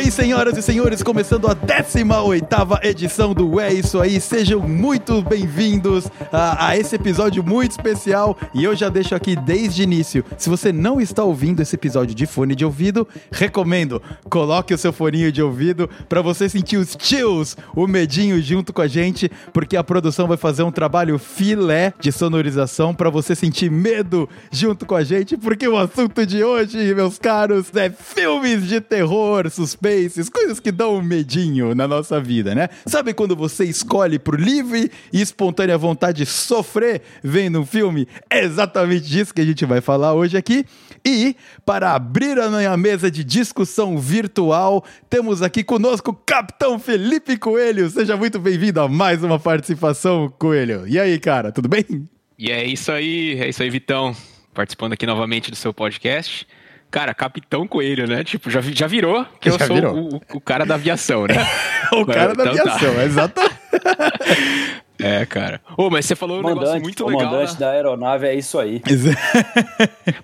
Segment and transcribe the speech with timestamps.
[0.00, 4.20] isso aí, senhoras e senhores, começando a 18 edição do É Isso Aí.
[4.20, 8.36] Sejam muito bem-vindos a, a, esse episódio muito especial.
[8.52, 12.26] E eu já deixo aqui desde início: se você não está ouvindo esse episódio de
[12.26, 17.56] fone de ouvido, recomendo, coloque o seu foninho de ouvido para você sentir os chills,
[17.74, 22.12] o medinho junto com a gente, porque a produção vai fazer um trabalho filé de
[22.12, 27.18] sonorização para você sentir medo junto com a gente, porque o assunto de hoje, meus
[27.18, 29.48] caros, é filmes de terror,
[30.28, 32.68] coisas que dão um medinho na nossa vida, né?
[32.86, 38.08] Sabe quando você escolhe por livre e espontânea vontade sofrer vendo um filme?
[38.28, 40.64] É exatamente disso que a gente vai falar hoje aqui.
[41.04, 47.36] E para abrir a minha mesa de discussão virtual, temos aqui conosco o Capitão Felipe
[47.36, 47.88] Coelho.
[47.88, 50.86] Seja muito bem-vindo a mais uma participação, Coelho.
[50.88, 51.84] E aí, cara, tudo bem?
[52.38, 54.14] E é isso aí, é isso aí, Vitão.
[54.52, 56.46] Participando aqui novamente do seu podcast.
[56.96, 58.24] Cara, Capitão Coelho, né?
[58.24, 61.34] Tipo, já, já virou que eu sou o, o, cara da aviação, né?
[61.92, 63.04] o cara da então, aviação, tá.
[63.04, 63.56] exatamente.
[64.98, 65.60] É, cara.
[65.76, 67.34] Ô, oh, mas você falou um negócio muito legal.
[67.34, 67.52] O na...
[67.52, 68.80] da aeronave é isso aí.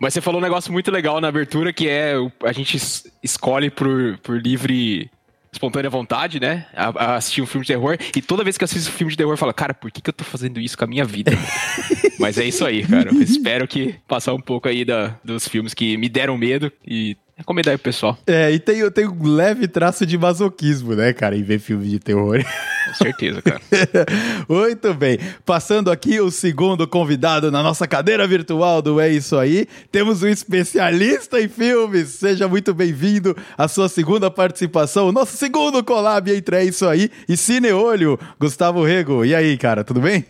[0.00, 2.78] mas você falou um negócio muito legal na abertura, que é a gente
[3.22, 5.10] escolhe por, por livre
[5.52, 6.66] espontânea vontade, né?
[6.74, 7.98] A, a, assistir um filme de terror.
[8.16, 10.00] E toda vez que eu assisto um filme de terror, eu falo, cara, por que,
[10.00, 11.32] que eu tô fazendo isso com a minha vida?
[12.18, 13.10] Mas é isso aí, cara.
[13.12, 17.16] Eu espero que passar um pouco aí da, dos filmes que me deram medo e
[17.36, 18.16] recomendar aí pro pessoal.
[18.26, 21.98] É, e tem, tem um leve traço de masoquismo, né, cara, em ver filmes de
[21.98, 22.42] terror.
[22.86, 23.60] Com certeza, cara.
[24.48, 25.18] Muito bem.
[25.44, 30.28] Passando aqui o segundo convidado na nossa cadeira virtual do É Isso Aí, temos um
[30.28, 32.08] especialista em filmes.
[32.08, 37.10] Seja muito bem-vindo à sua segunda participação, o nosso segundo collab entre É Isso Aí
[37.28, 39.24] e Cine Olho, Gustavo Rego.
[39.24, 40.24] E aí, cara, tudo bem?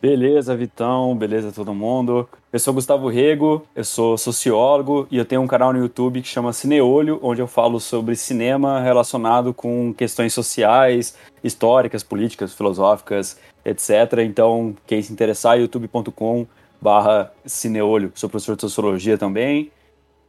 [0.00, 2.28] Beleza, Vitão, beleza todo mundo.
[2.56, 6.28] Eu sou Gustavo Rego, eu sou sociólogo e eu tenho um canal no YouTube que
[6.28, 14.20] chama Cineolho, onde eu falo sobre cinema relacionado com questões sociais, históricas, políticas, filosóficas, etc.
[14.24, 16.46] Então, quem se interessar, youtube.com
[16.80, 18.10] barra Cineolho.
[18.14, 19.70] Sou professor de sociologia também.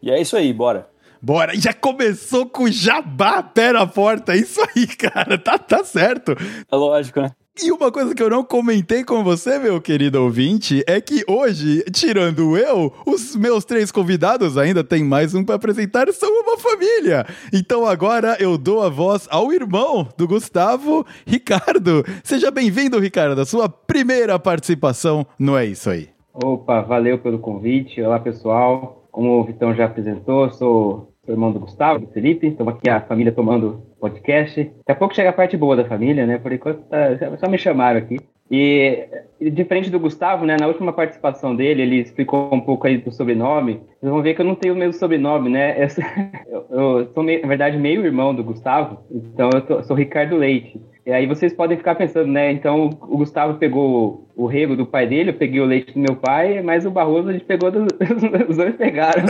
[0.02, 0.90] E é isso aí, bora.
[1.22, 6.36] Bora, já começou com jabá pé na porta, é isso aí, cara, tá, tá certo.
[6.70, 7.32] É lógico, né?
[7.60, 11.84] E uma coisa que eu não comentei com você, meu querido ouvinte, é que hoje,
[11.92, 17.26] tirando eu, os meus três convidados ainda tem mais um para apresentar, são uma família.
[17.52, 22.06] Então agora eu dou a voz ao irmão do Gustavo, Ricardo.
[22.24, 26.10] Seja bem-vindo, Ricardo, a sua primeira participação no É Isso Aí.
[26.32, 28.00] Opa, valeu pelo convite.
[28.04, 29.08] Olá, pessoal.
[29.12, 32.48] Como o Vitão já apresentou, sou sou irmão do Gustavo, do Felipe.
[32.48, 34.64] Estamos aqui a família tomando podcast.
[34.64, 36.38] Daqui a pouco chega a parte boa da família, né?
[36.38, 38.18] Por enquanto tá, só me chamaram aqui.
[38.50, 39.10] E,
[39.42, 43.82] diferente do Gustavo, né, na última participação dele, ele explicou um pouco aí do sobrenome.
[44.00, 45.76] Vocês vão ver que eu não tenho o mesmo sobrenome, né?
[46.48, 50.82] Eu, eu sou, na verdade, meio irmão do Gustavo, então eu tô, sou Ricardo Leite.
[51.08, 52.52] E aí vocês podem ficar pensando, né?
[52.52, 56.18] Então o Gustavo pegou o rego do pai dele, eu peguei o leite do meu
[56.18, 57.88] pai, mas o Barroso a gente pegou dos,
[58.50, 59.24] os dois pegaram.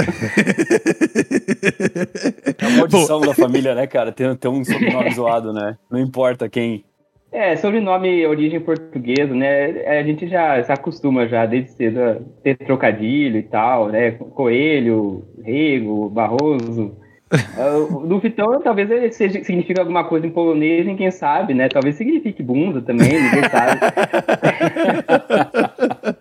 [2.60, 3.28] É a maldição Bom.
[3.28, 4.12] da família, né, cara?
[4.12, 5.78] Tem, tem um sobrenome zoado, né?
[5.92, 6.84] Não importa quem.
[7.32, 9.86] É, sobrenome origem portuguesa, né?
[10.00, 14.14] A gente já se acostuma já desde cedo a ter trocadilho e tal, né?
[14.14, 16.98] Coelho, Rego, Barroso.
[17.32, 21.68] Uh, no Vitão, talvez ele seja, signifique alguma coisa em polonês, quem sabe, né?
[21.68, 23.80] Talvez signifique bunda também, ninguém sabe.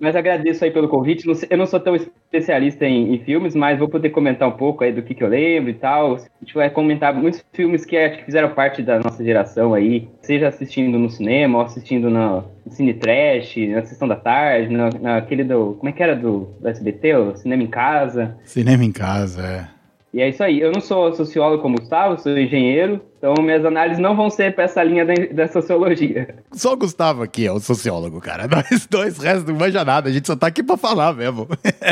[0.00, 1.26] mas agradeço aí pelo convite.
[1.50, 4.92] Eu não sou tão especialista em, em, filmes, mas vou poder comentar um pouco aí
[4.92, 6.14] do que, que eu lembro e tal.
[6.14, 10.08] A gente vai comentar muitos filmes que acho que fizeram parte da nossa geração aí,
[10.22, 15.44] seja assistindo no cinema ou assistindo no Cine Trash, na sessão da tarde, na, naquele
[15.44, 15.74] do.
[15.74, 17.14] Como é que era do, do SBT?
[17.14, 18.36] O Cinema em Casa.
[18.44, 19.77] Cinema em Casa, é.
[20.12, 20.60] E é isso aí.
[20.60, 24.62] Eu não sou sociólogo como Gustavo, sou engenheiro, então, minhas análises não vão ser para
[24.62, 26.36] essa linha da, sociologia.
[26.52, 28.46] Só o Gustavo aqui é o sociólogo, cara.
[28.48, 30.08] Nós dois, restos não manja nada.
[30.08, 31.48] A gente só tá aqui para falar mesmo.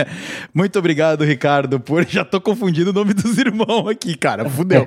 [0.54, 2.06] Muito obrigado, Ricardo, por.
[2.06, 4.48] Já tô confundindo o nome dos irmãos aqui, cara.
[4.48, 4.86] Fudeu.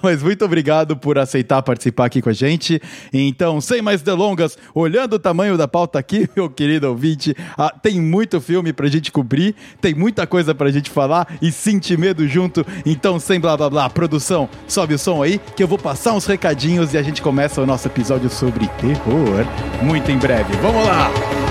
[0.00, 2.80] Mas muito obrigado por aceitar participar aqui com a gente.
[3.12, 8.00] Então, sem mais delongas, olhando o tamanho da pauta aqui, meu querido ouvinte, ah, tem
[8.00, 12.64] muito filme pra gente cobrir, tem muita coisa pra gente falar e sentir medo junto.
[12.86, 16.12] Então, sem blá blá blá, produção, sobe o som som aí que eu vou passar
[16.12, 19.46] uns recadinhos e a gente começa o nosso episódio sobre terror
[19.80, 20.54] muito em breve.
[20.58, 21.47] Vamos lá!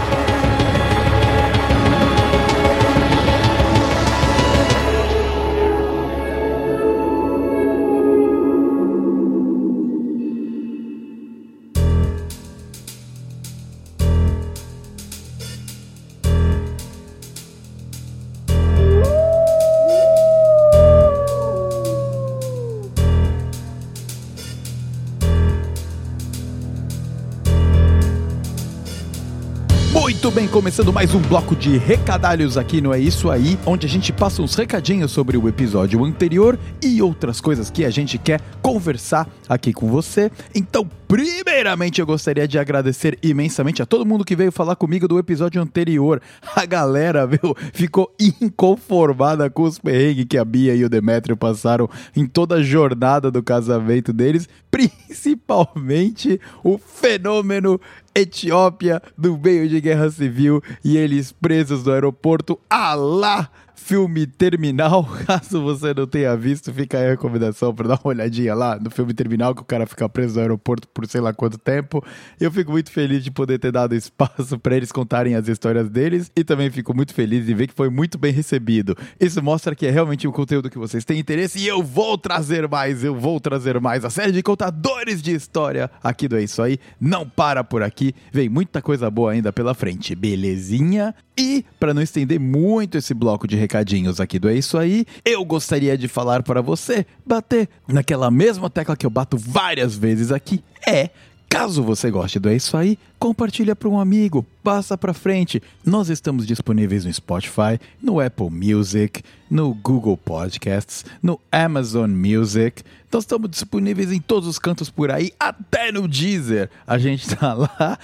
[30.67, 34.41] Começando mais um bloco de recadalhos aqui no É Isso Aí, onde a gente passa
[34.41, 39.71] uns recadinhos sobre o episódio anterior e outras coisas que a gente quer conversar aqui
[39.71, 40.29] com você.
[40.53, 45.17] Então, primeiramente, eu gostaria de agradecer imensamente a todo mundo que veio falar comigo do
[45.17, 46.21] episódio anterior.
[46.53, 51.89] A galera, viu, ficou inconformada com os perrengues que a Bia e o Demetrio passaram
[52.13, 57.79] em toda a jornada do casamento deles, principalmente o fenômeno
[58.19, 62.59] Etiópia no meio de guerra civil e eles presos no aeroporto.
[62.69, 63.51] Alá!
[63.77, 65.06] Filme Terminal.
[65.25, 68.89] Caso você não tenha visto, fica aí a recomendação para dar uma olhadinha lá no
[68.89, 72.03] filme Terminal, que o cara fica preso no aeroporto por sei lá quanto tempo.
[72.39, 76.31] Eu fico muito feliz de poder ter dado espaço para eles contarem as histórias deles
[76.35, 78.97] e também fico muito feliz de ver que foi muito bem recebido.
[79.19, 82.68] Isso mostra que é realmente um conteúdo que vocês têm interesse e eu vou trazer
[82.68, 84.03] mais, eu vou trazer mais.
[84.03, 88.13] A série de contadores de história aqui do É Isso Aí não para por aqui,
[88.31, 91.13] vem muita coisa boa ainda pela frente, belezinha?
[91.39, 95.43] E, para não estender muito esse bloco de recadinhos aqui do É Isso Aí, eu
[95.43, 100.63] gostaria de falar para você bater naquela mesma tecla que eu bato várias vezes aqui.
[100.87, 101.09] É.
[101.49, 105.63] Caso você goste do É Isso Aí, compartilha para um amigo, passa para frente.
[105.85, 112.83] Nós estamos disponíveis no Spotify, no Apple Music, no Google Podcasts, no Amazon Music.
[113.09, 116.69] Nós estamos disponíveis em todos os cantos por aí, até no Deezer.
[116.85, 117.97] A gente está lá.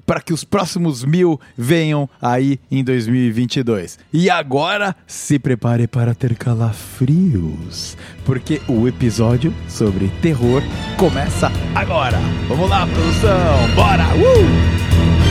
[0.06, 3.98] para que os próximos mil venham aí em 2022.
[4.12, 10.62] E agora, se prepare para ter calafrios, porque o episódio sobre terror
[10.96, 12.18] começa agora.
[12.48, 14.04] Vamos lá, produção, bora!
[14.14, 15.21] Uh!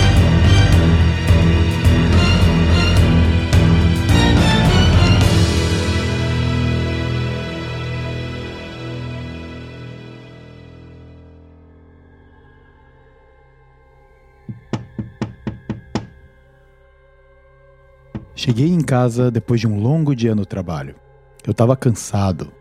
[18.36, 20.96] Cheguei em casa depois de um longo dia no trabalho.
[21.46, 22.52] Eu estava cansado.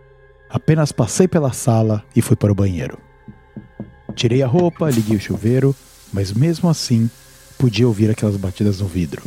[0.48, 2.98] Apenas passei pela sala e fui para o banheiro.
[4.14, 5.74] Tirei a roupa, liguei o chuveiro,
[6.12, 7.08] mas mesmo assim
[7.58, 9.22] podia ouvir aquelas batidas no vidro.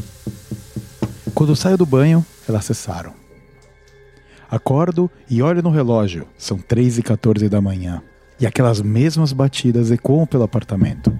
[1.33, 3.13] Quando saio do banho, elas cessaram.
[4.49, 8.03] Acordo e olho no relógio, são 3 e 14 da manhã,
[8.39, 11.11] e aquelas mesmas batidas ecoam pelo apartamento.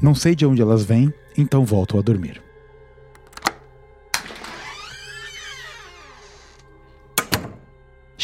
[0.00, 2.45] Não sei de onde elas vêm, então volto a dormir.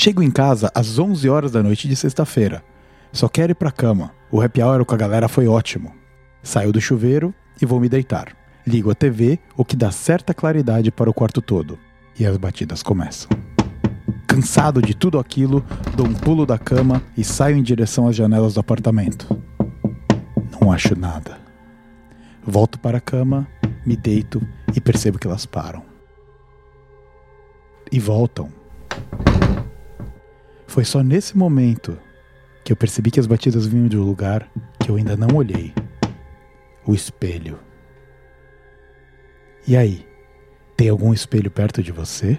[0.03, 2.65] Chego em casa às 11 horas da noite de sexta-feira.
[3.13, 4.11] Só quero ir pra cama.
[4.33, 5.95] O happy hour com a galera foi ótimo.
[6.43, 8.37] Saio do chuveiro e vou me deitar.
[8.67, 11.79] Ligo a TV, o que dá certa claridade para o quarto todo.
[12.19, 13.31] E as batidas começam.
[14.27, 18.55] Cansado de tudo aquilo, dou um pulo da cama e saio em direção às janelas
[18.55, 19.41] do apartamento.
[20.61, 21.39] Não acho nada.
[22.45, 23.47] Volto para a cama,
[23.87, 24.43] me deito
[24.75, 25.85] e percebo que elas param.
[27.93, 28.51] E voltam.
[30.73, 31.99] Foi só nesse momento
[32.65, 34.51] que eu percebi que as batidas vinham de um lugar
[34.81, 35.71] que eu ainda não olhei
[36.87, 37.61] o espelho.
[39.69, 40.07] E aí,
[40.75, 42.39] tem algum espelho perto de você?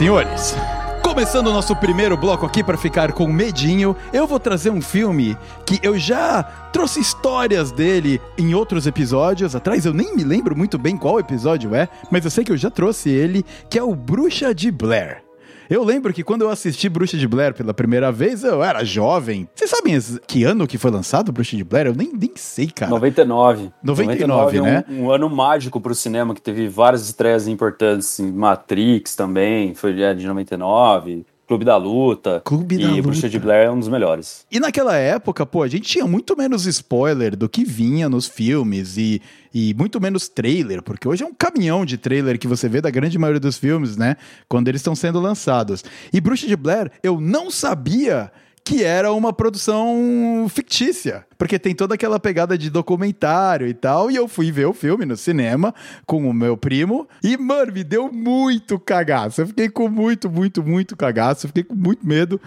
[0.00, 0.56] Senhores.
[1.02, 5.36] Começando o nosso primeiro bloco aqui para ficar com medinho, eu vou trazer um filme
[5.66, 6.42] que eu já
[6.72, 9.84] trouxe histórias dele em outros episódios atrás.
[9.84, 12.70] Eu nem me lembro muito bem qual episódio é, mas eu sei que eu já
[12.70, 15.29] trouxe ele, que é o Bruxa de Blair.
[15.70, 19.48] Eu lembro que quando eu assisti Bruxa de Blair pela primeira vez, eu era jovem.
[19.54, 19.96] Vocês sabem
[20.26, 21.86] que ano que foi lançado Bruxa de Blair?
[21.86, 22.90] Eu nem, nem sei, cara.
[22.90, 23.70] 99.
[23.80, 24.84] 99, é um, né?
[24.88, 30.12] um ano mágico pro cinema, que teve várias estreias importantes, assim, Matrix também, foi é,
[30.12, 32.40] de 99, Clube da Luta.
[32.44, 33.02] Clube e da Luta.
[33.02, 34.46] Bruxa de Blair é um dos melhores.
[34.52, 38.96] E naquela época, pô, a gente tinha muito menos spoiler do que vinha nos filmes
[38.96, 39.20] e,
[39.52, 42.88] e muito menos trailer, porque hoje é um caminhão de trailer que você vê da
[42.88, 44.16] grande maioria dos filmes, né?
[44.48, 45.84] Quando eles estão sendo lançados.
[46.12, 48.30] E Bruxa de Blair, eu não sabia
[48.64, 54.16] que era uma produção fictícia, porque tem toda aquela pegada de documentário e tal, e
[54.16, 58.12] eu fui ver o filme no cinema com o meu primo, e, mano, me deu
[58.12, 59.40] muito cagaço.
[59.40, 62.38] Eu fiquei com muito, muito, muito cagaço, eu fiquei com muito medo.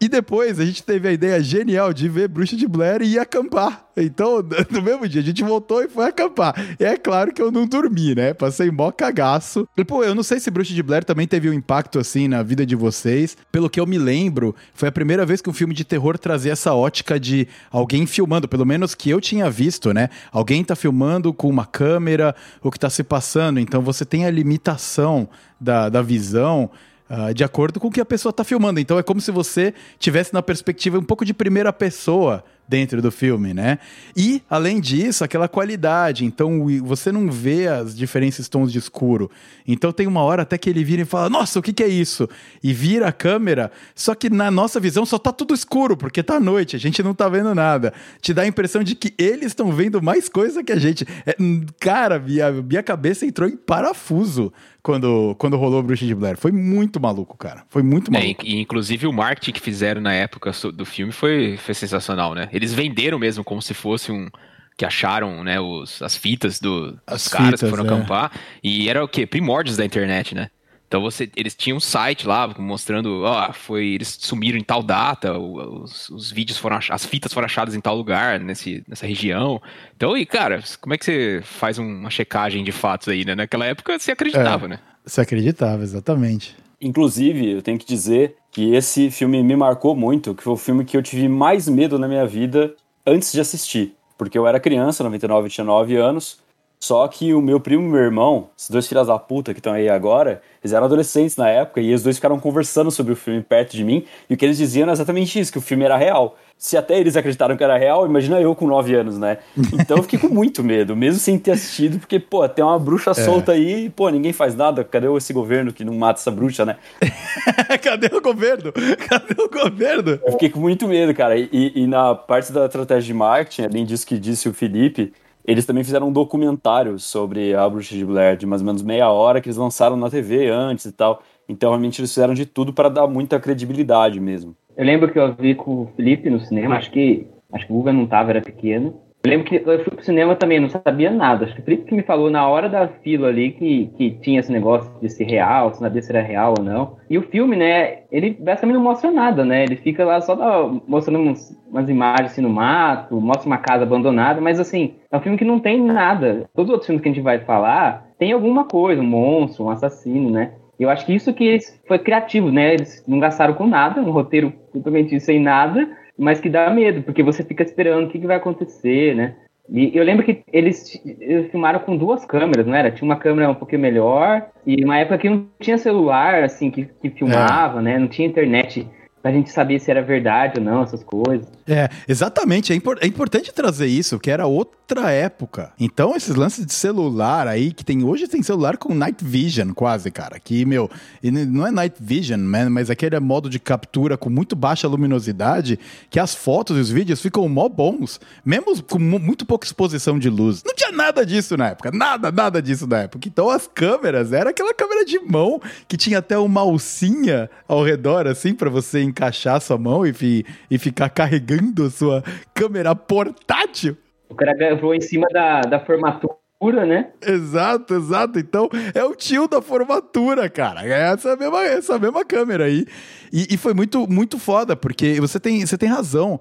[0.00, 3.18] E depois a gente teve a ideia genial de ver Bruxa de Blair e ir
[3.18, 3.84] acampar.
[3.94, 6.54] Então, no mesmo dia, a gente voltou e foi acampar.
[6.78, 8.32] E é claro que eu não dormi, né?
[8.32, 9.68] Passei mó cagaço.
[9.76, 12.42] E, pô, eu não sei se Bruxa de Blair também teve um impacto assim na
[12.42, 13.36] vida de vocês.
[13.52, 16.52] Pelo que eu me lembro, foi a primeira vez que um filme de terror trazia
[16.52, 20.08] essa ótica de alguém filmando, pelo menos que eu tinha visto, né?
[20.30, 23.58] Alguém tá filmando com uma câmera o que tá se passando.
[23.60, 25.28] Então você tem a limitação
[25.60, 26.70] da, da visão.
[27.08, 28.78] ah, de acordo com o que a pessoa tá filmando.
[28.78, 33.10] Então é como se você tivesse na perspectiva um pouco de primeira pessoa dentro do
[33.10, 33.80] filme, né?
[34.16, 36.24] E, além disso, aquela qualidade.
[36.24, 39.28] Então, você não vê as diferentes tons de escuro.
[39.66, 41.88] Então, tem uma hora até que ele vira e fala: Nossa, o que, que é
[41.88, 42.28] isso?
[42.62, 46.38] E vira a câmera, só que na nossa visão só tá tudo escuro, porque tá
[46.38, 47.92] noite, a gente não tá vendo nada.
[48.20, 51.04] Te dá a impressão de que eles estão vendo mais coisa que a gente.
[51.26, 56.36] É, hum, cara, minha, minha cabeça entrou em parafuso quando, quando rolou Bruxa de Blair.
[56.38, 57.64] Foi muito maluco, cara.
[57.68, 58.46] Foi muito É, maluco.
[58.46, 62.48] e, inclusive o marketing que fizeram na época do filme foi, foi sensacional, né?
[62.60, 64.28] Eles venderam mesmo como se fosse um.
[64.76, 67.86] Que acharam, né, os, as fitas do, As dos caras fitas, que foram é.
[67.86, 68.32] acampar.
[68.62, 69.26] E era o quê?
[69.26, 70.48] Primórdios da internet, né?
[70.88, 75.38] Então você, eles tinham um site lá mostrando, ó, foi, eles sumiram em tal data,
[75.38, 79.62] os, os vídeos foram, ach- as fitas foram achadas em tal lugar, nesse, nessa região.
[79.94, 83.34] Então, e cara, como é que você faz uma checagem de fatos aí, né?
[83.34, 84.78] Naquela época você acreditava, né?
[85.04, 86.56] Você acreditava, exatamente.
[86.80, 90.84] Inclusive, eu tenho que dizer que esse filme me marcou muito, que foi o filme
[90.84, 92.74] que eu tive mais medo na minha vida
[93.06, 93.94] antes de assistir.
[94.16, 96.40] Porque eu era criança, 99, eu tinha 9 anos,
[96.82, 99.74] só que o meu primo e meu irmão, esses dois filhos da puta que estão
[99.74, 103.42] aí agora, eles eram adolescentes na época e os dois ficaram conversando sobre o filme
[103.42, 105.98] perto de mim e o que eles diziam era exatamente isso, que o filme era
[105.98, 106.38] real.
[106.56, 109.38] Se até eles acreditaram que era real, imagina eu com 9 anos, né?
[109.74, 113.12] Então eu fiquei com muito medo, mesmo sem ter assistido, porque, pô, tem uma bruxa
[113.12, 114.82] solta aí e, pô, ninguém faz nada.
[114.82, 116.76] Cadê esse governo que não mata essa bruxa, né?
[117.82, 118.72] Cadê o governo?
[119.08, 120.20] Cadê o governo?
[120.24, 121.38] Eu fiquei com muito medo, cara.
[121.38, 125.66] E, e na parte da estratégia de marketing, além disso que disse o Felipe, eles
[125.66, 129.40] também fizeram um documentário sobre a Bruxa de Blair, de mais ou menos meia hora,
[129.40, 131.22] que eles lançaram na TV antes e tal.
[131.48, 134.54] Então, realmente, eles fizeram de tudo para dar muita credibilidade mesmo.
[134.76, 137.76] Eu lembro que eu vi com o Felipe no cinema, acho que acho que o
[137.76, 139.00] Guga não tava, era pequeno.
[139.22, 141.44] Eu lembro que eu fui pro cinema também, não sabia nada.
[141.44, 144.40] Acho que o Felipe que me falou na hora da fila ali que, que tinha
[144.40, 146.96] esse negócio de ser real, se sabia se era real ou não.
[147.08, 149.62] E o filme, né, ele basicamente não mostra nada, né?
[149.64, 153.82] Ele fica lá só da- mostrando uns- umas imagens assim no mato, mostra uma casa
[153.82, 156.48] abandonada, mas assim, é um filme que não tem nada.
[156.54, 159.70] Todos os outros filmes que a gente vai falar tem alguma coisa, um monstro, um
[159.70, 160.52] assassino, né?
[160.78, 162.72] Eu acho que isso que eles foi criativo, né?
[162.72, 165.86] Eles não gastaram com nada, um roteiro totalmente sem nada,
[166.20, 169.34] mas que dá medo, porque você fica esperando o que, que vai acontecer, né?
[169.70, 172.90] E eu lembro que eles, eles filmaram com duas câmeras, não era?
[172.90, 176.84] Tinha uma câmera um pouquinho melhor, e uma época que não tinha celular, assim, que,
[176.84, 177.98] que filmava, né?
[177.98, 178.86] Não tinha internet
[179.22, 181.46] pra gente saber se era verdade ou não, essas coisas.
[181.68, 182.72] É, exatamente.
[182.72, 185.72] É, impor- é importante trazer isso, que era outra época.
[185.78, 190.10] Então, esses lances de celular aí, que tem hoje, tem celular com night vision, quase,
[190.10, 190.40] cara.
[190.40, 190.90] Que, meu,
[191.22, 196.18] não é night vision, né, mas aquele modo de captura com muito baixa luminosidade, que
[196.18, 200.28] as fotos e os vídeos ficam mó bons, mesmo com mu- muito pouca exposição de
[200.30, 200.62] luz.
[200.64, 203.28] Não tinha nada disso na época, nada, nada disso na época.
[203.28, 208.26] Então, as câmeras, era aquela câmera de mão, que tinha até uma alcinha ao redor,
[208.26, 212.24] assim, pra você encaixar a sua mão e, fi- e ficar carregando a sua
[212.54, 213.96] câmera portátil.
[214.28, 217.10] O cara gravou em cima da, da formatura, né?
[217.26, 218.38] Exato, exato.
[218.38, 220.86] Então, é o tio da formatura, cara.
[220.86, 222.86] É essa mesma, essa mesma câmera aí.
[223.32, 226.40] E, e foi muito, muito foda, porque você tem, você tem razão.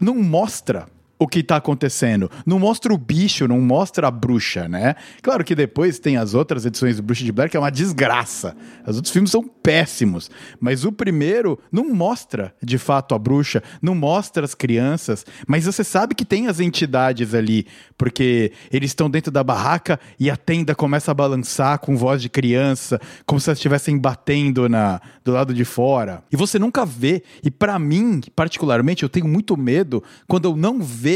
[0.00, 0.86] Não mostra
[1.20, 2.30] o que tá acontecendo.
[2.46, 4.96] Não mostra o bicho, não mostra a bruxa, né?
[5.20, 8.56] Claro que depois tem as outras edições do Bruxa de Blair, que é uma desgraça.
[8.86, 10.30] Os outros filmes são péssimos.
[10.58, 15.84] Mas o primeiro não mostra, de fato, a bruxa, não mostra as crianças, mas você
[15.84, 17.66] sabe que tem as entidades ali,
[17.98, 22.30] porque eles estão dentro da barraca e a tenda começa a balançar com voz de
[22.30, 26.24] criança, como se elas estivessem batendo na, do lado de fora.
[26.32, 27.22] E você nunca vê.
[27.44, 31.09] E para mim, particularmente, eu tenho muito medo quando eu não vejo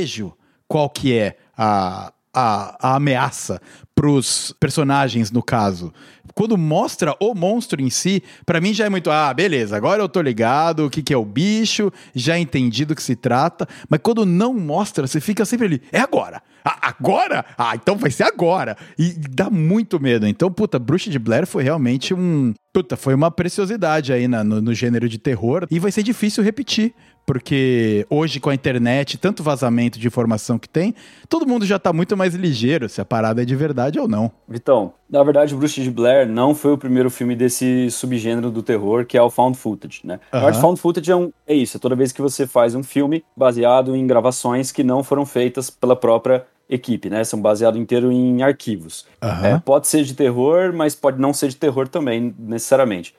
[0.69, 3.61] qual que é a, a, a ameaça
[3.95, 5.93] pros personagens, no caso.
[6.35, 10.09] Quando mostra o monstro em si, pra mim já é muito, ah, beleza, agora eu
[10.09, 14.01] tô ligado, o que, que é o bicho, já entendi do que se trata, mas
[14.03, 17.45] quando não mostra, você fica sempre ali, é agora, ah, agora?
[17.57, 18.77] Ah, então vai ser agora.
[18.99, 20.27] E dá muito medo.
[20.27, 22.55] Então, puta, Bruxa de Blair foi realmente um.
[22.73, 25.67] Puta, foi uma preciosidade aí na- no, no gênero de terror.
[25.71, 26.95] E vai ser difícil repetir.
[27.27, 30.95] Porque hoje, com a internet, tanto vazamento de informação que tem,
[31.29, 34.31] todo mundo já tá muito mais ligeiro se a parada é de verdade ou não.
[34.47, 39.07] Vitão, na verdade, Bruxa de Blair não foi o primeiro filme desse subgênero do terror,
[39.07, 40.21] que é o found footage, né?
[40.33, 40.55] Na Aham.
[40.55, 43.97] found footage é, um, é isso, é toda vez que você faz um filme baseado
[43.97, 47.23] em gravações que não foram feitas pela própria equipe, né?
[47.25, 49.07] São baseados inteiro em arquivos.
[49.23, 49.47] Aham.
[49.47, 53.15] É, pode ser de terror, mas pode não ser de terror também, necessariamente.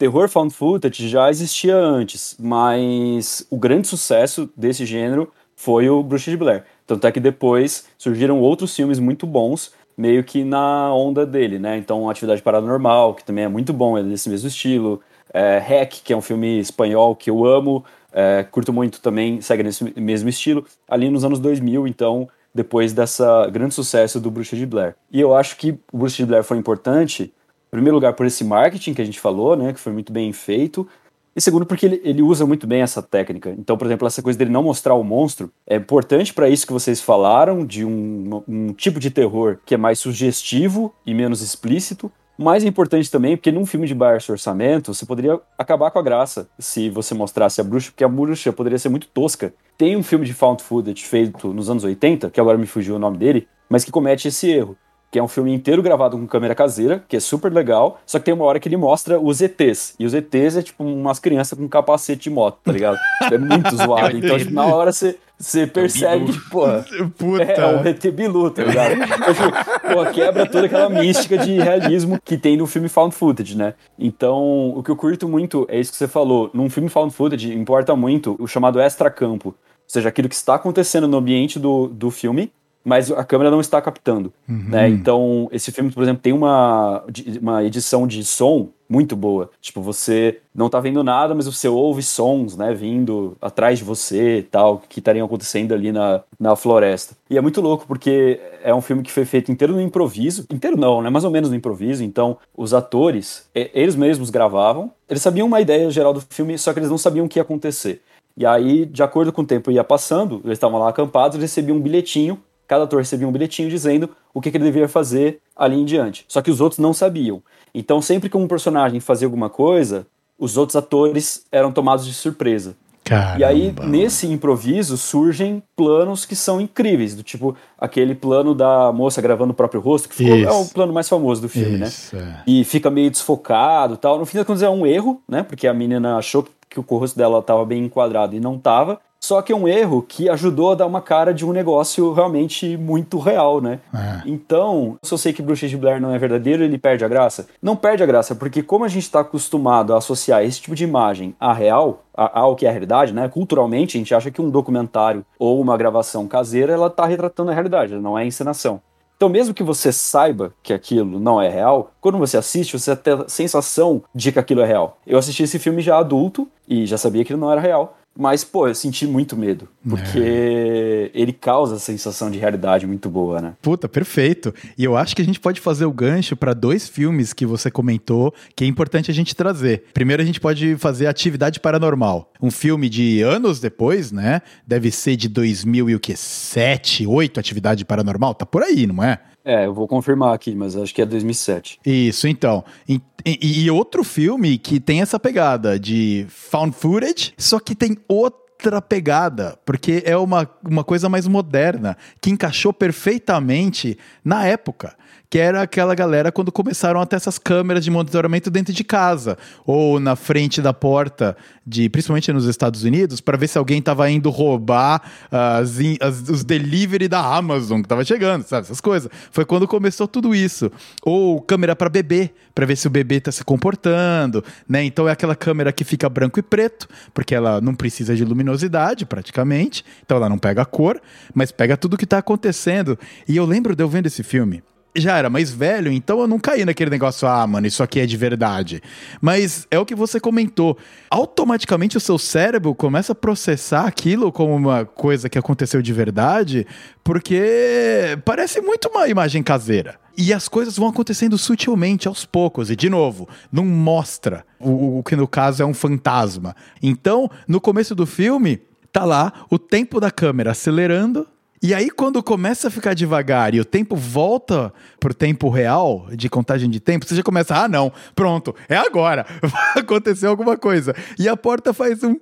[0.00, 6.30] Terror found footage já existia antes, mas o grande sucesso desse gênero foi o Bruxa
[6.30, 6.64] de Blair.
[6.86, 11.76] Tanto é que depois surgiram outros filmes muito bons, meio que na onda dele, né?
[11.76, 15.02] Então, Atividade Paranormal, que também é muito bom, é desse mesmo estilo.
[15.34, 19.62] É, Hack, que é um filme espanhol que eu amo, é, curto muito também, segue
[19.62, 20.64] nesse mesmo estilo.
[20.88, 24.94] Ali nos anos 2000, então, depois dessa grande sucesso do Bruxa de Blair.
[25.12, 27.34] E eu acho que o Bruxa de Blair foi importante,
[27.70, 29.72] em primeiro lugar, por esse marketing que a gente falou, né?
[29.72, 30.88] Que foi muito bem feito.
[31.36, 33.54] E segundo, porque ele, ele usa muito bem essa técnica.
[33.56, 36.72] Então, por exemplo, essa coisa dele não mostrar o monstro é importante para isso que
[36.72, 42.10] vocês falaram, de um, um tipo de terror que é mais sugestivo e menos explícito.
[42.36, 46.48] Mais importante também, porque num filme de baixo orçamento, você poderia acabar com a graça
[46.58, 49.54] se você mostrasse a bruxa, porque a bruxa poderia ser muito tosca.
[49.78, 52.98] Tem um filme de found footage feito nos anos 80, que agora me fugiu o
[52.98, 54.76] nome dele, mas que comete esse erro
[55.10, 58.26] que é um filme inteiro gravado com câmera caseira, que é super legal, só que
[58.26, 59.94] tem uma hora que ele mostra os ETs.
[59.98, 62.98] E os ETs é tipo umas crianças com capacete de moto, tá ligado?
[63.22, 64.16] Tipo, é muito zoado.
[64.16, 66.84] Então, tipo, na hora você, você percebe que, porra,
[67.18, 67.42] Puta.
[67.42, 68.92] é um ET Bilu, tá ligado?
[68.92, 73.56] Então, tipo, pô, quebra toda aquela mística de realismo que tem no filme Found Footage,
[73.56, 73.74] né?
[73.98, 76.50] Então, o que eu curto muito é isso que você falou.
[76.54, 79.48] Num filme Found Footage, importa muito o chamado extracampo.
[79.48, 79.54] Ou
[79.92, 82.52] seja, aquilo que está acontecendo no ambiente do, do filme,
[82.84, 84.32] mas a câmera não está captando.
[84.68, 84.88] Né?
[84.88, 87.04] Então, esse filme, por exemplo, tem uma,
[87.40, 89.50] uma edição de som muito boa.
[89.60, 94.38] Tipo, você não tá vendo nada, mas você ouve sons, né, vindo atrás de você
[94.38, 97.14] e tal, que estariam acontecendo ali na, na floresta.
[97.30, 100.44] E é muito louco, porque é um filme que foi feito inteiro no improviso.
[100.50, 101.08] Inteiro não, né?
[101.08, 102.02] Mais ou menos no improviso.
[102.02, 104.90] Então, os atores, eles mesmos gravavam.
[105.08, 107.42] Eles sabiam uma ideia geral do filme, só que eles não sabiam o que ia
[107.42, 108.02] acontecer.
[108.36, 111.76] E aí, de acordo com o tempo ia passando, eles estavam lá acampados, eles recebiam
[111.76, 112.40] um bilhetinho
[112.70, 116.24] cada ator recebia um bilhetinho dizendo o que, que ele deveria fazer ali em diante.
[116.28, 117.42] Só que os outros não sabiam.
[117.74, 120.06] Então, sempre que um personagem fazia alguma coisa,
[120.38, 122.76] os outros atores eram tomados de surpresa.
[123.02, 123.40] Caramba.
[123.40, 129.20] E aí, nesse improviso, surgem planos que são incríveis, do tipo aquele plano da moça
[129.20, 131.88] gravando o próprio rosto, que ficou, é o plano mais famoso do filme, né?
[131.88, 132.44] Isso, é.
[132.46, 134.16] E fica meio desfocado e tal.
[134.16, 135.42] No fim das contas é um erro, né?
[135.42, 139.00] Porque a menina achou que, que o rosto dela estava bem enquadrado e não estava.
[139.22, 142.76] Só que é um erro que ajudou a dar uma cara de um negócio realmente
[142.76, 143.78] muito real, né?
[143.94, 144.22] É.
[144.24, 147.46] Então, se eu sei que Bruxa de Blair não é verdadeiro, ele perde a graça?
[147.60, 150.84] Não perde a graça, porque como a gente está acostumado a associar esse tipo de
[150.84, 153.28] imagem à real, ao que é a realidade, né?
[153.28, 157.54] Culturalmente, a gente acha que um documentário ou uma gravação caseira, ela tá retratando a
[157.54, 158.80] realidade, não é encenação.
[159.20, 163.12] Então, mesmo que você saiba que aquilo não é real, quando você assiste, você tem
[163.12, 164.96] a sensação de que aquilo é real.
[165.06, 167.98] Eu assisti esse filme já adulto e já sabia que ele não era real.
[168.16, 169.68] Mas, pô, eu senti muito medo.
[169.88, 173.54] Porque ele causa a sensação de realidade muito boa, né?
[173.62, 174.52] Puta, perfeito.
[174.76, 177.70] E eu acho que a gente pode fazer o gancho para dois filmes que você
[177.70, 179.84] comentou que é importante a gente trazer.
[179.94, 184.42] Primeiro, a gente pode fazer Atividade Paranormal, um filme de anos depois, né?
[184.66, 189.18] Deve ser de 2007, 8, Atividade Paranormal, tá por aí, não é?
[189.44, 191.80] É, eu vou confirmar aqui, mas acho que é 2007.
[191.84, 192.64] Isso, então.
[192.88, 197.96] E, e- e outro filme que tem essa pegada de found footage, só que tem
[198.08, 204.94] outra outra pegada, porque é uma, uma coisa mais moderna, que encaixou perfeitamente na época.
[205.28, 209.38] Que era aquela galera quando começaram a ter essas câmeras de monitoramento dentro de casa,
[209.64, 214.10] ou na frente da porta, de principalmente nos Estados Unidos, para ver se alguém estava
[214.10, 218.62] indo roubar as, in- as- os delivery da Amazon que estava chegando, sabe?
[218.62, 219.08] Essas coisas.
[219.30, 220.68] Foi quando começou tudo isso.
[221.04, 224.82] Ou câmera para bebê, para ver se o bebê está se comportando, né?
[224.82, 229.06] Então é aquela câmera que fica branco e preto, porque ela não precisa de luminosidade
[229.06, 231.00] praticamente, então ela não pega cor,
[231.32, 232.98] mas pega tudo que está acontecendo.
[233.28, 234.60] E eu lembro de eu vendo esse filme
[234.94, 238.06] já era mais velho, então eu não caí naquele negócio, ah, mano, isso aqui é
[238.06, 238.82] de verdade.
[239.20, 240.76] Mas é o que você comentou.
[241.08, 246.66] Automaticamente o seu cérebro começa a processar aquilo como uma coisa que aconteceu de verdade,
[247.04, 249.98] porque parece muito uma imagem caseira.
[250.16, 252.70] E as coisas vão acontecendo sutilmente, aos poucos.
[252.70, 256.54] E, de novo, não mostra o, o que no caso é um fantasma.
[256.82, 258.60] Então, no começo do filme,
[258.92, 261.26] tá lá o tempo da câmera acelerando
[261.62, 266.28] e aí, quando começa a ficar devagar e o tempo volta pro tempo real, de
[266.28, 270.94] contagem de tempo, você já começa, ah, não, pronto, é agora, vai acontecer alguma coisa.
[271.18, 272.16] E a porta faz um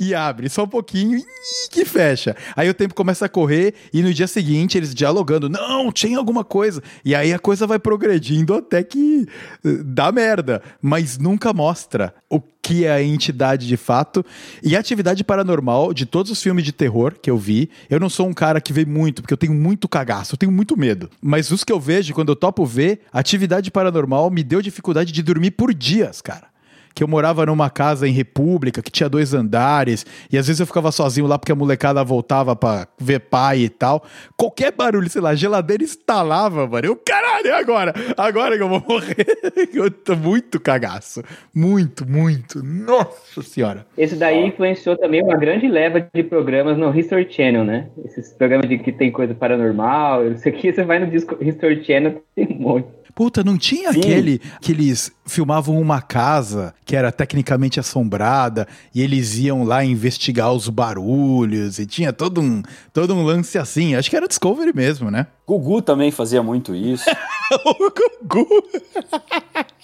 [0.00, 1.24] e abre só um pouquinho e
[1.70, 2.34] que fecha.
[2.56, 6.42] Aí o tempo começa a correr e no dia seguinte eles dialogando, não, tinha alguma
[6.42, 6.82] coisa.
[7.04, 9.28] E aí a coisa vai progredindo até que
[9.62, 14.24] eh, dá merda, mas nunca mostra o que é a entidade de fato.
[14.62, 18.08] E a atividade paranormal de todos os filmes de terror que eu vi, eu não
[18.08, 21.10] sou um cara que vê muito, porque eu tenho muito cagaço, eu tenho muito medo.
[21.20, 25.22] Mas os que eu vejo, quando eu topo ver, atividade paranormal me deu dificuldade de
[25.22, 26.49] dormir por dias, cara
[26.94, 30.66] que eu morava numa casa em República, que tinha dois andares, e às vezes eu
[30.66, 34.04] ficava sozinho lá porque a molecada voltava pra ver pai e tal.
[34.36, 36.86] Qualquer barulho, sei lá, geladeira instalava, mano.
[36.86, 37.94] Eu, caralho, agora?
[38.16, 39.26] Agora que eu vou morrer.
[39.72, 41.22] Eu tô muito cagaço.
[41.54, 42.62] Muito, muito.
[42.62, 43.86] Nossa senhora.
[43.96, 47.88] Esse daí influenciou também uma grande leva de programas no History Channel, né?
[48.04, 51.06] Esses programas de que tem coisa paranormal, eu não sei o que, você vai no
[51.06, 52.99] disco History Channel, tem um monte.
[53.14, 54.00] Puta, não tinha Sim.
[54.00, 60.52] aquele que eles filmavam uma casa que era tecnicamente assombrada e eles iam lá investigar
[60.52, 63.94] os barulhos e tinha todo um, todo um lance assim.
[63.94, 65.26] Acho que era Discovery mesmo, né?
[65.46, 67.04] Gugu também fazia muito isso.
[67.64, 67.92] o
[68.24, 68.46] Gugu.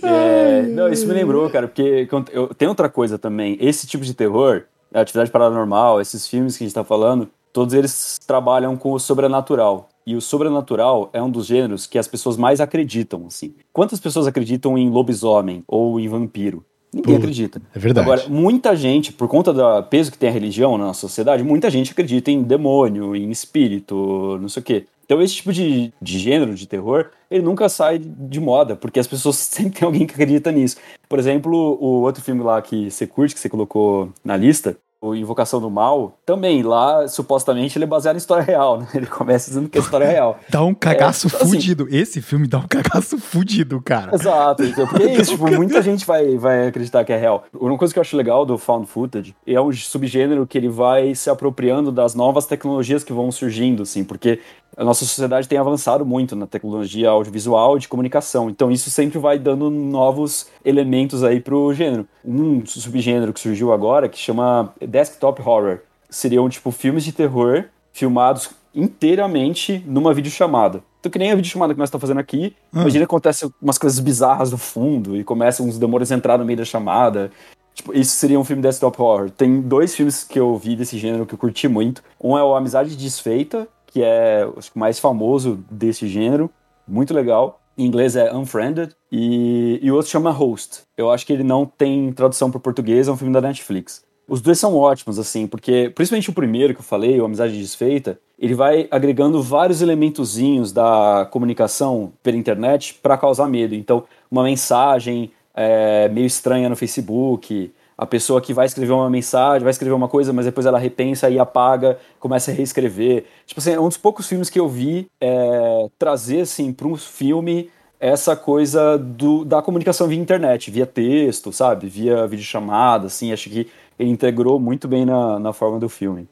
[0.00, 3.56] É, não, isso me lembrou, cara, porque eu, tem outra coisa também.
[3.60, 4.62] Esse tipo de terror,
[4.94, 9.88] atividade paranormal, esses filmes que a gente tá falando, todos eles trabalham com o sobrenatural.
[10.08, 13.54] E o sobrenatural é um dos gêneros que as pessoas mais acreditam, assim.
[13.70, 16.64] Quantas pessoas acreditam em lobisomem ou em vampiro?
[16.90, 17.60] Ninguém Puta, acredita.
[17.74, 18.10] é verdade.
[18.10, 21.68] Agora, muita gente, por conta do peso que tem a religião na nossa sociedade, muita
[21.68, 24.86] gente acredita em demônio, em espírito, não sei o quê.
[25.04, 29.06] Então, esse tipo de, de gênero de terror, ele nunca sai de moda, porque as
[29.06, 30.78] pessoas sempre tem alguém que acredita nisso.
[31.06, 35.14] Por exemplo, o outro filme lá que você curte, que você colocou na lista, o
[35.14, 38.88] Invocação do Mal, também lá, supostamente, ele é baseado em história real, né?
[38.94, 40.38] Ele começa dizendo que é história real.
[40.50, 41.86] Dá um cagaço É, assim- fudido.
[41.90, 44.12] Esse filme dá um cagaço fudido, cara.
[44.14, 47.44] Exato, então, porque é isso, tipo, muita gente vai, vai acreditar que é real.
[47.54, 51.14] Uma coisa que eu acho legal do found footage é um subgênero que ele vai
[51.14, 54.40] se apropriando das novas tecnologias que vão surgindo, assim, porque
[54.78, 59.18] a nossa sociedade tem avançado muito na tecnologia audiovisual e de comunicação, então isso sempre
[59.18, 62.06] vai dando novos elementos aí pro gênero.
[62.24, 65.80] Um subgênero que surgiu agora que chama desktop horror.
[66.08, 70.80] Seriam, tipo, filmes de terror filmados inteiramente numa videochamada.
[71.00, 73.98] Então, que nem a videochamada que nós estamos fazendo aqui, imagina que acontece umas coisas
[73.98, 77.32] bizarras no fundo e começam uns demônios a entrar no meio da chamada.
[77.74, 79.30] Tipo, isso seria um filme desktop horror.
[79.30, 82.00] Tem dois filmes que eu vi desse gênero que eu curti muito.
[82.22, 86.48] Um é o Amizade Desfeita, que é o mais famoso desse gênero.
[86.86, 87.60] Muito legal.
[87.76, 88.94] Em inglês é Unfriended.
[89.10, 90.82] E, e o outro chama Host.
[90.96, 94.04] Eu acho que ele não tem tradução para português, é um filme da Netflix.
[94.28, 98.20] Os dois são ótimos, assim, porque, principalmente o primeiro que eu falei, o Amizade Desfeita,
[98.38, 103.74] ele vai agregando vários elementozinhos da comunicação pela internet para causar medo.
[103.74, 109.64] Então, uma mensagem é, meio estranha no Facebook, a pessoa que vai escrever uma mensagem,
[109.64, 113.24] vai escrever uma coisa, mas depois ela repensa e apaga, começa a reescrever.
[113.44, 116.96] Tipo assim, é um dos poucos filmes que eu vi é, trazer, assim, para um
[116.96, 121.88] filme essa coisa do, da comunicação via internet, via texto, sabe?
[121.88, 126.28] Via videochamada, assim, acho que ele integrou muito bem na, na forma do filme.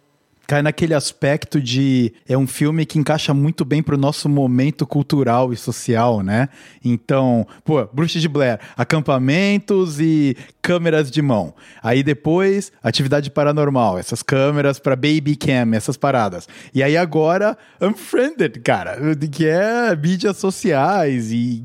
[0.46, 2.12] Cai naquele aspecto de.
[2.28, 6.48] É um filme que encaixa muito bem pro nosso momento cultural e social, né?
[6.84, 11.54] Então, pô, Bruxa de Blair, acampamentos e câmeras de mão.
[11.82, 16.48] Aí depois, atividade paranormal, essas câmeras pra baby cam, essas paradas.
[16.72, 18.98] E aí agora, Unfriended, cara,
[19.30, 21.64] que é mídias sociais e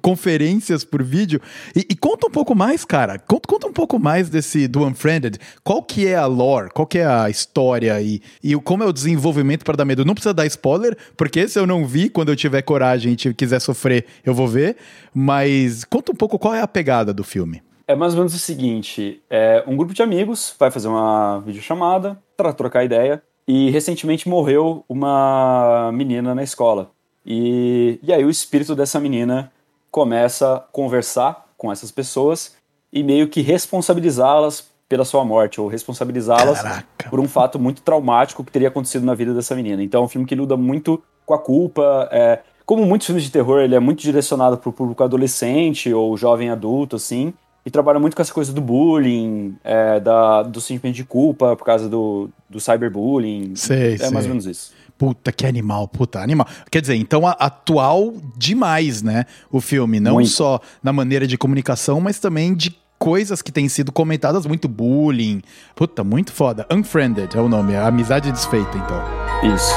[0.00, 1.40] conferências por vídeo.
[1.74, 3.18] E, e conta um pouco mais, cara.
[3.18, 5.38] Conta, conta um pouco mais desse do Unfriended.
[5.62, 6.70] Qual que é a lore?
[6.70, 10.04] Qual que é a história e, e como é o desenvolvimento para dar medo?
[10.04, 13.60] Não precisa dar spoiler, porque se eu não vi, quando eu tiver coragem e quiser
[13.60, 14.76] sofrer, eu vou ver.
[15.14, 17.62] Mas conta um pouco qual é a pegada do filme.
[17.86, 22.16] É mais ou menos o seguinte: é, um grupo de amigos vai fazer uma videochamada
[22.36, 23.22] para trocar ideia.
[23.48, 26.92] E recentemente morreu uma menina na escola.
[27.32, 29.52] E, e aí o espírito dessa menina
[29.88, 32.56] começa a conversar com essas pessoas
[32.92, 36.60] e meio que responsabilizá-las pela sua morte, ou responsabilizá-las
[37.08, 39.80] por um fato muito traumático que teria acontecido na vida dessa menina.
[39.80, 42.08] Então é um filme que luta muito com a culpa.
[42.10, 46.16] é, como muitos filmes de terror, ele é muito direcionado para o público adolescente ou
[46.16, 47.32] jovem adulto, assim.
[47.64, 51.64] E trabalha muito com essa coisa do bullying, é, da, do sentimento de culpa por
[51.64, 53.54] causa do, do cyberbullying.
[53.54, 54.10] Sei, é sei.
[54.10, 54.72] mais ou menos isso.
[55.00, 56.46] Puta, que animal, puta, animal.
[56.70, 59.24] Quer dizer, então a- atual demais, né?
[59.50, 60.28] O filme, não Muito.
[60.28, 65.40] só na maneira de comunicação, mas também de coisas que têm sido comentadas, muito bullying.
[65.74, 66.66] Puta, muito foda.
[66.70, 69.54] Unfriended é o nome, a amizade desfeita, então.
[69.54, 69.72] Isso.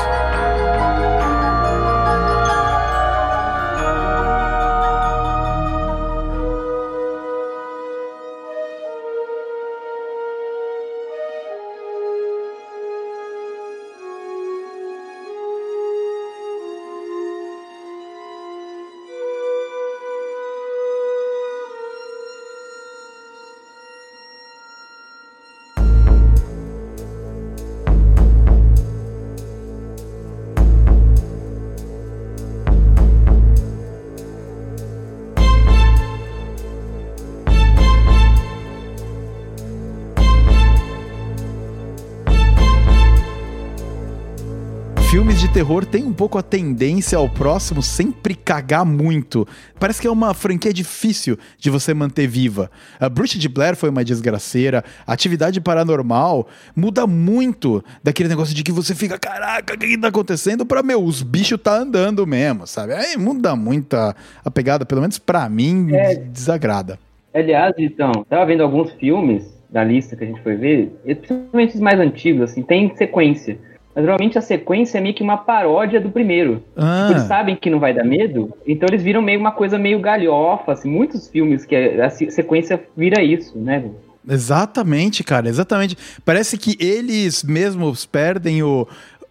[45.43, 49.45] De terror têm um pouco a tendência ao próximo sempre cagar muito.
[49.77, 52.71] Parece que é uma franquia difícil de você manter viva.
[52.97, 54.85] A Bruxa de Blair foi uma desgraceira.
[55.05, 59.97] A atividade paranormal muda muito daquele negócio de que você fica, caraca, o que, que
[59.97, 60.65] tá acontecendo?
[60.65, 62.93] Pra, meu, os bichos tá andando mesmo, sabe?
[62.93, 66.15] Aí muda muito a, a pegada, pelo menos pra mim, É.
[66.15, 66.97] desagrada.
[67.33, 71.81] Aliás, então, tava vendo alguns filmes da lista que a gente foi ver, principalmente os
[71.81, 73.57] mais antigos, assim, tem sequência.
[73.95, 76.63] Mas normalmente a sequência é meio que uma paródia do primeiro.
[76.75, 77.09] Ah.
[77.11, 80.71] Eles sabem que não vai dar medo, então eles viram meio uma coisa meio galhofa,
[80.71, 83.83] assim, muitos filmes que a se- sequência vira isso, né?
[84.27, 85.97] Exatamente, cara, exatamente.
[86.23, 88.87] Parece que eles mesmos perdem o,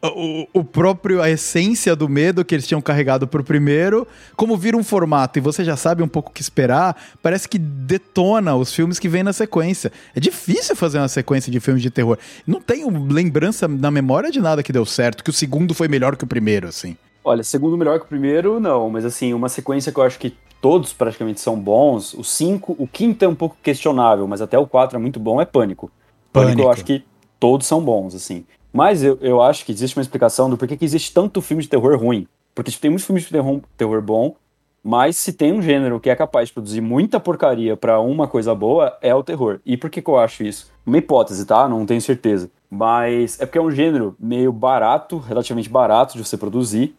[0.09, 4.77] o, o próprio, a essência do medo que eles tinham carregado pro primeiro, como vira
[4.77, 8.75] um formato e você já sabe um pouco o que esperar, parece que detona os
[8.75, 9.93] filmes que vêm na sequência.
[10.15, 12.19] É difícil fazer uma sequência de filmes de terror.
[12.47, 16.17] Não tenho lembrança na memória de nada que deu certo, que o segundo foi melhor
[16.17, 16.97] que o primeiro, assim.
[17.25, 20.35] Olha, segundo melhor que o primeiro, não, mas assim, uma sequência que eu acho que
[20.61, 22.13] todos praticamente são bons.
[22.15, 25.41] O 5, o quinto é um pouco questionável, mas até o 4 é muito bom,
[25.41, 25.93] é Pânico.
[26.33, 26.63] Pânico, Pânico.
[26.63, 27.05] eu acho que
[27.39, 28.45] todos são bons, assim.
[28.73, 31.69] Mas eu, eu acho que existe uma explicação do porquê que existe tanto filme de
[31.69, 32.27] terror ruim.
[32.55, 34.35] Porque tipo, tem muitos filmes de terror, terror bom,
[34.83, 38.55] mas se tem um gênero que é capaz de produzir muita porcaria pra uma coisa
[38.55, 39.61] boa, é o terror.
[39.65, 40.71] E por que, que eu acho isso?
[40.85, 41.69] Uma hipótese, tá?
[41.69, 42.51] Não tenho certeza.
[42.69, 46.95] Mas é porque é um gênero meio barato, relativamente barato de você produzir,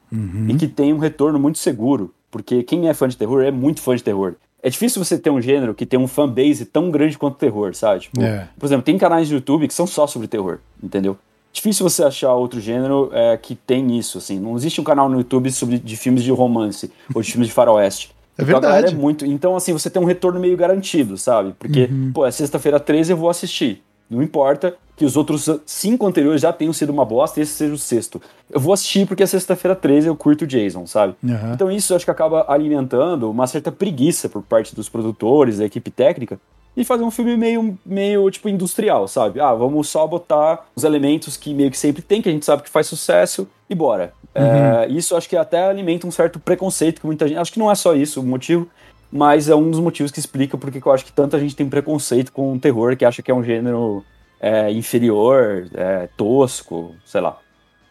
[0.50, 2.14] e que tem um retorno muito seguro.
[2.32, 4.36] Porque quem é fã de terror é muito fã de terror.
[4.62, 7.76] É difícil você ter um gênero que tem um fanbase tão grande quanto o terror,
[7.76, 8.02] sabe?
[8.02, 8.48] Tipo, É.
[8.58, 11.18] Por exemplo, tem canais de YouTube que são só sobre terror, entendeu?
[11.54, 14.39] Difícil você achar outro gênero é, que tem isso, assim.
[14.39, 17.54] Não existe um canal no YouTube sobre, de filmes de romance ou de filmes de
[17.54, 18.10] faroeste.
[18.38, 18.88] É Então verdade.
[18.88, 19.24] é muito.
[19.26, 21.54] Então, assim, você tem um retorno meio garantido, sabe?
[21.60, 22.12] Porque, Uhum.
[22.12, 23.84] pô, é sexta-feira 13 eu vou assistir.
[24.10, 27.74] Não importa que os outros cinco anteriores já tenham sido uma bosta e esse seja
[27.74, 28.20] o sexto.
[28.52, 31.13] Eu vou assistir porque é sexta-feira 13 eu curto o Jason, sabe?
[31.24, 31.54] Aham.
[31.54, 35.66] Então isso eu acho que acaba alimentando uma certa preguiça por parte dos produtores, da
[35.66, 36.39] equipe técnica,
[36.76, 39.40] e fazer um filme meio, meio tipo industrial, sabe?
[39.40, 42.64] Ah, vamos só botar os elementos que meio que sempre tem, que a gente sabe
[42.64, 44.14] que faz sucesso, e bora.
[44.36, 47.38] É, isso eu acho que até alimenta um certo preconceito que muita gente.
[47.38, 48.68] Acho que não é só isso o motivo,
[49.12, 51.70] mas é um dos motivos que explica porque que eu acho que tanta gente tem
[51.70, 54.04] preconceito com o terror, que acha que é um gênero
[54.40, 57.38] é, inferior, é, tosco, sei lá.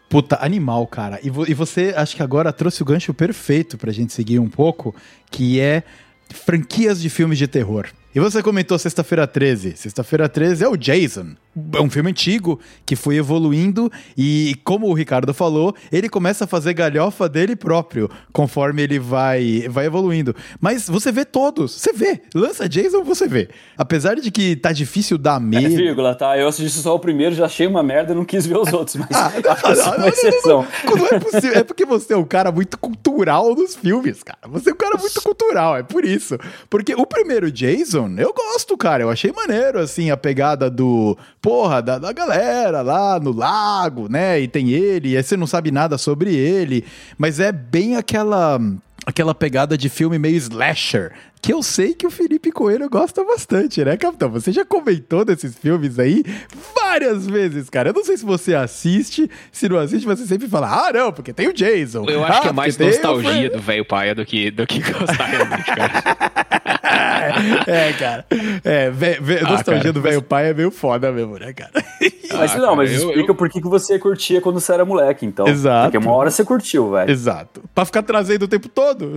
[0.09, 1.17] Puta, animal, cara.
[1.23, 4.49] E, vo- e você, acho que agora trouxe o gancho perfeito pra gente seguir um
[4.49, 4.93] pouco,
[5.31, 5.81] que é
[6.29, 7.87] franquias de filmes de terror.
[8.15, 9.75] E você comentou Sexta-feira 13.
[9.75, 11.35] Sexta-feira 13 é o Jason.
[11.73, 16.47] É um filme antigo que foi evoluindo e, como o Ricardo falou, ele começa a
[16.47, 20.35] fazer galhofa dele próprio conforme ele vai, vai evoluindo.
[20.59, 22.21] Mas você vê todos, você vê.
[22.33, 23.49] Lança Jason, você vê.
[23.77, 25.75] Apesar de que tá difícil dar É, medo.
[25.75, 26.37] vírgula, tá?
[26.37, 28.95] Eu assisti só o primeiro, já achei uma merda e não quis ver os outros,
[28.95, 30.67] mas Ah, é não, uma não, exceção.
[30.85, 31.53] Não é possível.
[31.59, 34.39] É porque você é um cara muito cultural nos filmes, cara.
[34.47, 36.37] Você é um cara muito cultural, é por isso.
[36.69, 39.03] Porque o primeiro Jason, eu gosto, cara.
[39.03, 41.17] Eu achei maneiro, assim, a pegada do.
[41.43, 44.39] Porra, da, da galera lá no lago, né?
[44.39, 46.85] E tem ele, e aí você não sabe nada sobre ele.
[47.17, 48.59] Mas é bem aquela.
[49.05, 53.83] Aquela pegada de filme meio slasher, que eu sei que o Felipe Coelho gosta bastante,
[53.83, 54.31] né, capitão?
[54.31, 56.23] Você já comentou desses filmes aí
[56.73, 57.89] várias vezes, cara.
[57.89, 61.33] Eu não sei se você assiste, se não assiste, você sempre fala, ah, não, porque
[61.33, 62.05] tem o Jason.
[62.07, 64.49] Eu acho ah, que é mais tem o nostalgia Fred." do velho paia do que,
[64.49, 66.63] do que gostar realmente, cara.
[67.67, 68.25] é, cara.
[68.63, 71.71] É, ve- ve- Ah, nostalgia cara, do velho pai é meio foda mesmo, né, cara?
[71.73, 74.73] Mas Ah, não, cara, mas eu- explica eu- por que que você curtia quando você
[74.73, 75.47] era moleque, então.
[75.47, 75.91] Exato.
[75.91, 77.09] Porque uma hora você curtiu, velho.
[77.11, 77.61] Exato.
[77.73, 79.11] Pra ficar trazendo o tempo todo.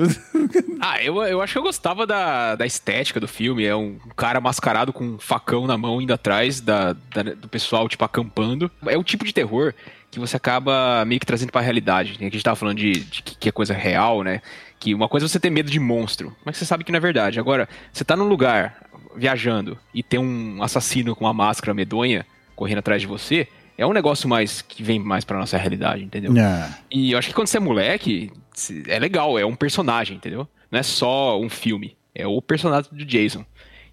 [0.81, 3.64] Ah, eu, eu acho que eu gostava da, da estética do filme.
[3.64, 7.88] É um cara mascarado com um facão na mão indo atrás da, da- do pessoal,
[7.88, 8.71] tipo, acampando.
[8.87, 9.73] É o tipo de terror
[10.11, 12.12] que você acaba meio que trazendo pra realidade.
[12.12, 12.16] né?
[12.19, 14.40] Que a gente tava falando de, de que que é coisa real, né?
[14.79, 17.01] Que uma coisa é você ter medo de monstro, mas você sabe que não é
[17.01, 17.41] verdade.
[17.41, 18.87] Agora, você tá num lugar
[19.17, 23.93] viajando e tem um assassino com uma máscara medonha correndo atrás de você, é um
[23.93, 26.37] negócio mais que vem mais pra nossa realidade, entendeu?
[26.37, 26.75] É.
[26.91, 28.33] E eu acho que quando você é moleque,
[28.87, 30.49] é legal, é um personagem, entendeu?
[30.71, 33.45] Não é só um filme, é o personagem do Jason.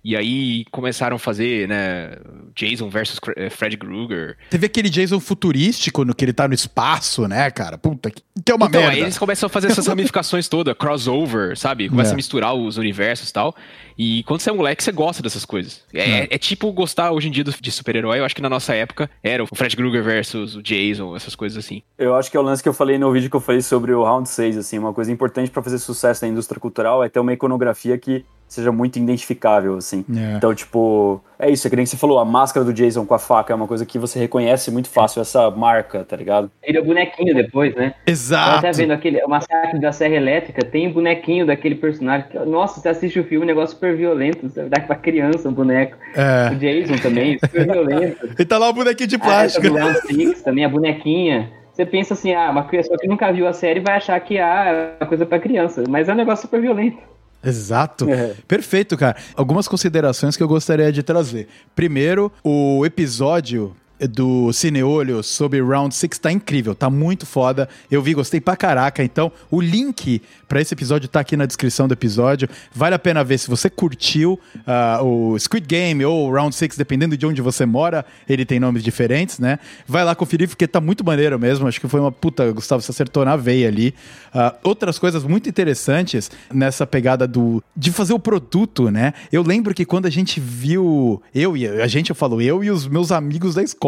[0.04, 2.18] E aí começaram a fazer, né,
[2.56, 4.36] Jason versus eh, Fred Krueger.
[4.50, 7.78] Teve aquele Jason futurístico no que ele tá no espaço, né, cara?
[7.78, 8.96] Puta, que, que é uma então, merda.
[8.98, 11.88] aí eles começam a fazer essas ramificações todas, crossover, sabe?
[11.88, 12.13] Começa É.
[12.13, 13.56] a misturar os universos e tal.
[13.98, 15.82] E quando você é moleque, você gosta dessas coisas.
[15.94, 18.20] É, é tipo gostar hoje em dia de super-herói.
[18.20, 21.58] Eu acho que na nossa época era o Fred Krueger versus o Jason, essas coisas
[21.63, 21.82] assim.
[21.98, 23.94] Eu acho que é o lance que eu falei no vídeo que eu falei sobre
[23.94, 27.20] o Round 6, assim, uma coisa importante pra fazer sucesso na indústria cultural é ter
[27.20, 30.06] uma iconografia que seja muito identificável, assim.
[30.16, 30.38] É.
[30.38, 33.20] Então, tipo, é isso, é que nem você falou, a máscara do Jason com a
[33.20, 36.52] faca é uma coisa que você reconhece muito fácil, essa marca, tá ligado?
[36.62, 37.96] Ele é o bonequinho depois, né?
[38.06, 38.60] Exato.
[38.60, 42.28] até vendo aquele o massacre da Serra Elétrica, tem o bonequinho daquele personagem.
[42.30, 44.48] que, Nossa, você assiste o filme, um negócio super violento.
[44.50, 45.98] Você dá pra criança um boneco.
[46.16, 46.52] É.
[46.52, 48.30] O Jason também, super violento.
[48.44, 49.68] E tá lá o bonequinho de essa plástico.
[49.68, 51.52] do Round Six também, a bonequinha.
[51.72, 54.66] Você pensa assim, ah, uma pessoa que nunca viu a série vai achar que ah,
[55.00, 55.84] é uma coisa pra criança.
[55.89, 56.98] Mas é um negócio super violento.
[57.43, 58.10] Exato.
[58.10, 58.36] É.
[58.47, 59.17] Perfeito, cara.
[59.36, 61.47] Algumas considerações que eu gostaria de trazer.
[61.75, 67.69] Primeiro, o episódio do Cineolho sobre Round 6 tá incrível, tá muito foda.
[67.89, 69.03] Eu vi, gostei pra caraca.
[69.03, 72.47] Então, o link pra esse episódio tá aqui na descrição do episódio.
[72.73, 77.17] Vale a pena ver se você curtiu ah, o Squid Game ou Round 6, dependendo
[77.17, 79.60] de onde você mora, ele tem nomes diferentes, né?
[79.88, 81.67] Vai lá conferir porque tá muito maneiro mesmo.
[81.67, 83.93] Acho que foi uma puta, Gustavo, você acertou na veia ali.
[84.34, 89.13] Ah, outras coisas muito interessantes nessa pegada do de fazer o produto, né?
[89.32, 92.69] Eu lembro que quando a gente viu, eu e a gente, eu falo eu e
[92.69, 93.83] os meus amigos da escola,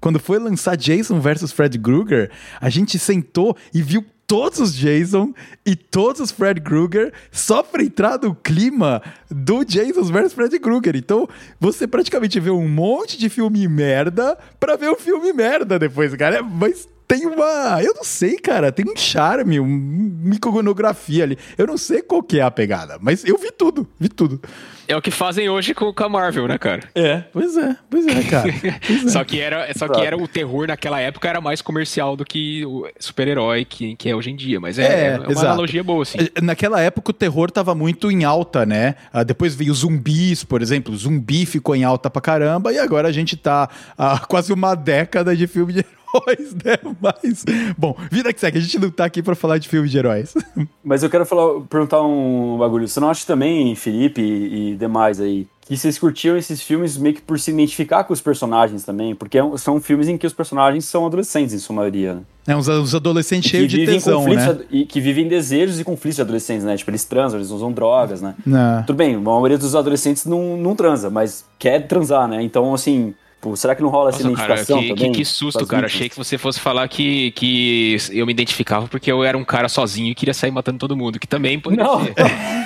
[0.00, 5.32] quando foi lançar Jason versus Fred Krueger, a gente sentou e viu todos os Jason
[5.66, 10.96] e todos os Fred Krueger só pra entrar no clima do Jason versus Fred Krueger.
[10.96, 11.28] Então,
[11.60, 16.42] você praticamente vê um monte de filme merda pra ver o filme merda depois, cara.
[16.42, 17.82] Mas tem uma.
[17.82, 18.72] Eu não sei, cara.
[18.72, 21.36] Tem um charme, um- uma iconografia ali.
[21.58, 24.40] Eu não sei qual que é a pegada, mas eu vi tudo, vi tudo.
[24.88, 26.82] É o que fazem hoje com, com a Marvel, né, cara?
[26.94, 28.52] É, pois é, pois é, cara.
[28.86, 29.08] Pois é.
[29.08, 32.64] Só que era, só que era o terror naquela época era mais comercial do que
[32.66, 34.58] o super-herói que, que é hoje em dia.
[34.60, 35.46] Mas é, É, é uma exato.
[35.46, 36.18] analogia boa, assim.
[36.42, 38.96] Naquela época o terror tava muito em alta, né?
[39.12, 40.94] Ah, depois veio zumbis, por exemplo.
[40.96, 42.72] Zumbi ficou em alta pra caramba.
[42.72, 46.78] E agora a gente tá há quase uma década de filme de heróis, né?
[47.00, 47.44] Mas,
[47.76, 48.58] bom, vida que segue.
[48.58, 50.34] A gente não tá aqui pra falar de filme de heróis.
[50.84, 52.86] Mas eu quero falar, perguntar um bagulho.
[52.86, 57.14] Você não acha também, Felipe e, e demais aí, que vocês curtiam esses filmes meio
[57.14, 59.14] que por se identificar com os personagens também?
[59.14, 62.20] Porque é são filmes em que os personagens são adolescentes, em sua maioria, né?
[62.46, 64.58] É uns, uns adolescentes cheios de tesão, né?
[64.70, 66.76] E que vivem desejos e conflitos de adolescentes, né?
[66.76, 68.34] Tipo, eles transam, eles usam drogas, né?
[68.44, 68.82] Não.
[68.82, 72.42] Tudo bem, a maioria dos adolescentes não, não transa, mas quer transar, né?
[72.42, 75.12] Então, assim, pô, será que não rola essa Nossa, cara, identificação que, que, também?
[75.12, 75.86] que susto, com as cara.
[75.86, 79.68] Achei que você fosse falar que, que eu me identificava porque eu era um cara
[79.68, 82.14] sozinho e queria sair matando todo mundo, que também poderia Não, ser.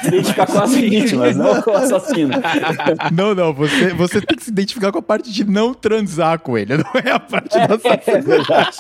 [0.03, 2.35] se identificar com as vítimas, não com o assassino.
[3.13, 6.59] Não, não, você, você tem que se identificar com a parte de não transar com
[6.59, 8.23] ele, não é a parte do É assassino.
[8.23, 8.77] verdade.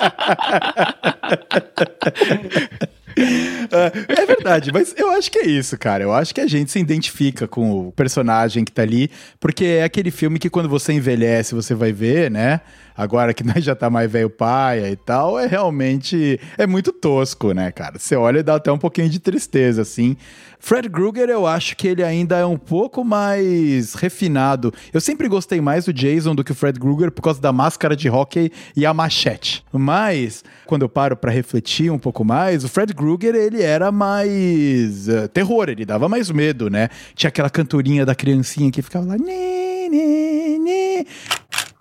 [3.18, 6.04] É, é verdade, mas eu acho que é isso, cara.
[6.04, 9.10] Eu acho que a gente se identifica com o personagem que tá ali,
[9.40, 12.60] porque é aquele filme que quando você envelhece, você vai ver, né?
[12.96, 17.52] Agora que nós já tá mais velho paia e tal, é realmente é muito tosco,
[17.52, 17.98] né, cara?
[17.98, 20.16] Você olha e dá até um pouquinho de tristeza, assim.
[20.58, 24.72] Fred Krueger, eu acho que ele ainda é um pouco mais refinado.
[24.92, 27.94] Eu sempre gostei mais do Jason do que o Fred Krueger por causa da máscara
[27.94, 29.64] de hockey e a machete.
[29.72, 35.08] Mas, quando eu paro para refletir um pouco mais, o Fred Krueger, ele era mais
[35.08, 36.88] uh, terror, ele dava mais medo, né?
[37.14, 39.16] Tinha aquela cantorinha da criancinha que ficava lá...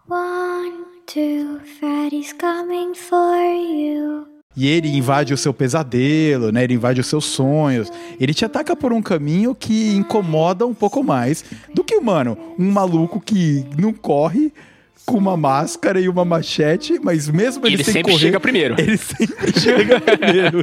[0.07, 4.28] One, two, Freddy's coming for you.
[4.58, 6.64] E ele invade o seu pesadelo, né?
[6.64, 7.91] Ele invade os seus sonhos.
[8.20, 11.43] Ele te ataca por um caminho que incomoda um pouco mais
[11.74, 14.53] do que, mano, um maluco que não corre
[15.06, 18.76] com uma máscara e uma machete, mas mesmo ele, ele sem sempre correr, chega primeiro.
[18.80, 20.62] ele sempre chega primeiro.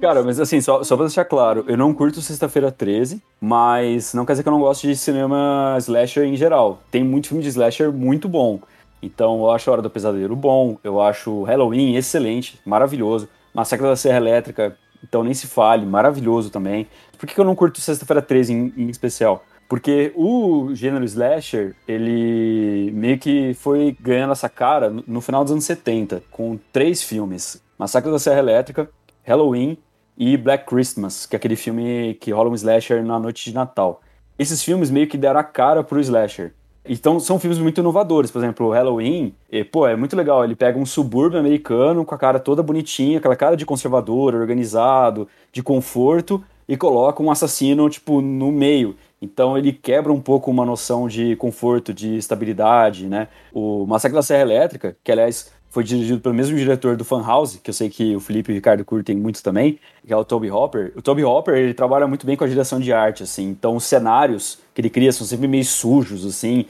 [0.00, 4.24] Cara, mas assim, só, só pra deixar claro, eu não curto Sexta-feira 13, mas não
[4.24, 6.82] quer dizer que eu não gosto de cinema slasher em geral.
[6.90, 8.60] Tem muito filme de slasher muito bom.
[9.02, 13.28] Então eu acho a Hora do Pesadelo bom, eu acho Halloween excelente, maravilhoso.
[13.54, 16.86] Massacre da Serra Elétrica, então nem se fale, maravilhoso também.
[17.18, 19.44] Por que, eu não curto Sexta-feira 13 em, em especial?
[19.68, 25.64] Porque o gênero slasher, ele meio que foi ganhando essa cara no final dos anos
[25.64, 27.62] 70, com três filmes.
[27.78, 28.90] Massacre da Serra Elétrica,
[29.22, 29.78] Halloween
[30.18, 34.00] e Black Christmas, que é aquele filme que rola um slasher na noite de Natal.
[34.38, 36.52] Esses filmes meio que deram a cara pro slasher.
[36.92, 40.56] Então são filmes muito inovadores, por exemplo, o Halloween, e, pô, é muito legal, ele
[40.56, 45.62] pega um subúrbio americano com a cara toda bonitinha, aquela cara de conservador, organizado, de
[45.62, 48.96] conforto, e coloca um assassino, tipo, no meio.
[49.22, 53.28] Então ele quebra um pouco uma noção de conforto, de estabilidade, né?
[53.54, 57.70] O Massacre da Serra Elétrica, que aliás foi dirigido pelo mesmo diretor do Funhouse, que
[57.70, 60.50] eu sei que o Felipe e o Ricardo curtem muito também, que é o Toby
[60.50, 60.92] Hopper.
[60.96, 63.48] O Toby Hopper, ele trabalha muito bem com a direção de arte, assim.
[63.48, 66.64] Então os cenários que ele cria são sempre meio sujos, assim,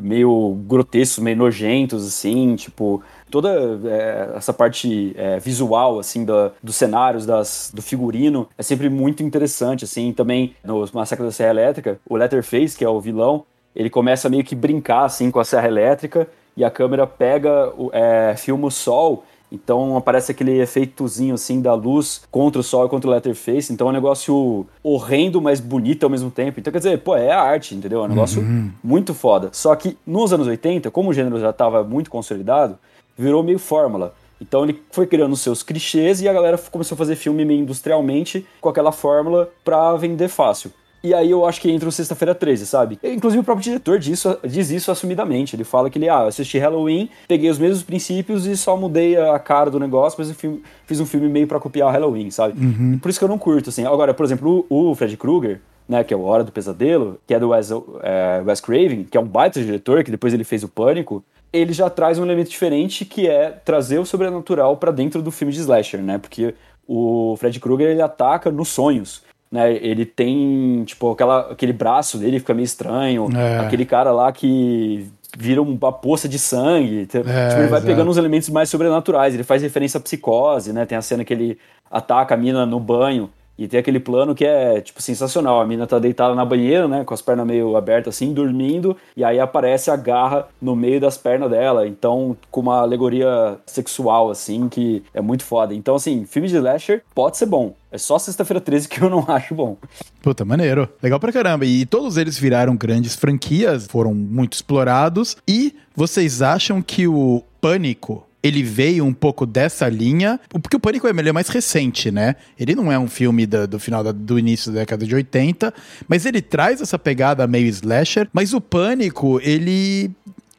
[0.00, 3.02] meio grotescos, meio nojentos, assim, tipo...
[3.30, 8.90] Toda é, essa parte é, visual, assim, da, dos cenários, das, do figurino, é sempre
[8.90, 10.12] muito interessante, assim.
[10.12, 13.44] Também, no Massacre da Serra Elétrica, o Letterface, que é o vilão,
[13.74, 18.34] ele começa meio que brincar, assim, com a Serra Elétrica, e a câmera pega, é,
[18.36, 23.08] filma o sol, então aparece aquele efeitozinho assim da luz contra o sol e contra
[23.08, 26.58] o Letterface, então é um negócio horrendo, mas bonito ao mesmo tempo.
[26.58, 28.00] Então quer dizer, pô, é arte, entendeu?
[28.00, 28.42] É um negócio
[28.82, 29.50] muito foda.
[29.52, 32.78] Só que nos anos 80, como o gênero já estava muito consolidado,
[33.16, 34.14] virou meio fórmula.
[34.40, 37.60] Então ele foi criando os seus clichês e a galera começou a fazer filme meio
[37.60, 40.72] industrialmente com aquela fórmula pra vender fácil.
[41.02, 42.98] E aí eu acho que entra o Sexta-feira 13, sabe?
[43.02, 45.56] Inclusive o próprio diretor disso, diz isso assumidamente.
[45.56, 49.16] Ele fala que ele, ah, eu assisti Halloween, peguei os mesmos princípios e só mudei
[49.16, 52.30] a cara do negócio, mas eu fi- fiz um filme meio pra copiar o Halloween,
[52.30, 52.54] sabe?
[52.98, 53.84] Por isso que eu não curto, assim.
[53.84, 57.34] Agora, por exemplo, o, o Fred Krueger, né, que é o Hora do Pesadelo, que
[57.34, 57.70] é do Wes,
[58.02, 61.72] é, Wes Craven, que é um baita diretor, que depois ele fez o Pânico, ele
[61.72, 65.58] já traz um elemento diferente que é trazer o sobrenatural pra dentro do filme de
[65.58, 66.16] slasher, né?
[66.18, 66.54] Porque
[66.86, 69.22] o Fred Krueger ele ataca nos sonhos.
[69.52, 73.58] Né, ele tem, tipo, aquela, aquele braço dele fica meio estranho, É.
[73.58, 77.04] aquele cara lá que vira uma poça de sangue.
[77.04, 77.84] Tipo, ele vai exato.
[77.86, 79.34] pegando uns elementos mais sobrenaturais.
[79.34, 80.86] Ele faz referência à psicose, né?
[80.86, 81.58] Tem a cena que ele
[81.90, 83.28] ataca a mina no banho.
[83.58, 85.60] E tem aquele plano que é, tipo, sensacional.
[85.60, 87.04] A mina tá deitada na banheira, né?
[87.04, 88.96] Com as pernas meio abertas assim, dormindo.
[89.16, 91.86] E aí aparece a garra no meio das pernas dela.
[91.86, 95.74] Então, com uma alegoria sexual, assim, que é muito foda.
[95.74, 97.74] Então, assim, filme de slasher pode ser bom.
[97.90, 99.76] É só Sexta-feira 13 que eu não acho bom.
[100.22, 100.88] Puta, maneiro.
[101.02, 101.66] Legal pra caramba.
[101.66, 105.36] E todos eles viraram grandes franquias, foram muito explorados.
[105.46, 108.26] E vocês acham que o Pânico.
[108.42, 112.34] Ele veio um pouco dessa linha, porque o Pânico ele é mais recente, né?
[112.58, 115.72] Ele não é um filme da- do final da- do início da década de 80,
[116.08, 118.28] mas ele traz essa pegada meio slasher.
[118.32, 120.10] Mas o Pânico, ele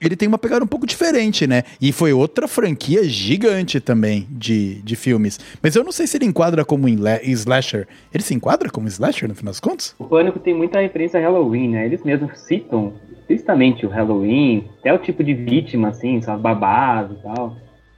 [0.05, 1.63] ele tem uma pegada um pouco diferente, né?
[1.79, 5.39] E foi outra franquia gigante também de, de filmes.
[5.61, 7.87] Mas eu não sei se ele enquadra como slasher.
[8.13, 9.95] Ele se enquadra como slasher, no final das contas?
[9.97, 11.85] O Pânico tem muita referência a Halloween, né?
[11.85, 17.23] Eles mesmos citam explicitamente o Halloween, até o tipo de vítima, assim, as babás e
[17.23, 17.55] tal.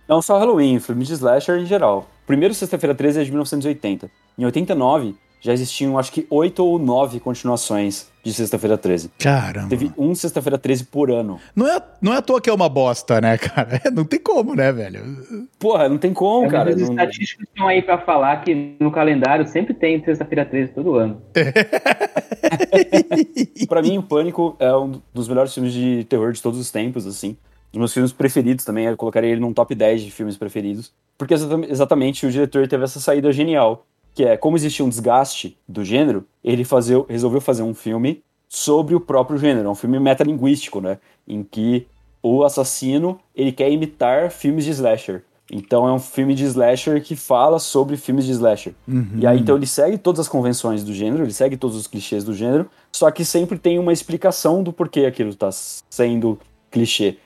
[0.07, 2.07] Não só Halloween, filme de slasher em geral.
[2.27, 4.09] Primeiro Sexta-feira 13 é de 1980.
[4.37, 9.11] Em 89, já existiam acho que oito ou nove continuações de Sexta-feira 13.
[9.19, 9.69] Caramba.
[9.69, 11.39] Teve um Sexta-feira 13 por ano.
[11.55, 13.81] Não, é, não é à toa que é uma bosta, né, cara?
[13.93, 15.47] Não tem como, né, velho?
[15.59, 16.69] Porra, não tem como, É, cara.
[16.71, 20.95] os Não- estatísticos estão aí pra falar que no calendário sempre tem sexta-feira 13 todo
[20.95, 21.21] ano.
[23.67, 27.05] Pra mim, o Pânico é um dos melhores filmes de terror de todos os tempos,
[27.07, 27.35] assim.
[27.75, 30.93] Dos meus filmes preferidos também, eu colocaria ele num top 10 de filmes preferidos.
[31.17, 35.57] Porque exata- exatamente o diretor teve essa saída genial que é como existia um desgaste
[35.67, 39.99] do gênero, ele fazer, resolveu fazer um filme sobre o próprio gênero, é um filme
[39.99, 41.85] metalinguístico, né, em que
[42.23, 45.21] o assassino ele quer imitar filmes de slasher.
[45.51, 48.73] Então é um filme de slasher que fala sobre filmes de slasher.
[48.87, 49.17] Uhum.
[49.19, 52.23] E aí então ele segue todas as convenções do gênero, ele segue todos os clichês
[52.23, 56.39] do gênero, só que sempre tem uma explicação do porquê aquilo está sendo
[56.71, 57.17] clichê.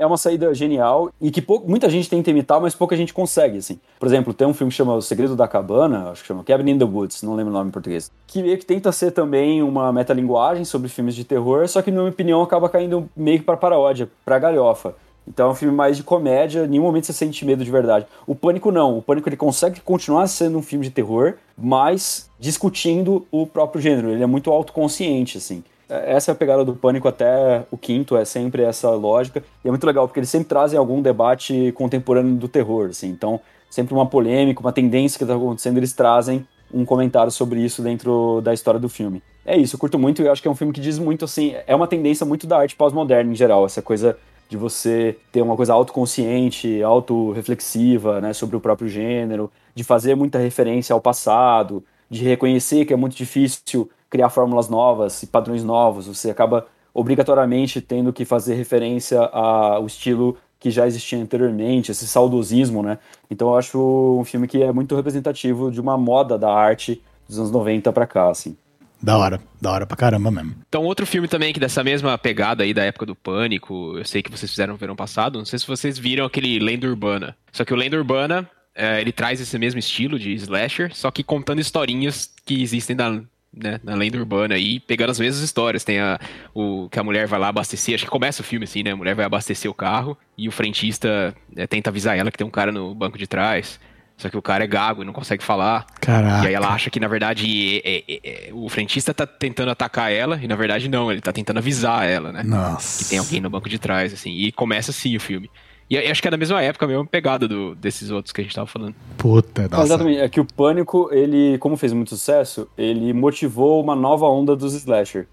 [0.00, 3.78] É uma saída genial e que muita gente tenta imitar, mas pouca gente consegue, assim.
[3.98, 6.70] Por exemplo, tem um filme que chama O Segredo da Cabana, acho que chama Cabin
[6.70, 9.62] in the Woods, não lembro o nome em português, que meio que tenta ser também
[9.62, 13.44] uma metalinguagem sobre filmes de terror, só que, na minha opinião, acaba caindo meio que
[13.44, 14.94] pra paródia, pra galhofa.
[15.28, 18.06] Então é um filme mais de comédia, em nenhum momento você sente medo de verdade.
[18.26, 23.26] O Pânico não, o Pânico ele consegue continuar sendo um filme de terror, mas discutindo
[23.30, 25.62] o próprio gênero, ele é muito autoconsciente, assim.
[25.90, 29.42] É- Essa é a pegada do Pânico até o quinto, é sempre essa lógica.
[29.64, 33.08] E é muito legal, porque eles sempre trazem algum debate contemporâneo do terror, assim.
[33.08, 37.82] Então, sempre uma polêmica, uma tendência que está acontecendo, eles trazem um comentário sobre isso
[37.82, 39.20] dentro da história do filme.
[39.44, 41.54] É isso, eu curto muito e acho que é um filme que diz muito, assim,
[41.66, 44.16] é uma tendência muito da arte pós-moderna em geral, essa coisa
[44.48, 50.38] de você ter uma coisa autoconsciente, autorreflexiva, né, sobre o próprio gênero, de fazer muita
[50.38, 56.06] referência ao passado, de reconhecer que é muito difícil criar fórmulas novas e padrões novos,
[56.06, 62.82] você acaba obrigatoriamente tendo que fazer referência ao estilo que já existia anteriormente, esse saudosismo,
[62.82, 62.98] né?
[63.30, 67.38] Então eu acho um filme que é muito representativo de uma moda da arte dos
[67.38, 68.54] anos 90 pra cá, assim.
[69.02, 70.54] Da hora, da hora pra caramba mesmo.
[70.68, 74.22] Então, outro filme também que dessa mesma pegada aí da época do Pânico, eu sei
[74.22, 77.34] que vocês fizeram no verão passado, não sei se vocês viram aquele Lenda Urbana.
[77.50, 81.24] Só que o Lenda Urbana, é, ele traz esse mesmo estilo de slasher, só que
[81.24, 83.22] contando historinhas que existem na,
[83.54, 85.84] né, na lenda urbana aí, pegando as mesmas histórias.
[85.84, 86.18] Tem a,
[86.54, 88.92] o que a mulher vai lá abastecer, acho que começa o filme assim, né?
[88.92, 92.46] A mulher vai abastecer o carro e o frentista é, tenta avisar ela que tem
[92.46, 93.78] um cara no banco de trás.
[94.16, 95.86] Só que o cara é gago e não consegue falar.
[95.98, 96.44] Caraca.
[96.44, 100.12] E aí ela acha que, na verdade, é- é- é- o frentista tá tentando atacar
[100.12, 102.42] ela, e na verdade não, ele tá tentando avisar ela, né?
[102.42, 103.02] Nossa.
[103.02, 104.30] Que tem alguém no banco de trás, assim.
[104.32, 105.50] E começa assim o filme.
[105.90, 108.40] E eu acho que é da mesma época, a mesma pegada do, desses outros que
[108.40, 108.94] a gente tava falando.
[109.18, 109.82] Puta, nossa.
[109.82, 114.54] Exatamente, é que o Pânico, ele, como fez muito sucesso, ele motivou uma nova onda
[114.54, 115.26] dos slasher.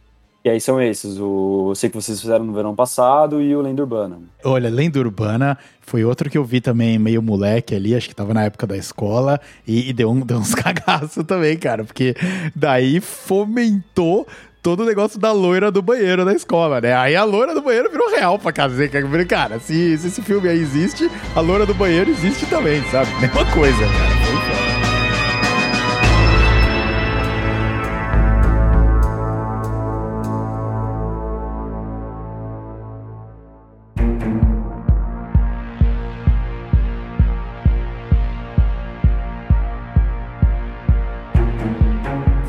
[0.43, 3.62] E aí são esses, o eu sei que vocês fizeram no verão passado e o
[3.62, 4.20] Lenda Urbana.
[4.45, 8.34] Olha, Lenda Urbana foi outro que eu vi também meio moleque ali, acho que tava
[8.34, 12.16] na época da escola, e, e deu, um, deu uns cagaços também, cara, porque
[12.55, 14.26] daí fomentou
[14.68, 16.93] todo o negócio da loira do banheiro da escola, né?
[16.93, 18.76] Aí a loira do banheiro virou real pra casa.
[19.26, 23.09] Cara, se, se esse filme aí existe, a loira do banheiro existe também, sabe?
[23.22, 24.26] Mesma coisa, cara.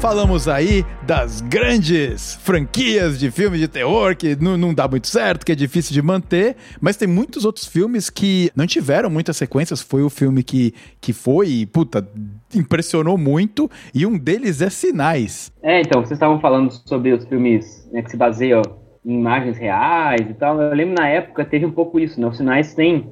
[0.09, 5.45] Falamos aí das grandes franquias de filme de terror que não, não dá muito certo,
[5.45, 9.83] que é difícil de manter, mas tem muitos outros filmes que não tiveram muitas sequências.
[9.83, 12.09] Foi o filme que, que foi e, puta,
[12.55, 15.53] impressionou muito, e um deles é Sinais.
[15.63, 18.63] É, então, vocês estavam falando sobre os filmes né, que se baseiam
[19.05, 20.59] em imagens reais e tal.
[20.59, 22.27] Eu lembro na época teve um pouco isso, né?
[22.27, 23.11] Os sinais têm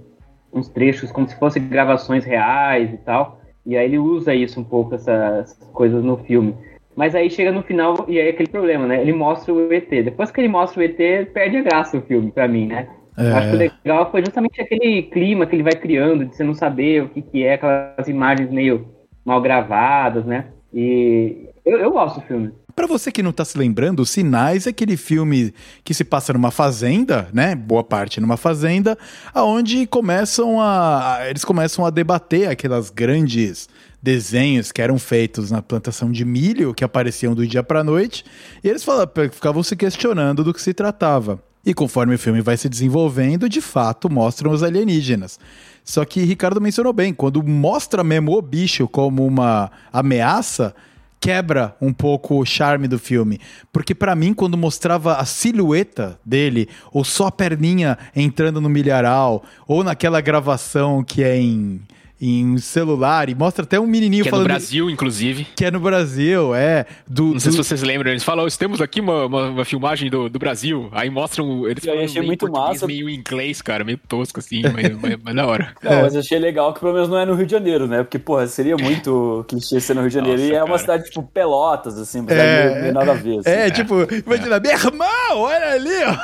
[0.51, 3.43] uns trechos como se fossem gravações reais e tal.
[3.67, 6.55] E aí ele usa isso um pouco, essas coisas no filme.
[6.97, 9.03] Mas aí chega no final e aí é aquele problema, né?
[9.03, 9.89] Ele mostra o ET.
[9.89, 10.97] Depois que ele mostra o ET,
[11.33, 12.89] perde a graça o filme pra mim, né?
[13.19, 13.33] É.
[13.33, 16.55] Acho que o legal foi justamente aquele clima que ele vai criando, de você não
[16.55, 18.89] saber o que, que é, aquelas imagens meio
[19.25, 20.47] mal gravadas, né?
[20.73, 22.53] E eu, eu gosto do filme.
[22.75, 26.51] Pra você que não tá se lembrando, Sinais é aquele filme que se passa numa
[26.51, 27.55] fazenda, né?
[27.55, 28.99] Boa parte numa fazenda,
[29.33, 33.67] aonde começam a eles começam a debater aquelas grandes
[34.07, 38.25] desenhos que eram feitos na plantação de milho que apareciam do dia pra noite,
[38.63, 41.43] e eles falavam, ficavam se questionando do que se tratava.
[41.65, 45.41] E conforme o filme vai se desenvolvendo, de fato mostram os alienígenas.
[45.83, 50.73] Só que Ricardo mencionou bem, quando mostra mesmo o bicho como uma ameaça,
[51.19, 53.41] quebra um pouco o charme do filme.
[53.73, 59.43] Porque pra mim, quando mostrava a silhueta dele, ou só a perninha entrando no milharal,
[59.67, 61.81] ou naquela gravação que é em,
[62.21, 64.47] em celular, e mostra até um menininho Que é no falando...
[64.47, 65.47] Brasil, inclusive.
[65.55, 66.87] Que é no Brasil, é.
[67.07, 70.09] Do, Não sei se vocês lembram, eles falam, "Ó, temos aqui uma, uma, uma filmagem
[70.09, 70.89] do, do Brasil.
[70.93, 72.87] Aí mostram eles E aí falando achei meio muito massa.
[72.87, 75.75] meio em inglês, cara, meio tosco assim, mas, mas, mas da hora.
[75.83, 78.03] Não, mas eu achei legal que pelo menos não é no Rio de Janeiro, né?
[78.03, 80.39] Porque, porra, seria muito clichê ser no Rio de Janeiro.
[80.41, 80.79] Nossa, e é uma cara.
[80.79, 83.39] cidade, tipo, Pelotas, assim, mas É, é, meio, meio nada a ver.
[83.41, 83.51] assim.
[83.51, 83.95] É, tipo,
[84.27, 86.17] imagina, meu irmão, olha ali, ó.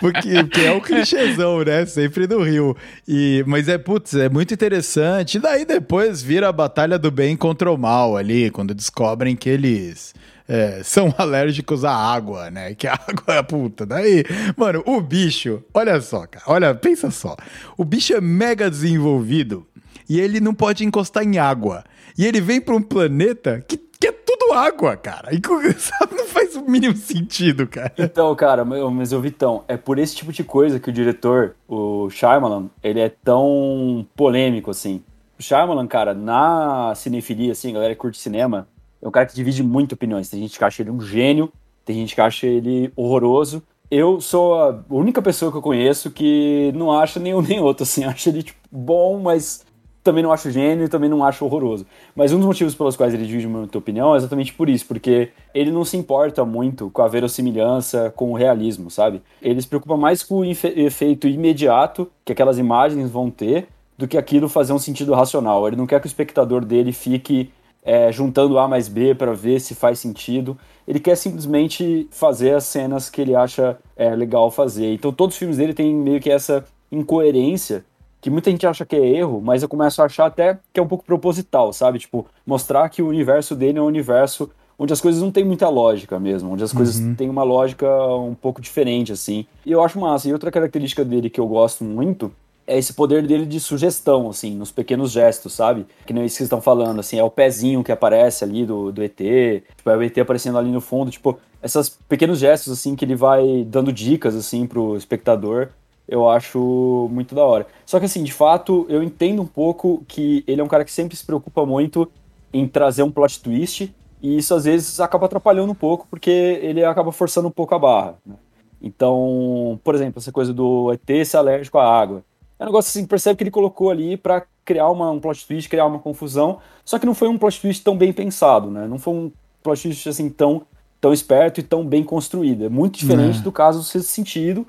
[0.00, 1.86] porque, porque é o clichêzão, né?
[1.86, 2.76] Sempre no Rio.
[3.06, 5.36] E, mas é, putz, é muito interessante.
[5.36, 9.48] E daí depois vira a batalha do bem contra o mal ali, quando descobrem que
[9.48, 10.14] eles
[10.48, 12.74] é, são alérgicos à água, né?
[12.74, 13.86] Que a água é puta.
[13.86, 14.24] Daí,
[14.56, 17.36] mano, o bicho, olha só, cara, olha, pensa só.
[17.76, 19.66] O bicho é mega desenvolvido
[20.08, 21.84] e ele não pode encostar em água.
[22.16, 25.30] E ele vem para um planeta que, que é tudo água, cara.
[25.32, 25.40] E
[25.78, 27.92] sabe, não faz o mínimo sentido, cara.
[27.96, 32.10] Então, cara, mas eu Vitão, é por esse tipo de coisa que o diretor, o
[32.10, 35.02] Shyamalan, ele é tão polêmico, assim.
[35.38, 38.68] O Shyamalan, cara, na cinefilia, assim, a galera que curte cinema,
[39.00, 40.28] é um cara que divide muito opiniões.
[40.28, 41.50] Tem gente que acha ele um gênio,
[41.82, 43.62] tem gente que acha ele horroroso.
[43.90, 48.04] Eu sou a única pessoa que eu conheço que não acha nenhum nem outro, assim.
[48.04, 49.64] Acha ele, tipo, bom, mas
[50.04, 51.86] também não acho gênio e também não acho horroroso.
[52.14, 55.30] Mas um dos motivos pelos quais ele divide muita opinião é exatamente por isso, porque
[55.54, 59.22] ele não se importa muito com a verossimilhança, com o realismo, sabe?
[59.40, 64.18] Ele se preocupa mais com o efeito imediato que aquelas imagens vão ter do que
[64.18, 65.66] aquilo fazer um sentido racional.
[65.66, 67.50] Ele não quer que o espectador dele fique
[67.82, 70.58] é, juntando A mais B para ver se faz sentido.
[70.86, 74.92] Ele quer simplesmente fazer as cenas que ele acha é, legal fazer.
[74.92, 77.84] Então todos os filmes dele têm meio que essa incoerência
[78.24, 80.82] que muita gente acha que é erro, mas eu começo a achar até que é
[80.82, 81.98] um pouco proposital, sabe?
[81.98, 85.68] Tipo, mostrar que o universo dele é um universo onde as coisas não têm muita
[85.68, 86.76] lógica mesmo, onde as uhum.
[86.78, 89.44] coisas têm uma lógica um pouco diferente, assim.
[89.66, 90.26] E eu acho massa.
[90.26, 92.32] E outra característica dele que eu gosto muito
[92.66, 95.84] é esse poder dele de sugestão, assim, nos pequenos gestos, sabe?
[96.06, 99.02] Que nem isso que estão falando, assim, é o pezinho que aparece ali do, do
[99.02, 103.04] ET, tipo, é o ET aparecendo ali no fundo, tipo, esses pequenos gestos, assim, que
[103.04, 105.68] ele vai dando dicas, assim, pro espectador
[106.08, 107.66] eu acho muito da hora.
[107.86, 110.92] Só que assim, de fato, eu entendo um pouco que ele é um cara que
[110.92, 112.10] sempre se preocupa muito
[112.52, 113.92] em trazer um plot twist,
[114.22, 117.78] e isso às vezes acaba atrapalhando um pouco, porque ele acaba forçando um pouco a
[117.78, 118.14] barra.
[118.24, 118.36] Né?
[118.80, 122.22] Então, por exemplo, essa coisa do ET ser alérgico à água.
[122.58, 125.68] É um negócio assim, percebe que ele colocou ali para criar uma, um plot twist,
[125.68, 128.86] criar uma confusão, só que não foi um plot twist tão bem pensado, né?
[128.86, 129.32] Não foi um
[129.62, 130.62] plot twist assim tão,
[131.00, 132.64] tão esperto e tão bem construído.
[132.64, 133.42] É muito diferente é.
[133.42, 134.66] do caso do Sexto Sentido,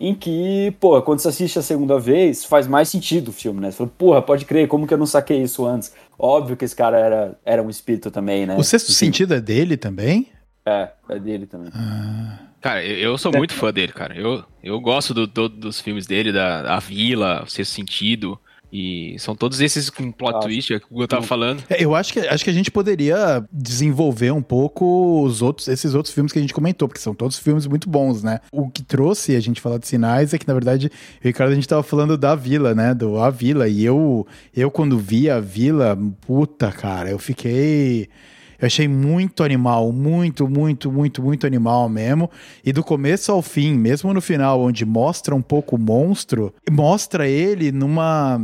[0.00, 3.70] em que, pô, quando você assiste a segunda vez, faz mais sentido o filme, né?
[3.70, 5.92] Você fala, porra, pode crer, como que eu não saquei isso antes?
[6.18, 8.56] Óbvio que esse cara era, era um espírito também, né?
[8.56, 8.94] O sexto Enfim.
[8.94, 10.28] sentido é dele também?
[10.64, 11.70] É, é dele também.
[11.74, 12.38] Ah.
[12.60, 14.16] Cara, eu, eu sou muito fã dele, cara.
[14.16, 18.38] Eu, eu gosto do, do, dos filmes dele, da A Vila, O Sexto Sentido.
[18.72, 21.62] E são todos esses com plot ah, twist é que eu tava falando.
[21.70, 25.94] É, eu acho que, acho que a gente poderia desenvolver um pouco os outros, esses
[25.94, 28.40] outros filmes que a gente comentou, porque são todos filmes muito bons, né?
[28.52, 30.90] O que trouxe a gente falar de sinais é que, na verdade, o
[31.26, 32.94] Ricardo, a gente tava falando da Vila, né?
[32.94, 33.68] Do A Vila.
[33.68, 38.08] E eu, eu quando vi a Vila, puta, cara, eu fiquei.
[38.60, 42.28] Eu achei muito animal, muito, muito, muito, muito animal mesmo.
[42.64, 47.28] E do começo ao fim, mesmo no final, onde mostra um pouco o monstro, mostra
[47.28, 48.40] ele numa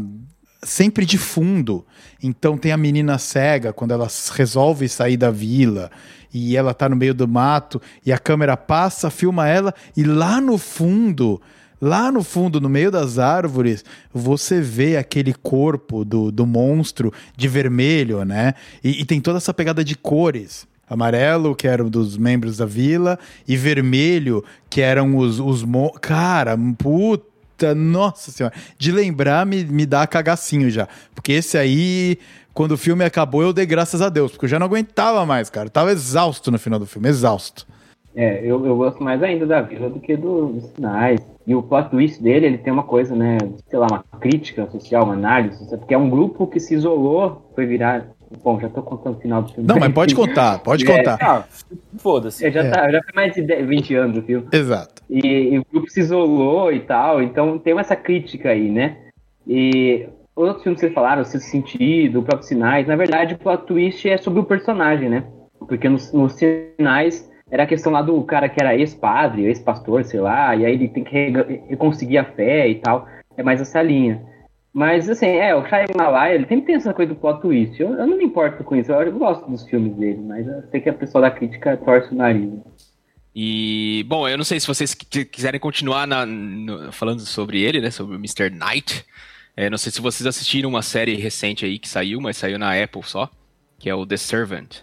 [0.62, 1.84] sempre de fundo.
[2.22, 5.90] Então tem a menina cega quando ela resolve sair da vila
[6.32, 10.40] e ela tá no meio do mato e a câmera passa, filma ela e lá
[10.40, 11.40] no fundo
[11.80, 17.48] Lá no fundo, no meio das árvores, você vê aquele corpo do, do monstro de
[17.48, 18.54] vermelho, né?
[18.82, 22.66] E, e tem toda essa pegada de cores amarelo, que era um dos membros da
[22.66, 25.40] vila, e vermelho, que eram os.
[25.40, 25.64] os.
[26.00, 28.54] Cara, puta, nossa senhora.
[28.78, 30.88] De lembrar, me, me dá cagacinho já.
[31.14, 32.18] Porque esse aí,
[32.52, 35.50] quando o filme acabou, eu dei graças a Deus, porque eu já não aguentava mais,
[35.50, 35.66] cara.
[35.66, 37.66] Eu tava exausto no final do filme, exausto.
[38.16, 41.20] É, eu, eu gosto mais ainda da vila do que dos sinais.
[41.46, 43.38] E o plot twist dele, ele tem uma coisa, né?
[43.68, 47.66] Sei lá, uma crítica social, uma análise, porque é um grupo que se isolou, foi
[47.66, 48.06] virar.
[48.42, 49.68] Bom, já tô contando o final do filme.
[49.68, 51.48] Não, mas pode contar, pode é, contar.
[51.98, 52.50] Foda-se.
[52.50, 52.70] Já, é.
[52.70, 54.46] Tá, já foi mais de 20 anos o filme.
[54.50, 55.02] Exato.
[55.10, 58.96] E, e, o grupo se isolou e tal, então tem essa crítica aí, né?
[59.46, 63.38] E outros filmes que vocês falaram, o Sexto Sentido, o próprio Sinais, na verdade o
[63.38, 65.24] plot twist é sobre o personagem, né?
[65.58, 70.18] Porque nos, nos Sinais era a questão lá do cara que era ex-padre, ex-pastor, sei
[70.18, 73.06] lá, e aí ele tem que conseguir a fé e tal.
[73.36, 74.20] É mais essa linha.
[74.72, 77.80] Mas, assim, é, o Shyamalan, ele sempre tem essa coisa do plot twist.
[77.80, 80.64] Eu, eu não me importo com isso, eu, eu, gosto dos filmes dele, mas eu
[80.68, 82.50] sei que a pessoa da crítica torce o nariz.
[83.32, 87.92] E, bom, eu não sei se vocês quiserem continuar na, no, falando sobre ele, né,
[87.92, 88.50] sobre o Mr.
[88.50, 89.06] Knight.
[89.56, 92.82] É, não sei se vocês assistiram uma série recente aí que saiu, mas saiu na
[92.82, 93.30] Apple só,
[93.78, 94.78] que é o The Servant.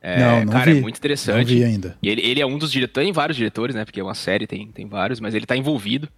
[0.00, 0.74] É, não, não cara, é vi.
[0.74, 1.38] é muito interessante.
[1.38, 1.96] Não vi ainda.
[2.02, 3.84] E ele, ele é um dos diretores, tem vários diretores, né?
[3.84, 6.08] Porque é uma série, tem, tem vários, mas ele tá envolvido.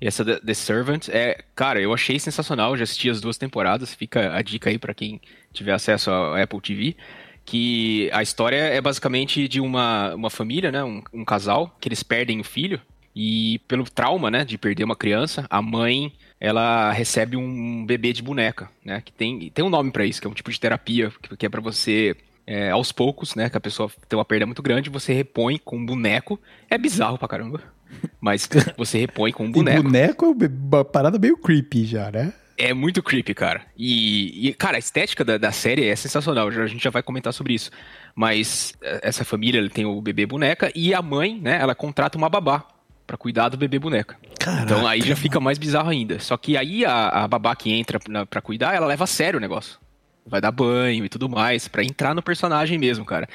[0.00, 4.34] E essa The, Servant é, cara, eu achei sensacional, já assisti as duas temporadas, fica
[4.36, 5.20] a dica aí para quem
[5.52, 6.96] tiver acesso ao Apple TV,
[7.44, 12.02] que a história é basicamente de uma, uma família, né, um, um casal, que eles
[12.02, 12.80] perdem o filho,
[13.14, 18.22] E pelo trauma, né, de perder uma criança, a mãe ela recebe um bebê de
[18.22, 19.00] boneca, né?
[19.04, 21.46] Que tem, tem um nome para isso, que é um tipo de terapia que, que
[21.46, 22.16] é para você
[22.46, 23.48] é, aos poucos, né?
[23.48, 26.40] Que a pessoa tem uma perda muito grande, você repõe com um boneco.
[26.68, 27.60] É bizarro pra caramba.
[28.20, 29.80] Mas você repõe com um boneco.
[29.80, 32.32] E boneco é uma parada meio creepy já, né?
[32.56, 33.62] É muito creepy, cara.
[33.76, 36.48] E, e cara, a estética da, da, série é sensacional.
[36.48, 37.70] A gente já vai comentar sobre isso.
[38.14, 41.58] Mas é, essa família tem o bebê boneca e a mãe, né?
[41.60, 42.64] Ela contrata uma babá
[43.06, 44.16] para cuidar do bebê boneca.
[44.38, 46.18] Caraca, então aí já fica mais bizarro ainda.
[46.18, 49.40] Só que aí a, a babá que entra para cuidar, ela leva a sério o
[49.40, 49.78] negócio.
[50.24, 53.28] Vai dar banho e tudo mais, para entrar no personagem mesmo, cara.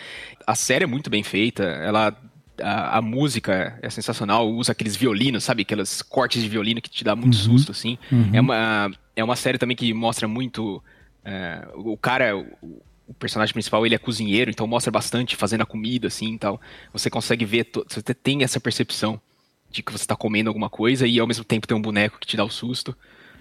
[0.46, 2.16] A série é muito bem feita, ela
[2.62, 5.62] a, a, música é sensacional, usa aqueles violinos, sabe?
[5.62, 7.44] Aqueles cortes de violino que te dá muito uhum.
[7.44, 7.98] susto, assim.
[8.12, 8.30] Uhum.
[8.34, 10.84] É, uma, é uma série também que mostra muito.
[11.24, 15.66] É, o cara, o, o, personagem principal, ele é cozinheiro, então mostra bastante fazendo a
[15.66, 16.60] comida, assim e tal.
[16.94, 19.20] Você consegue ver, você tem essa percepção
[19.70, 22.28] de que você tá comendo alguma coisa e ao mesmo tempo tem um boneco que
[22.28, 22.96] te dá o susto.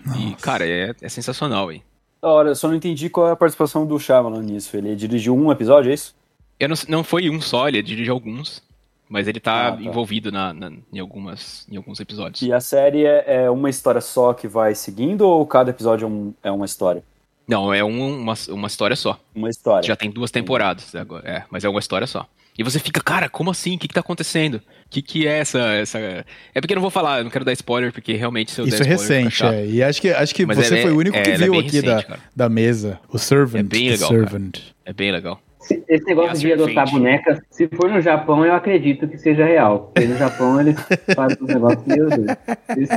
[0.05, 0.21] Nossa.
[0.21, 1.83] E, cara, é, é sensacional, hein?
[2.27, 4.77] Da hora, eu só não entendi qual é a participação do Shyamalan nisso.
[4.77, 6.13] Ele dirigiu um episódio, é isso?
[6.59, 8.61] Eu não, não foi um só, ele dirigiu alguns.
[9.09, 9.81] Mas ele tá, ah, tá.
[9.81, 12.43] envolvido na, na, em, algumas, em alguns episódios.
[12.43, 16.11] E a série é, é, uma história só que vai seguindo ou cada episódio é,
[16.11, 17.05] um, é uma história?
[17.47, 19.21] Não, é um, uma, uma história só.
[19.35, 19.87] Uma história.
[19.87, 22.27] Já tem duas temporadas agora, é, mas é uma história só.
[22.59, 23.77] E você fica, cara, como assim?
[23.77, 24.55] O que, que tá acontecendo?
[24.55, 25.99] O que, que é essa, essa.
[25.99, 26.25] É
[26.61, 28.83] porque eu não vou falar, eu não quero dar spoiler, porque realmente se eu Isso
[28.83, 29.67] é recente, é.
[29.67, 31.81] E acho que, acho que você é, foi o único é, que viu é aqui
[31.81, 32.99] recente, da, da mesa.
[33.11, 33.61] O Servant.
[33.61, 34.09] É bem legal.
[34.09, 34.59] Servant.
[34.85, 35.41] É bem legal.
[35.89, 39.91] Esse negócio de adotar bonecas, se for no Japão, eu acredito que seja real.
[39.93, 40.77] Porque no Japão eles
[41.15, 42.37] fazem os negócios, meu Deus.
[42.69, 42.89] Eles,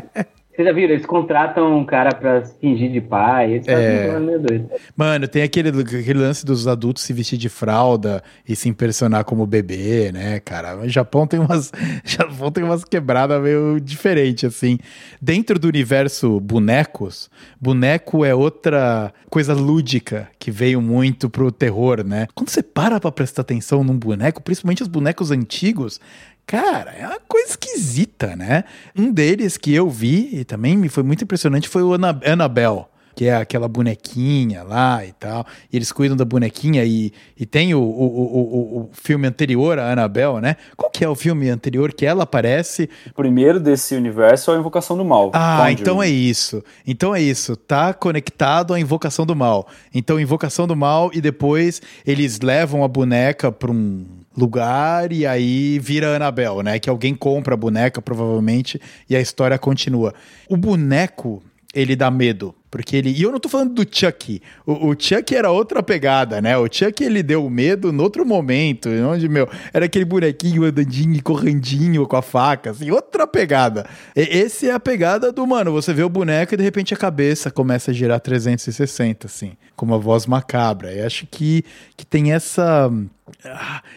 [0.59, 0.93] vocês já viram?
[0.93, 3.53] Eles contratam um cara pra fingir de pai.
[3.53, 4.19] Eles é.
[4.19, 4.69] meio doido.
[4.95, 9.45] Mano, tem aquele, aquele lance dos adultos se vestir de fralda e se impressionar como
[9.45, 10.77] bebê, né, cara?
[10.77, 11.71] O Japão tem umas.
[12.03, 14.77] Japão tem umas quebradas meio diferentes, assim.
[15.21, 17.29] Dentro do universo bonecos,
[17.59, 22.27] boneco é outra coisa lúdica que veio muito pro terror, né?
[22.35, 26.01] Quando você para pra prestar atenção num boneco, principalmente os bonecos antigos,
[26.49, 28.63] Cara, é uma coisa esquisita, né?
[28.97, 32.85] Um deles que eu vi e também me foi muito impressionante foi o Annabelle
[33.15, 35.45] que é aquela bonequinha lá e tal.
[35.69, 39.91] E eles cuidam da bonequinha e, e tem o, o, o, o, filme anterior a
[39.91, 40.55] Annabelle, né?
[40.77, 42.89] Qual que é o filme anterior que ela aparece?
[43.11, 45.31] O primeiro desse universo é a Invocação do Mal.
[45.33, 45.81] Ah, Conjuring.
[45.81, 46.63] então é isso.
[46.87, 47.57] Então é isso.
[47.57, 49.67] Tá conectado à Invocação do Mal.
[49.93, 54.05] Então, Invocação do Mal e depois eles levam a boneca para um
[54.39, 56.79] lugar e aí vira Annabelle, né?
[56.79, 58.79] Que alguém compra a boneca, provavelmente,
[59.09, 60.13] e a história continua.
[60.49, 62.55] O boneco, ele dá medo.
[62.69, 63.11] Porque ele.
[63.11, 64.41] E eu não tô falando do Chuck.
[64.65, 66.55] O, o Chuck era outra pegada, né?
[66.57, 68.89] O Chuck ele deu medo no outro momento.
[68.89, 73.87] Onde, meu, era aquele bonequinho andandinho e correndinho com a faca, assim, outra pegada.
[74.15, 76.97] E, esse é a pegada do, mano, você vê o boneco e de repente a
[76.97, 80.93] cabeça começa a girar 360, assim, com uma voz macabra.
[80.93, 81.65] E acho que,
[81.97, 82.91] que tem essa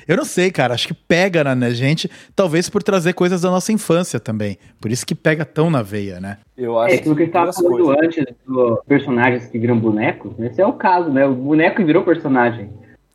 [0.07, 0.75] eu não sei, cara.
[0.75, 4.59] Acho que pega na gente, talvez por trazer coisas da nossa infância também.
[4.81, 6.39] Por isso que pega tão na veia, né?
[6.57, 8.05] Eu acho é, que você estava falando coisas.
[8.05, 11.27] antes dos personagens que viram bonecos, esse é o caso, né?
[11.27, 12.71] O boneco virou personagem.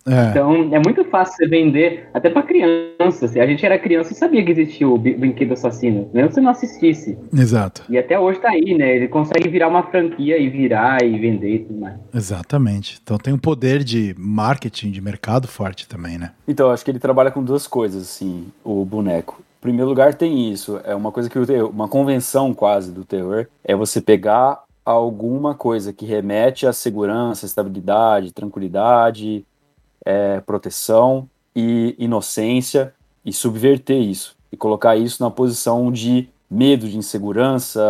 [0.08, 0.30] É.
[0.30, 3.28] Então é muito fácil você vender, até para criança.
[3.28, 6.52] Se a gente era criança e sabia que existia o brinquedo assassino, mesmo se não
[6.52, 7.18] assistisse.
[7.34, 7.84] Exato.
[7.90, 8.96] E até hoje tá aí, né?
[8.96, 11.96] Ele consegue virar uma franquia e virar e vender e tudo mais.
[12.14, 13.00] Exatamente.
[13.04, 16.32] Então tem um poder de marketing, de mercado forte também, né?
[16.48, 19.42] Então, acho que ele trabalha com duas coisas, assim, o boneco.
[19.60, 20.80] Em primeiro lugar, tem isso.
[20.84, 25.92] É uma coisa que eu uma convenção quase do terror, é você pegar alguma coisa
[25.92, 29.46] que remete à segurança, estabilidade, tranquilidade,
[30.08, 32.94] é, proteção e inocência
[33.26, 37.82] e subverter isso e colocar isso na posição de medo, de insegurança,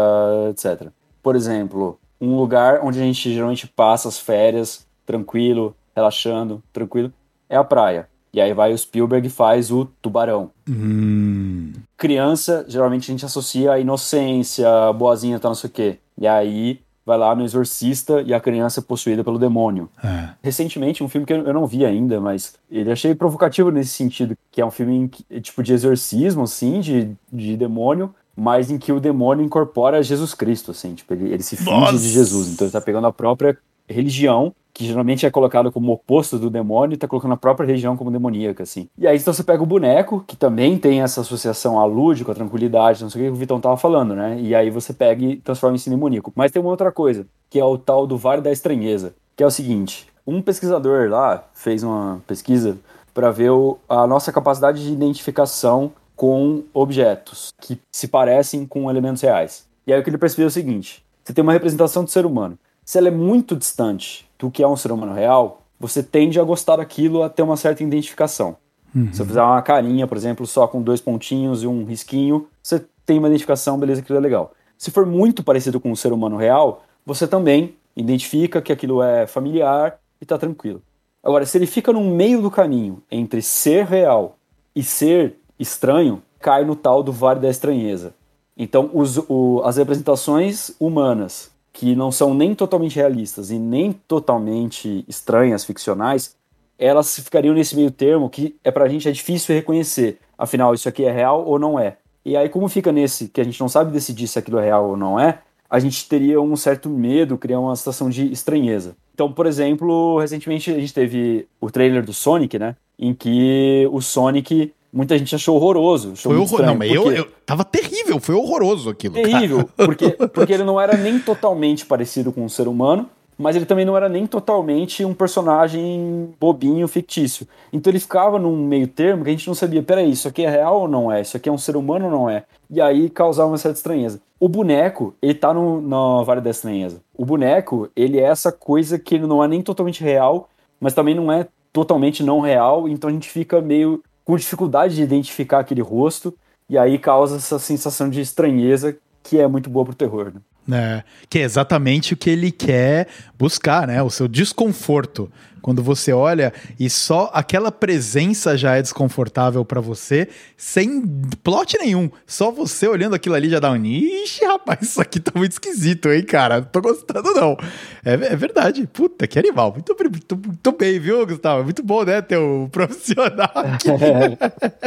[0.49, 0.87] etc.
[1.21, 7.13] Por exemplo, um lugar onde a gente geralmente passa as férias tranquilo, relaxando, tranquilo,
[7.47, 8.09] é a praia.
[8.33, 10.49] E aí vai o Spielberg e faz o tubarão.
[10.67, 11.71] Hum.
[11.95, 15.99] Criança, geralmente a gente associa a inocência, boazinha, tal, não sei o quê.
[16.17, 19.89] E aí vai lá no Exorcista e a criança é possuída pelo demônio.
[20.03, 20.31] É.
[20.43, 24.59] Recentemente, um filme que eu não vi ainda, mas ele achei provocativo nesse sentido, que
[24.59, 25.09] é um filme
[25.41, 30.71] tipo de exorcismo, assim, de, de demônio, mas em que o demônio incorpora Jesus Cristo,
[30.71, 31.97] assim, tipo, ele, ele se finge Nossa.
[31.97, 32.49] de Jesus.
[32.49, 33.57] Então ele tá pegando a própria
[33.87, 37.97] religião que geralmente é colocado como oposto do demônio, e tá colocando a própria religião
[37.97, 38.87] como demoníaca, assim.
[38.95, 42.35] E aí então você pega o boneco, que também tem essa associação à lúdico, à
[42.35, 44.39] tranquilidade, não sei o que o Vitão tava falando, né?
[44.39, 46.31] E aí você pega e transforma em demoníaco.
[46.35, 49.47] Mas tem uma outra coisa, que é o tal do Vale da Estranheza, que é
[49.47, 52.77] o seguinte, um pesquisador lá fez uma pesquisa
[53.15, 59.23] para ver o, a nossa capacidade de identificação com objetos que se parecem com elementos
[59.23, 59.65] reais.
[59.87, 62.27] E aí o que ele percebeu é o seguinte: você tem uma representação do ser
[62.27, 62.59] humano.
[62.87, 66.43] Se ela é muito distante do que é um ser humano real, você tende a
[66.45, 68.55] gostar daquilo, a ter uma certa identificação.
[68.95, 69.11] Uhum.
[69.11, 72.85] Se eu fizer uma carinha, por exemplo, só com dois pontinhos e um risquinho, você
[73.05, 74.53] tem uma identificação, beleza, aquilo é legal.
[74.77, 79.27] Se for muito parecido com um ser humano real, você também identifica que aquilo é
[79.27, 80.81] familiar e tá tranquilo.
[81.21, 84.37] Agora, se ele fica no meio do caminho entre ser real
[84.73, 88.13] e ser estranho, cai no tal do vale da estranheza.
[88.55, 95.05] Então, os, o, as representações humanas, que não são nem totalmente realistas e nem totalmente
[95.07, 96.35] estranhas, ficcionais,
[96.75, 100.17] elas ficariam nesse meio termo que é pra gente é difícil reconhecer.
[100.35, 101.97] Afinal, isso aqui é real ou não é?
[102.25, 104.89] E aí, como fica nesse que a gente não sabe decidir se aquilo é real
[104.89, 105.37] ou não é,
[105.69, 108.95] a gente teria um certo medo, criar uma situação de estranheza.
[109.13, 112.75] Então, por exemplo, recentemente a gente teve o trailer do Sonic, né?
[112.97, 116.11] Em que o Sonic muita gente achou horroroso.
[116.13, 116.65] Achou Foi muito horror...
[116.65, 119.15] Não, mas eu, porque- eu tava terrível, foi horroroso aquilo.
[119.15, 119.27] cara.
[119.27, 123.65] terrível, porque, porque ele não era nem totalmente parecido com um ser humano, mas ele
[123.65, 127.47] também não era nem totalmente um personagem bobinho, fictício.
[127.71, 130.49] Então ele ficava num meio termo que a gente não sabia, peraí, isso aqui é
[130.49, 131.21] real ou não é?
[131.21, 132.43] Isso aqui é um ser humano ou não é?
[132.69, 134.19] E aí causava uma certa estranheza.
[134.39, 137.01] O boneco, ele tá no, no Vale da Estranheza.
[137.15, 141.15] O boneco, ele é essa coisa que ele não é nem totalmente real, mas também
[141.15, 145.81] não é totalmente não real, então a gente fica meio com dificuldade de identificar aquele
[145.81, 146.37] rosto,
[146.69, 150.33] e aí causa essa sensação de estranheza que é muito boa pro terror.
[150.35, 150.41] Né?
[150.71, 153.07] É, que é exatamente o que ele quer
[153.37, 154.03] buscar, né?
[154.03, 155.31] O seu desconforto.
[155.61, 161.01] Quando você olha e só aquela presença já é desconfortável pra você, sem
[161.43, 162.09] plot nenhum.
[162.25, 163.85] Só você olhando aquilo ali já dá um.
[163.85, 166.61] Ixi, rapaz, isso aqui tá muito esquisito, hein, cara?
[166.61, 167.57] Não tô gostando, não.
[168.05, 168.87] É, é verdade.
[168.87, 169.73] Puta, que animal.
[169.73, 171.65] Muito, muito, muito bem, viu, Gustavo?
[171.65, 172.21] Muito bom, né?
[172.21, 173.89] Ter um profissional aqui.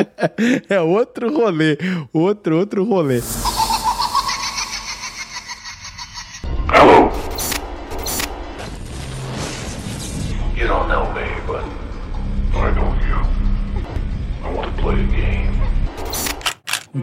[0.67, 1.77] é outro rolê.
[2.11, 3.21] Outro, outro rolê.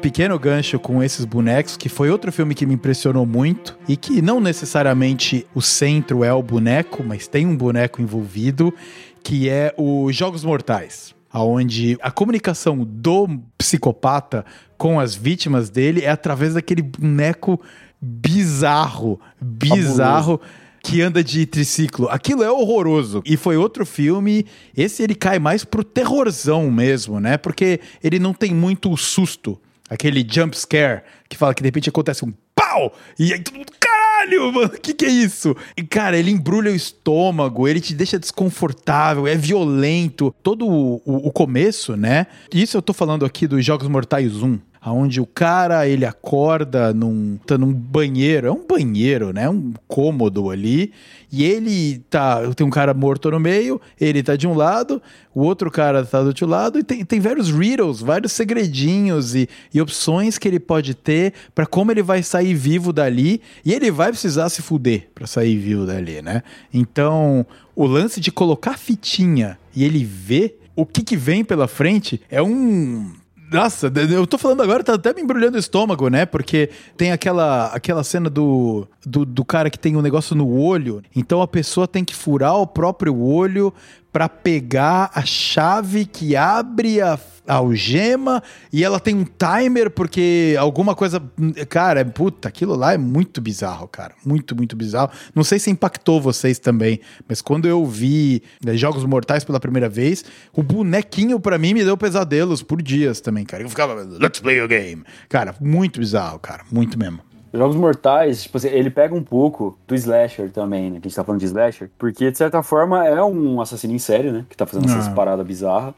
[0.07, 4.21] Pequeno gancho com esses bonecos, que foi outro filme que me impressionou muito e que
[4.21, 8.73] não necessariamente o centro é o boneco, mas tem um boneco envolvido,
[9.21, 11.13] que é o Jogos Mortais.
[11.33, 14.45] Onde a comunicação do psicopata
[14.77, 17.59] com as vítimas dele é através daquele boneco
[17.99, 20.39] bizarro, bizarro
[20.81, 22.07] que anda de triciclo.
[22.07, 23.21] Aquilo é horroroso.
[23.25, 24.45] E foi outro filme.
[24.75, 27.35] Esse ele cai mais pro terrorzão mesmo, né?
[27.35, 29.59] Porque ele não tem muito susto.
[29.89, 32.93] Aquele jump scare que fala que de repente acontece um pau!
[33.17, 35.55] E aí todo mundo, caralho, mano, que, que é isso?
[35.77, 40.33] E cara, ele embrulha o estômago, ele te deixa desconfortável, é violento.
[40.43, 42.27] Todo o, o- o começo, né?
[42.53, 44.59] Isso eu tô falando aqui dos Jogos Mortais 1.
[44.91, 49.49] Onde o cara ele acorda num, tá num banheiro, é um banheiro, né?
[49.49, 50.91] Um cômodo ali,
[51.31, 52.41] e ele tá.
[52.53, 55.01] Tem um cara morto no meio, ele tá de um lado,
[55.33, 59.47] o outro cara tá do outro lado, e tem, tem vários riddles, vários segredinhos e,
[59.73, 63.91] e opções que ele pode ter pra como ele vai sair vivo dali, e ele
[63.91, 66.43] vai precisar se fuder pra sair vivo dali, né?
[66.73, 72.21] Então, o lance de colocar fitinha e ele ver o que, que vem pela frente
[72.29, 73.11] é um.
[73.51, 76.25] Nossa, eu tô falando agora, tá até me embrulhando o estômago, né?
[76.25, 81.01] Porque tem aquela, aquela cena do, do, do cara que tem um negócio no olho.
[81.15, 83.73] Então a pessoa tem que furar o próprio olho
[84.17, 88.41] pra pegar a chave que abre a, algema
[88.73, 91.21] e ela tem um timer porque alguma coisa.
[91.69, 94.15] Cara, puta, aquilo lá é muito bizarro, cara.
[94.25, 95.11] Muito, muito bizarro.
[95.35, 96.99] Não sei se impactou vocês também,
[97.29, 101.83] mas quando eu vi né, Jogos Mortais pela primeira vez, o bonequinho pra mim me
[101.83, 103.61] deu pesadelos por dias também, cara.
[103.61, 105.03] Eu ficava, let's play a game.
[105.29, 106.63] Cara, muito bizarro, cara.
[106.71, 107.26] Muito mesmo.
[107.57, 110.99] Jogos Mortais, tipo assim, ele pega um pouco do slasher também, né?
[110.99, 111.89] Que a gente tá falando de slasher.
[111.97, 114.45] Porque, de certa forma, é um assassino em série, né?
[114.49, 115.11] Que tá fazendo essas Ah.
[115.11, 115.93] paradas bizarras.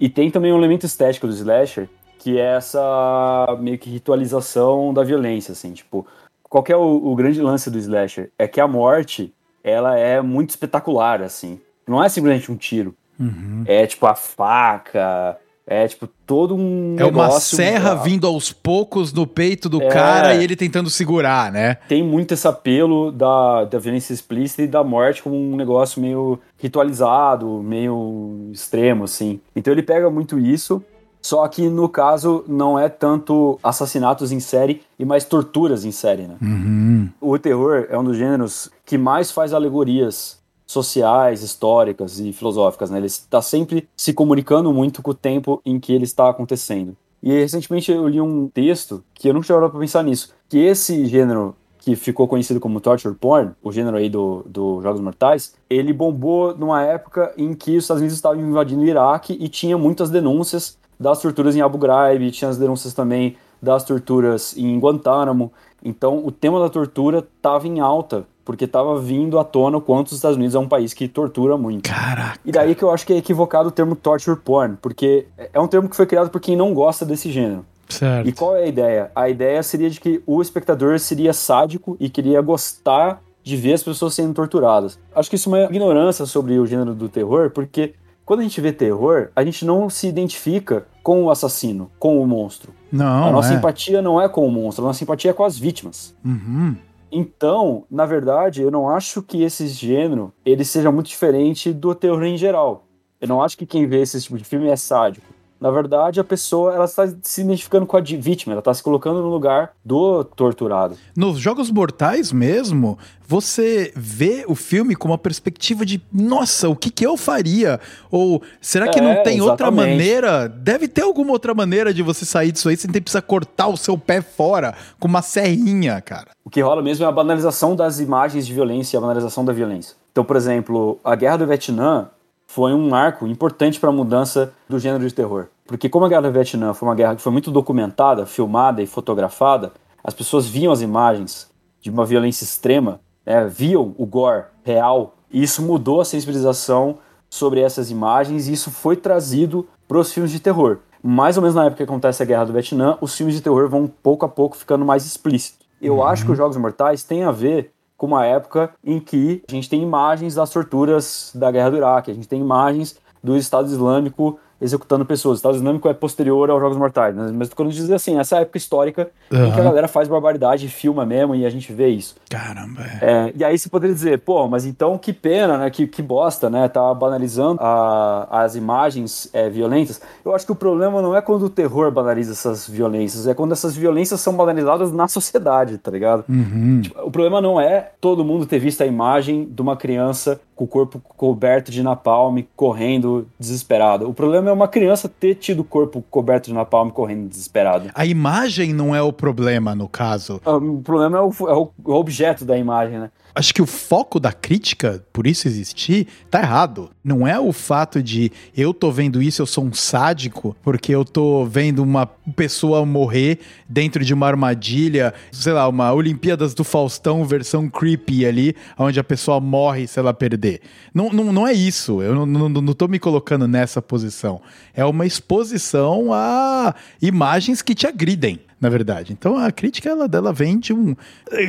[0.00, 1.88] E tem também um elemento estético do slasher,
[2.18, 5.72] que é essa meio que ritualização da violência, assim.
[5.72, 6.06] Tipo,
[6.42, 8.30] qual é o, o grande lance do slasher?
[8.38, 9.32] É que a morte,
[9.62, 11.60] ela é muito espetacular, assim.
[11.86, 12.94] Não é simplesmente um tiro.
[13.18, 13.62] Uhum.
[13.66, 15.36] É tipo a faca,
[15.70, 19.88] é tipo todo um É uma serra vindo aos poucos no peito do É.
[19.88, 21.76] cara e ele tentando segurar, né?
[21.88, 26.40] tem muito esse apelo da, da violência explícita e da morte como um negócio meio
[26.58, 29.40] ritualizado, meio extremo, assim.
[29.54, 30.82] Então ele pega muito isso,
[31.22, 36.22] só que no caso não é tanto assassinatos em série e mais torturas em série,
[36.22, 36.34] né?
[36.42, 37.08] Uhum.
[37.20, 40.39] O terror é um dos gêneros que mais faz alegorias
[40.70, 42.98] sociais, históricas e filosóficas, né?
[42.98, 46.96] Ele está sempre se comunicando muito com o tempo em que ele está acontecendo.
[47.20, 50.58] E recentemente eu li um texto que eu nunca tinha parado pra pensar nisso, que
[50.58, 55.54] esse gênero que ficou conhecido como torture porn, o gênero aí do, do Jogos Mortais,
[55.68, 59.76] ele bombou numa época em que os Estados Unidos estavam invadindo o Iraque e tinha
[59.76, 65.52] muitas denúncias das torturas em Abu Ghraib, tinha as denúncias também das torturas em Guantánamo.
[65.82, 70.08] Então, o tema da tortura estava em alta, porque estava vindo à tona o quanto
[70.08, 71.88] os Estados Unidos é um país que tortura muito.
[71.88, 72.40] Caraca.
[72.44, 75.68] E daí que eu acho que é equivocado o termo torture porn, porque é um
[75.68, 77.64] termo que foi criado por quem não gosta desse gênero.
[77.88, 78.28] Certo.
[78.28, 79.12] E qual é a ideia?
[79.14, 83.84] A ideia seria de que o espectador seria sádico e queria gostar de ver as
[83.84, 84.98] pessoas sendo torturadas.
[85.14, 87.94] Acho que isso é uma ignorância sobre o gênero do terror, porque
[88.24, 92.26] quando a gente vê terror, a gente não se identifica com o assassino, com o
[92.26, 92.72] monstro.
[92.90, 93.56] Não, a nossa é.
[93.56, 96.16] empatia não é com o monstro, a nossa empatia é com as vítimas.
[96.24, 96.74] Uhum.
[97.12, 102.22] Então, na verdade, eu não acho que esse gênero ele seja muito diferente do terror
[102.22, 102.84] em geral.
[103.20, 105.26] Eu não acho que quem vê esse tipo de filme é sádico.
[105.60, 109.20] Na verdade, a pessoa ela está se identificando com a vítima, ela está se colocando
[109.20, 110.96] no lugar do torturado.
[111.14, 112.98] Nos Jogos Mortais mesmo,
[113.28, 117.78] você vê o filme com uma perspectiva de, nossa, o que, que eu faria?
[118.10, 119.90] Ou será que É, não tem outra exatamente.
[119.90, 120.48] maneira?
[120.48, 123.76] Deve ter alguma outra maneira de você sair disso aí sem ter precisar cortar o
[123.76, 126.28] seu pé fora com uma serrinha, cara.
[126.42, 129.52] O que rola mesmo é a banalização das imagens de violência e a banalização da
[129.52, 129.94] violência.
[130.10, 132.08] Então, por exemplo, a Guerra do Vietnã
[132.52, 135.46] foi um marco importante para a mudança do gênero de terror.
[135.64, 138.88] Porque como a Guerra do Vietnã foi uma guerra que foi muito documentada, filmada e
[138.88, 139.72] fotografada,
[140.02, 141.48] as pessoas viam as imagens
[141.80, 146.98] de uma violência extrema, né, viam o gore real, e isso mudou a sensibilização
[147.28, 150.78] sobre essas imagens e isso foi trazido para os filmes de terror.
[151.00, 153.68] Mais ou menos na época que acontece a Guerra do Vietnã, os filmes de terror
[153.68, 155.64] vão pouco a pouco ficando mais explícitos.
[155.80, 159.52] Eu acho que os Jogos Mortais têm a ver com uma época em que a
[159.52, 163.68] gente tem imagens das torturas da Guerra do Iraque, a gente tem imagens do Estado
[163.68, 165.34] Islâmico executando pessoas.
[165.34, 167.30] O Estado Islâmico é posterior aos Jogos Mortais, né?
[167.34, 171.34] mas quando dizer assim, essa época histórica em que a galera faz barbaridade, filma mesmo
[171.34, 172.16] e a gente vê isso.
[172.28, 172.98] Caramba, é.
[173.02, 175.70] É, e aí você poderia dizer, pô, mas então que pena, né?
[175.70, 176.68] Que, que bosta, né?
[176.68, 180.00] Tá banalizando a- as imagens é, violentas.
[180.24, 183.52] Eu acho que o problema não é quando o terror banaliza essas violências, é quando
[183.52, 186.24] essas violências são banalizadas na sociedade, tá ligado?
[186.28, 186.80] Uhum.
[186.82, 190.64] Tipo, o problema não é todo mundo ter visto a imagem de uma criança com
[190.64, 194.06] o corpo coberto de napalm correndo desesperado.
[194.06, 197.88] O problema é uma criança ter tido o corpo coberto de napalm correndo desesperado.
[197.94, 200.38] A imagem não é o problema, no caso.
[200.44, 203.10] O problema é o, é o- o objeto da imagem, né?
[203.34, 206.90] Acho que o foco da crítica, por isso existir, tá errado.
[207.02, 211.04] Não é o fato de eu tô vendo isso, eu sou um sádico, porque eu
[211.04, 217.24] tô vendo uma pessoa morrer dentro de uma armadilha, sei lá, uma Olimpíadas do Faustão
[217.24, 220.60] versão creepy ali, onde a pessoa morre se ela perder.
[220.92, 222.02] Não, não, não é isso.
[222.02, 224.40] Eu não, não, não tô me colocando nessa posição.
[224.74, 229.12] É uma exposição a imagens que te agridem na verdade.
[229.12, 230.94] Então a crítica ela dela vem de um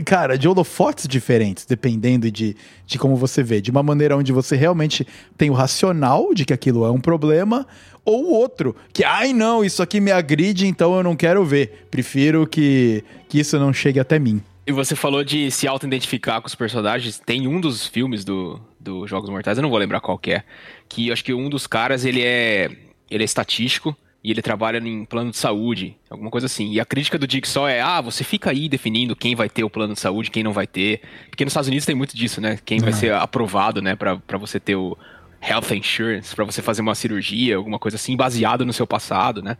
[0.06, 2.56] cara de holofotes diferentes, dependendo de,
[2.86, 5.06] de como você vê, de uma maneira onde você realmente
[5.38, 7.68] tem o racional de que aquilo é um problema
[8.04, 12.48] ou outro que ai não isso aqui me agride então eu não quero ver, prefiro
[12.48, 14.42] que que isso não chegue até mim.
[14.66, 17.18] E você falou de se auto-identificar com os personagens.
[17.18, 20.44] Tem um dos filmes do, do Jogos Mortais, eu não vou lembrar qual que é,
[20.88, 22.70] que acho que um dos caras, ele é,
[23.10, 26.72] ele é estatístico e ele trabalha em plano de saúde, alguma coisa assim.
[26.72, 29.64] E a crítica do Dick só é, ah, você fica aí definindo quem vai ter
[29.64, 31.02] o plano de saúde, quem não vai ter.
[31.30, 32.60] Porque nos Estados Unidos tem muito disso, né?
[32.64, 34.96] Quem vai ser aprovado, né, pra você ter o
[35.42, 39.58] health insurance, pra você fazer uma cirurgia, alguma coisa assim, baseado no seu passado, né?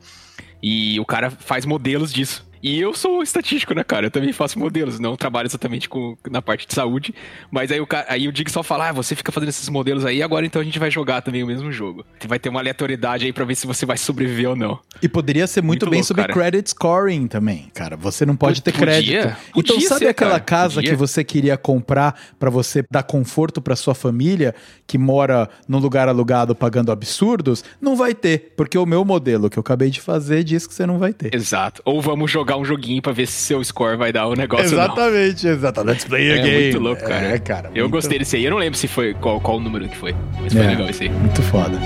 [0.62, 2.46] E o cara faz modelos disso.
[2.62, 4.08] E eu sou estatístico, né, cara?
[4.08, 7.14] Eu também faço modelos, não trabalho exatamente com, na parte de saúde.
[7.50, 10.22] Mas aí o, aí o Dig só fala, ah, você fica fazendo esses modelos aí,
[10.22, 12.06] agora então a gente vai jogar também o mesmo jogo.
[12.28, 14.80] Vai ter uma aleatoriedade aí pra ver se você vai sobreviver ou não.
[15.02, 16.34] E poderia ser muito, Muito bem louco, sobre cara.
[16.34, 17.98] credit scoring também, cara.
[17.98, 19.38] Você não pode ter Podia, crédito.
[19.56, 20.90] então podia sabe ser, aquela cara, casa podia.
[20.92, 24.54] que você queria comprar pra você dar conforto pra sua família
[24.86, 27.64] que mora num lugar alugado pagando absurdos?
[27.82, 30.86] Não vai ter, porque o meu modelo que eu acabei de fazer diz que você
[30.86, 31.34] não vai ter.
[31.34, 31.82] Exato.
[31.86, 34.78] Ou vamos jogar um joguinho pra ver se seu score vai dar o negócio ou
[34.78, 34.84] não.
[34.86, 35.82] Exatamente, exato.
[35.84, 36.62] Let's play a É game.
[36.64, 37.26] muito louco, cara.
[37.28, 37.70] É, cara.
[37.74, 38.46] Eu muito- gostei desse aí.
[38.46, 40.16] Eu não lembro se foi qual, qual o número que foi.
[40.42, 41.10] Mas foi É, legal esse aí.
[41.10, 41.78] Muito foda.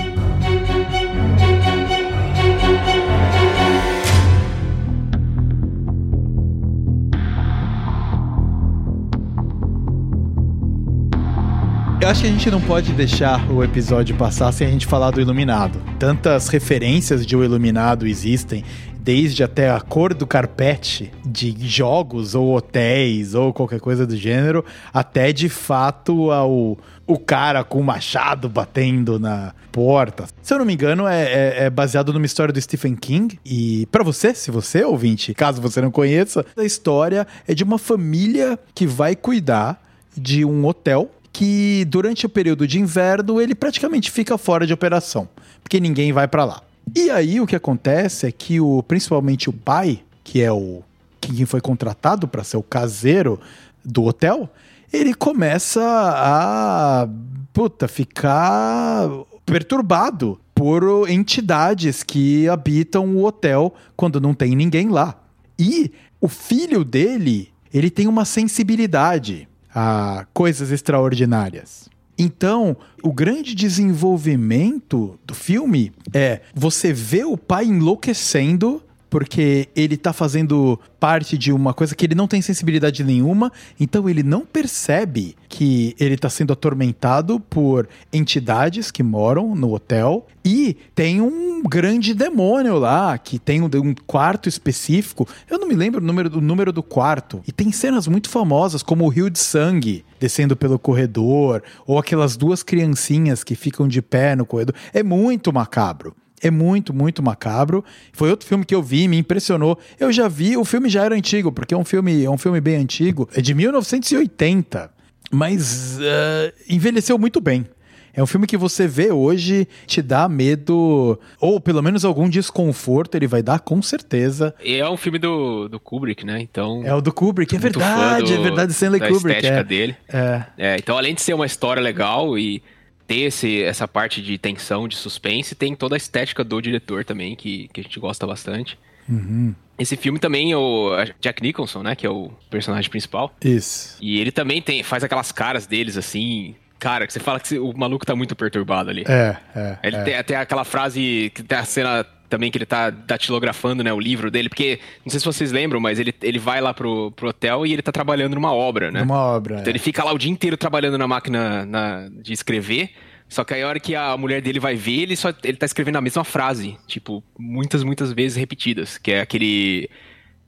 [12.00, 15.10] Eu acho que a gente não pode deixar o episódio passar sem a gente falar
[15.10, 15.80] do Iluminado.
[15.98, 18.62] Tantas referências de O Iluminado existem,
[19.06, 24.64] desde até a cor do carpete de jogos ou hotéis ou qualquer coisa do gênero,
[24.92, 26.76] até de fato ao
[27.06, 30.26] o cara com o machado batendo na porta.
[30.42, 33.38] Se eu não me engano, é, é- é baseado numa história do Stephen King.
[33.44, 37.62] E pra você, se você é ouvinte, caso você não conheça, a história é de
[37.62, 39.80] uma família que vai cuidar
[40.16, 45.28] de um hotel que durante o período de inverno ele praticamente fica fora de operação,
[45.62, 46.60] porque ninguém vai pra lá.
[46.94, 50.82] E aí o que acontece é que o principalmente o pai, que é o
[51.20, 53.40] quem foi contratado para ser o caseiro
[53.84, 54.48] do hotel,
[54.92, 57.08] ele começa a
[57.52, 59.08] puta ficar
[59.44, 65.20] perturbado por entidades que habitam o hotel quando não tem ninguém lá.
[65.58, 71.88] E o filho dele, ele tem uma sensibilidade a coisas extraordinárias.
[72.18, 80.12] Então, o grande desenvolvimento do filme é você vê o pai enlouquecendo porque ele tá
[80.12, 85.36] fazendo parte de uma coisa que ele não tem sensibilidade nenhuma, então ele não percebe
[85.48, 92.14] que ele tá sendo atormentado por entidades que moram no hotel e tem um grande
[92.14, 95.28] demônio lá que tem um, um quarto específico.
[95.48, 97.42] Eu não me lembro o número, do número do quarto.
[97.46, 102.36] E tem cenas muito famosas como o rio de sangue descendo pelo corredor ou aquelas
[102.36, 104.74] duas criancinhas que ficam de pé no corredor.
[104.92, 106.14] É muito macabro.
[106.42, 107.84] É muito, muito macabro.
[108.12, 109.78] Foi outro filme que eu vi, me impressionou.
[109.98, 112.60] Eu já vi, o filme já era antigo, porque é um filme, é um filme
[112.60, 114.90] bem antigo, é de 1980,
[115.30, 117.66] mas eh, envelheceu muito bem.
[118.14, 123.14] É um filme que você vê hoje, te dá medo, ou pelo menos algum desconforto,
[123.14, 124.54] ele vai dar com certeza.
[124.64, 126.40] E é um filme do, do Kubrick, né?
[126.40, 126.80] Então.
[126.82, 129.36] É o do Kubrick, é verdade, do- é verdade, Stanley da Kubrick.
[129.36, 129.96] estética É, dele.
[130.08, 130.42] é.
[130.56, 132.62] É, então, além de ser uma história legal e
[133.06, 137.36] ter esse, essa parte de tensão, de suspense, tem toda a estética do diretor também,
[137.36, 138.78] que, que a gente gosta bastante.
[139.08, 139.54] Uhum.
[139.78, 140.90] Esse filme também, o
[141.20, 141.94] Jack Nicholson, né?
[141.94, 143.32] Que é o personagem principal.
[143.44, 143.96] Isso.
[144.00, 146.54] E ele também tem, faz aquelas caras deles assim.
[146.78, 149.04] Cara, que você fala que o maluco tá muito perturbado ali.
[149.06, 149.78] É, é.
[149.82, 150.02] Ele é.
[150.02, 154.00] tem até aquela frase que tem a cena também que ele tá datilografando, né, o
[154.00, 157.28] livro dele, porque não sei se vocês lembram, mas ele, ele vai lá pro, pro
[157.28, 159.02] hotel e ele tá trabalhando numa obra, né?
[159.02, 159.60] Uma obra.
[159.60, 162.90] Então ele fica lá o dia inteiro trabalhando na máquina na- de escrever.
[163.28, 165.66] Só que aí a hora que a mulher dele vai ver, ele só ele tá
[165.66, 169.90] escrevendo a mesma frase, tipo, muitas, muitas vezes repetidas, que é aquele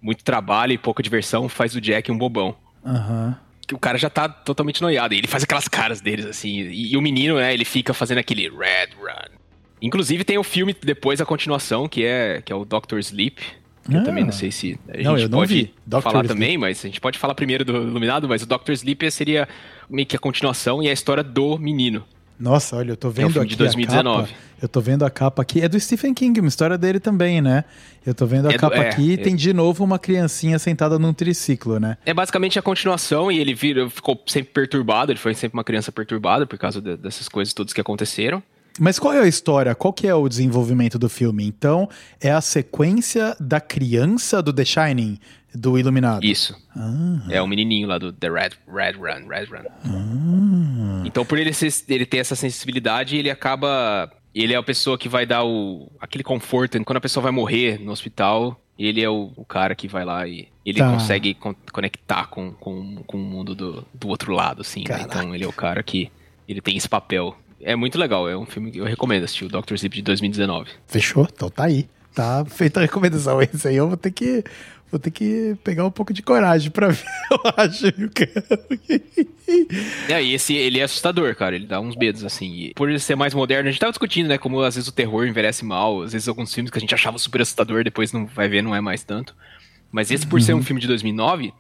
[0.01, 2.55] muito trabalho e pouca diversão faz do Jack um bobão.
[2.85, 2.89] é.
[2.91, 3.37] Aham.
[3.67, 5.13] Que o cara já tá totalmente noiado.
[5.13, 6.61] E ele faz aquelas caras deles, assim.
[6.63, 9.37] E, e o menino, né, ele fica fazendo aquele Red Run.
[9.81, 13.41] Inclusive tem o filme depois, a continuação, que é, que é o Doctor Sleep.
[13.89, 14.05] Que eu Ah.
[14.05, 15.75] também não sei se a gente Não, eu não pode vi.
[15.91, 16.29] Falar Sleep.
[16.29, 19.49] também, mas a gente pode falar primeiro do Iluminado, mas o Doctor Sleep seria
[19.89, 22.05] meio que a continuação e a história do menino.
[22.39, 24.25] Nossa, olha, eu tô É um vendo filme aqui de 2019.
[24.25, 24.39] a capa.
[24.61, 25.61] Eu tô vendo a capa aqui.
[25.61, 27.65] É do Stephen King, uma história dele também, né?
[28.07, 29.17] Eu tô vendo a É do- capa é, aqui e é.
[29.17, 31.97] tem de novo uma criancinha sentada num triciclo, né?
[32.05, 35.91] É basicamente a continuação e ele vira, ficou sempre perturbado, ele foi sempre uma criança
[35.91, 38.43] perturbada por causa de- dessas coisas todas que aconteceram.
[38.79, 39.75] Mas qual é a história?
[39.75, 41.45] Qual que é o desenvolvimento do filme?
[41.47, 41.89] Então,
[42.21, 45.19] é a sequência da criança do The Shining,
[45.55, 46.25] do Iluminado.
[46.25, 46.55] Isso.
[46.77, 49.65] Ah, É o menininho lá do The Red, Red Run, Red Run.
[49.85, 51.03] ah.
[51.05, 54.11] Então, por ele, ser- ele ter essa sensibilidade, ele acaba.
[54.35, 56.83] Ele é a pessoa que vai dar o, aquele conforto.
[56.85, 60.27] Quando a pessoa vai morrer no hospital, ele é o, o cara que vai lá
[60.29, 60.93] e ele Tá.
[60.93, 64.85] consegue con- conectar com, com, com o mundo do, do outro lado, assim.
[64.89, 65.01] né?
[65.03, 66.11] Então, ele é o cara que.
[66.47, 67.37] Ele tem esse papel.
[67.61, 69.75] É muito legal, é um filme que eu recomendo assistir, o Dr.
[69.75, 70.71] Sleep de 2019.
[70.87, 71.27] Fechou?
[71.33, 71.89] Então tá aí.
[72.15, 73.41] Tá feita a recomendação.
[73.43, 74.45] Esse aí eu vou ter que.
[74.91, 77.87] Vou ter que pegar um pouco de coragem pra ver, eu acho.
[80.09, 81.55] É, e esse, ele é assustador, cara.
[81.55, 82.55] Ele dá uns medos, assim.
[82.55, 84.39] E por ele ser mais moderno, a gente tava discutindo, né?
[84.39, 86.01] Como às vezes o terror envelhece mal.
[86.01, 88.75] Às vezes alguns filmes que a gente achava super assustador, depois não vai ver, não
[88.75, 89.37] é mais tanto.
[89.93, 91.53] Mas esse, por ser um filme de 2009,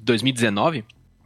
[0.00, 0.84] 2019,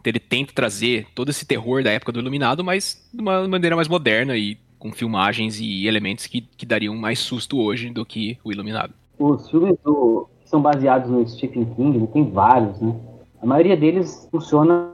[0.09, 3.89] ele tenta trazer todo esse terror da época do Iluminado, mas de uma maneira mais
[3.89, 8.53] moderna e com filmagens e elementos que, que dariam mais susto hoje do que o
[8.53, 8.93] Iluminado.
[9.19, 12.95] Os filmes do- que são baseados no Stephen King, ele tem vários, né?
[13.43, 14.91] A maioria deles funciona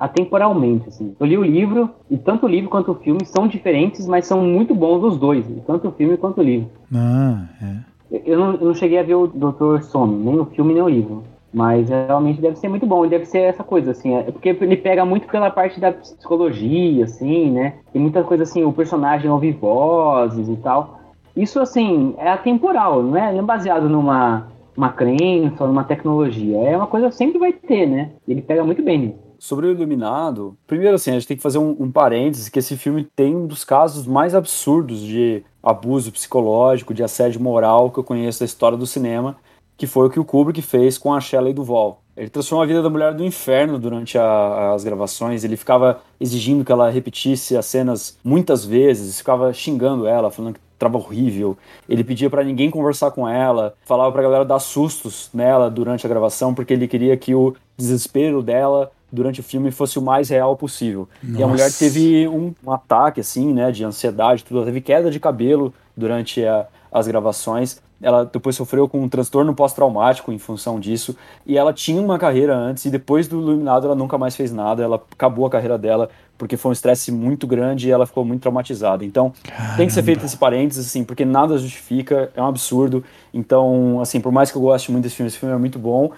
[0.00, 1.14] atemporalmente, assim.
[1.18, 4.42] Eu li o livro, e tanto o livro quanto o filme são diferentes, mas são
[4.42, 6.70] muito bons os dois, tanto o filme quanto o livro.
[6.94, 7.92] Ah, é.
[8.26, 9.82] Eu não, eu não cheguei a ver o Dr.
[9.82, 11.24] Sono, nem o filme nem o livro.
[11.52, 14.76] Mas é, realmente deve ser muito bom, deve ser essa coisa, assim, é porque ele
[14.76, 17.74] pega muito pela parte da psicologia, assim, né?
[17.92, 21.00] Tem muita coisa assim, o personagem ouve vozes e tal.
[21.36, 26.56] Isso, assim, é atemporal, não é, não é baseado numa uma crença numa tecnologia.
[26.58, 28.10] É uma coisa que sempre vai ter, né?
[28.26, 29.18] Ele pega muito bem nisso.
[29.38, 32.76] Sobre o Iluminado, primeiro assim, a gente tem que fazer um, um parênteses que esse
[32.76, 38.04] filme tem um dos casos mais absurdos de abuso psicológico, de assédio moral que eu
[38.04, 39.36] conheço da história do cinema,
[39.76, 41.98] que foi o que o Kubrick fez com a Shelley Duvall.
[42.16, 45.44] Ele transformou a vida da mulher do inferno durante a, as gravações.
[45.44, 50.60] Ele ficava exigindo que ela repetisse as cenas muitas vezes, ficava xingando ela, falando que
[50.78, 51.56] trava horrível.
[51.88, 56.08] Ele pedia para ninguém conversar com ela, falava pra galera dar sustos nela durante a
[56.08, 60.54] gravação, porque ele queria que o desespero dela durante o filme fosse o mais real
[60.56, 61.08] possível.
[61.22, 61.78] E a mulher Nossa.
[61.78, 64.58] teve um, um ataque, assim, né, de ansiedade, tudo.
[64.58, 67.80] Ela teve queda de cabelo durante a- as gravações.
[68.02, 71.16] Ela depois sofreu com um transtorno pós-traumático em função disso.
[71.46, 74.82] E ela tinha uma carreira antes, e depois do Iluminado ela nunca mais fez nada.
[74.82, 76.10] Ela acabou a carreira dela
[76.42, 79.04] porque foi um estresse muito grande e ela ficou muito traumatizada.
[79.04, 79.32] Então,
[79.76, 83.04] tem que ser feito esse parênteses, assim, porque nada justifica, é um absurdo.
[83.32, 86.10] Então, assim, por mais que eu goste muito desse filme, esse filme é muito bom.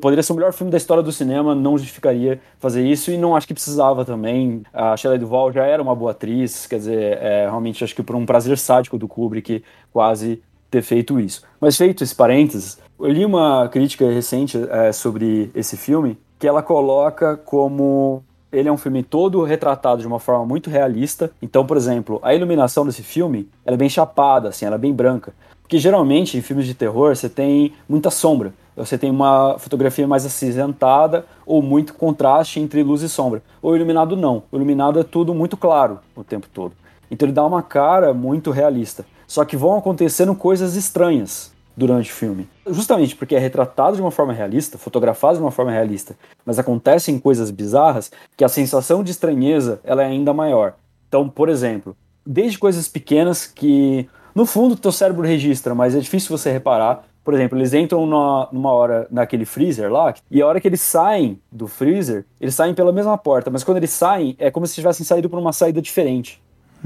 [0.00, 3.36] Poderia ser o melhor filme da história do cinema, não justificaria fazer isso e não
[3.36, 4.62] acho que precisava também.
[4.72, 8.16] A Shelley Duvall já era uma boa atriz, quer dizer, é, realmente acho que por
[8.16, 9.62] um prazer sádico do Kubrick
[9.92, 10.42] quase
[10.76, 11.42] ter feito isso.
[11.60, 16.62] Mas feito esse parênteses, eu li uma crítica recente é, sobre esse filme que ela
[16.62, 18.22] coloca como
[18.52, 21.30] ele é um filme todo retratado de uma forma muito realista.
[21.40, 24.92] Então, por exemplo, a iluminação desse filme ela é bem chapada, assim, ela é bem
[24.92, 25.32] branca.
[25.62, 28.52] Porque geralmente em filmes de terror você tem muita sombra.
[28.76, 33.42] Você tem uma fotografia mais acinzentada ou muito contraste entre luz e sombra.
[33.62, 34.42] O iluminado não.
[34.52, 36.74] O iluminado é tudo muito claro o tempo todo.
[37.10, 39.06] Então ele dá uma cara muito realista.
[39.26, 42.48] Só que vão acontecendo coisas estranhas durante o filme.
[42.66, 47.18] Justamente porque é retratado de uma forma realista, fotografado de uma forma realista, mas acontecem
[47.18, 50.74] coisas bizarras que a sensação de estranheza ela é ainda maior.
[51.08, 56.36] Então, por exemplo, desde coisas pequenas que no fundo teu cérebro registra, mas é difícil
[56.36, 57.04] você reparar.
[57.24, 60.80] Por exemplo, eles entram numa, numa hora naquele freezer lá, e a hora que eles
[60.80, 64.74] saem do freezer, eles saem pela mesma porta, mas quando eles saem, é como se
[64.74, 66.40] tivessem saído por uma saída diferente.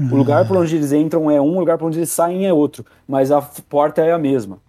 [0.09, 2.53] O lugar por onde eles entram é um, o lugar por onde eles saem é
[2.53, 4.59] outro, mas a porta é a mesma.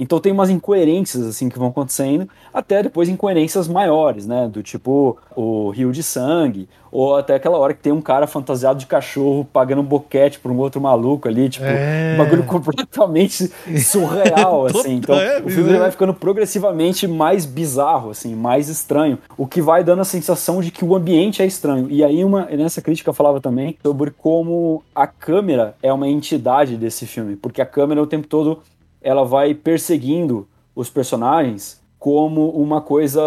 [0.00, 4.48] Então tem umas incoerências assim que vão acontecendo, até depois incoerências maiores, né?
[4.50, 8.78] Do tipo o rio de sangue, ou até aquela hora que tem um cara fantasiado
[8.78, 12.14] de cachorro pagando um boquete pra um outro maluco ali, tipo, É.
[12.14, 14.94] um bagulho completamente surreal, assim.
[14.94, 19.84] Então é, o filme vai ficando progressivamente mais bizarro, assim, mais estranho, o que vai
[19.84, 21.88] dando a sensação de que o ambiente é estranho.
[21.90, 26.76] E aí uma nessa crítica eu falava também sobre como a câmera é uma entidade
[26.76, 28.60] desse filme, porque a câmera o tempo todo
[29.02, 33.20] ela vai perseguindo os personagens como uma coisa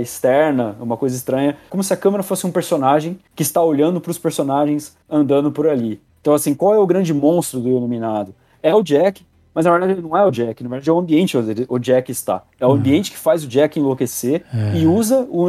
[0.00, 4.10] externa, uma coisa estranha, como se a câmera fosse um personagem que está olhando para
[4.10, 6.00] os personagens andando por ali.
[6.20, 8.34] Então, assim, qual é o grande monstro do Iluminado?
[8.62, 9.24] É o Jack,
[9.54, 12.12] mas na verdade não é o Jack, na verdade é o ambiente onde o Jack
[12.12, 12.42] está.
[12.60, 14.44] É o ambiente que faz o Jack enlouquecer
[14.74, 15.46] e usa o,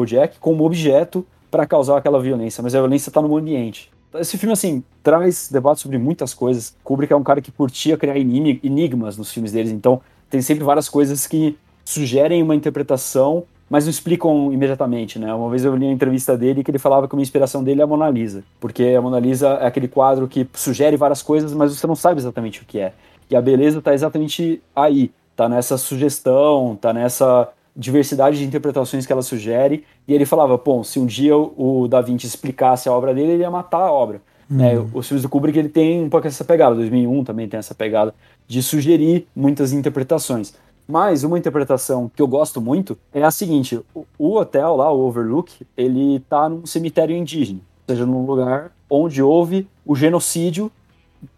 [0.00, 3.90] o Jack como objeto para causar aquela violência, mas a violência está no ambiente.
[4.14, 6.76] Esse filme, assim, traz debate sobre muitas coisas.
[6.84, 10.88] Kubrick é um cara que curtia criar enigmas nos filmes deles, então tem sempre várias
[10.88, 15.32] coisas que sugerem uma interpretação, mas não explicam imediatamente, né?
[15.32, 17.84] Uma vez eu li uma entrevista dele que ele falava que uma inspiração dele é
[17.84, 21.74] a Mona Lisa, porque a Mona Lisa é aquele quadro que sugere várias coisas, mas
[21.76, 22.92] você não sabe exatamente o que é.
[23.30, 29.12] E a beleza está exatamente aí, tá nessa sugestão, tá nessa diversidade de interpretações que
[29.12, 29.84] ela sugere.
[30.06, 33.42] E ele falava, pô, se um dia o Da Vinci explicasse a obra dele, ele
[33.42, 34.20] ia matar a obra.
[34.48, 34.74] Né?
[34.92, 38.14] Os filmes do Kubrick ele tem um pouco essa pegada, 2001 também tem essa pegada
[38.46, 40.52] de sugerir muitas interpretações.
[40.86, 45.06] Mas uma interpretação que eu gosto muito é a seguinte: o, o hotel lá, o
[45.06, 50.70] Overlook, ele tá num cemitério indígena, ou seja, num lugar onde houve o genocídio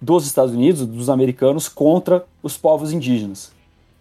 [0.00, 3.52] dos Estados Unidos, dos americanos, contra os povos indígenas.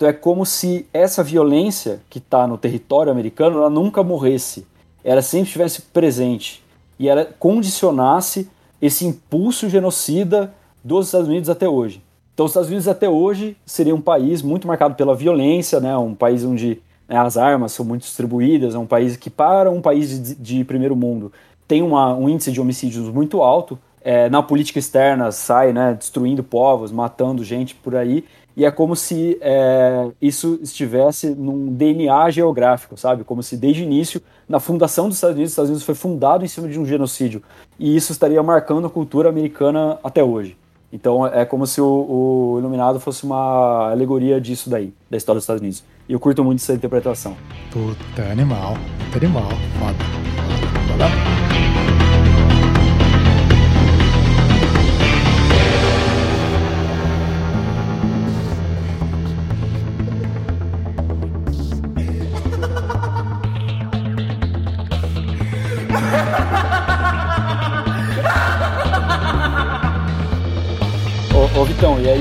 [0.03, 4.67] Então é como se essa violência que está no território americano ela nunca morresse,
[5.01, 6.61] ela sempre estivesse presente
[6.99, 8.49] e ela condicionasse
[8.81, 10.53] esse impulso genocida
[10.83, 12.03] dos Estados Unidos até hoje.
[12.33, 15.95] Então, os Estados Unidos até hoje seria um país muito marcado pela violência, né?
[15.95, 19.79] um país onde né, as armas são muito distribuídas, é um país que, para um
[19.79, 21.31] país de, de primeiro mundo,
[21.65, 23.79] tem uma, um índice de homicídios muito alto.
[24.05, 28.25] É, na política externa, sai né, destruindo povos, matando gente por aí.
[28.55, 33.23] E é como se é, isso estivesse num DNA geográfico, sabe?
[33.23, 36.45] Como se desde o início, na fundação dos Estados Unidos, os Estados Unidos foi fundado
[36.45, 37.41] em cima de um genocídio.
[37.79, 40.55] E isso estaria marcando a cultura americana até hoje.
[40.91, 45.43] Então é como se o, o Iluminado fosse uma alegoria disso daí, da história dos
[45.43, 45.83] Estados Unidos.
[46.07, 47.35] E eu curto muito essa interpretação.
[47.71, 48.77] Puta, animal.
[49.05, 49.49] Puta animal.
[49.79, 50.03] Foda.
[50.87, 51.05] Foda.
[51.09, 51.42] Foda.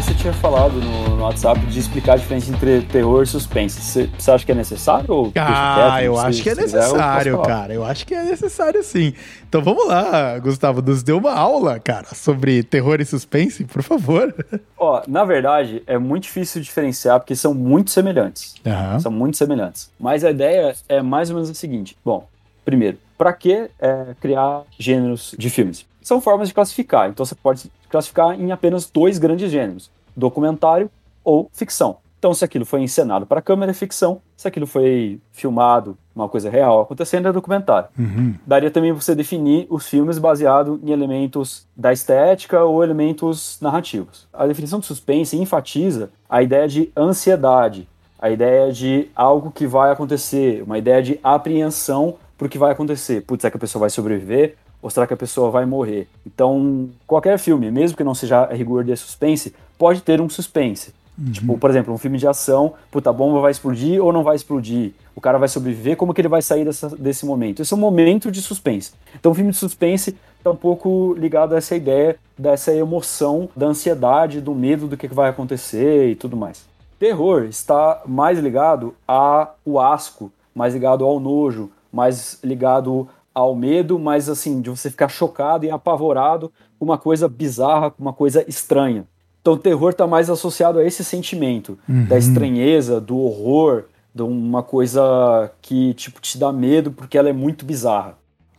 [0.03, 3.81] Você tinha falado no, no WhatsApp de explicar a diferença entre terror e suspense.
[3.81, 5.07] Você, você acha que é necessário?
[5.15, 6.05] Ou Ah, quieto?
[6.07, 7.73] eu Se- acho que é se quiser, eu necessário, cara.
[7.75, 9.15] Eu acho que é necessário sim.
[9.49, 14.35] Então vamos lá, Gustavo, nos deu uma aula, cara, sobre terror e suspense, por favor.
[14.77, 18.57] Ó, na verdade, é muito difícil diferenciar porque são muito semelhantes.
[18.67, 18.99] Aham.
[19.01, 19.91] São muito semelhantes.
[20.01, 21.97] Mas a ideia é mais ou menos a seguinte.
[22.05, 22.27] Bom,
[22.65, 25.87] primeiro, para que é, criar gêneros de filmes?
[26.03, 27.09] São formas de classificar.
[27.09, 30.91] Então você pode classificar em apenas dois grandes gêneros: documentário
[31.23, 31.99] ou ficção.
[32.19, 34.21] Então, se aquilo foi encenado para câmera, é ficção.
[34.37, 37.89] Se aquilo foi filmado, uma coisa real acontecendo, é documentário.
[37.99, 38.37] Uhum.
[38.47, 44.29] Daria também você definir os filmes baseado em elementos da estética ou elementos narrativos.
[44.33, 47.89] A definição de suspense enfatiza a ideia de ansiedade,
[48.21, 52.71] a ideia de algo que vai acontecer, uma ideia de apreensão para o que vai
[52.71, 53.23] acontecer.
[53.23, 54.57] Putz, será que a pessoa vai sobreviver
[54.91, 56.09] será que a pessoa vai morrer?
[56.27, 60.93] Então, qualquer filme, mesmo que não seja a rigor de suspense, pode ter um suspense.
[61.31, 64.35] Tipo, por exemplo, um filme de ação, puta, a bomba vai explodir ou não vai
[64.35, 64.93] explodir?
[65.15, 67.61] O cara vai sobreviver, como que ele vai sair dessa- desse momento?
[67.61, 68.93] Esse é um momento de suspense.
[69.15, 73.67] Então, o filme de suspense está um pouco ligado a essa ideia, dessa emoção, da
[73.67, 76.65] ansiedade, do medo do que que vai acontecer e tudo mais.
[76.99, 84.29] Terror está mais ligado ao asco, mais ligado ao nojo, mais ligado ao medo, mas
[84.29, 89.07] assim, de você ficar chocado e apavorado com uma coisa bizarra, com uma coisa estranha.
[89.41, 93.85] Então o terror está mais associado a esse sentimento da estranheza, do horror,
[94.15, 98.17] de uma coisa que tipo te dá medo porque ela é muito bizarra.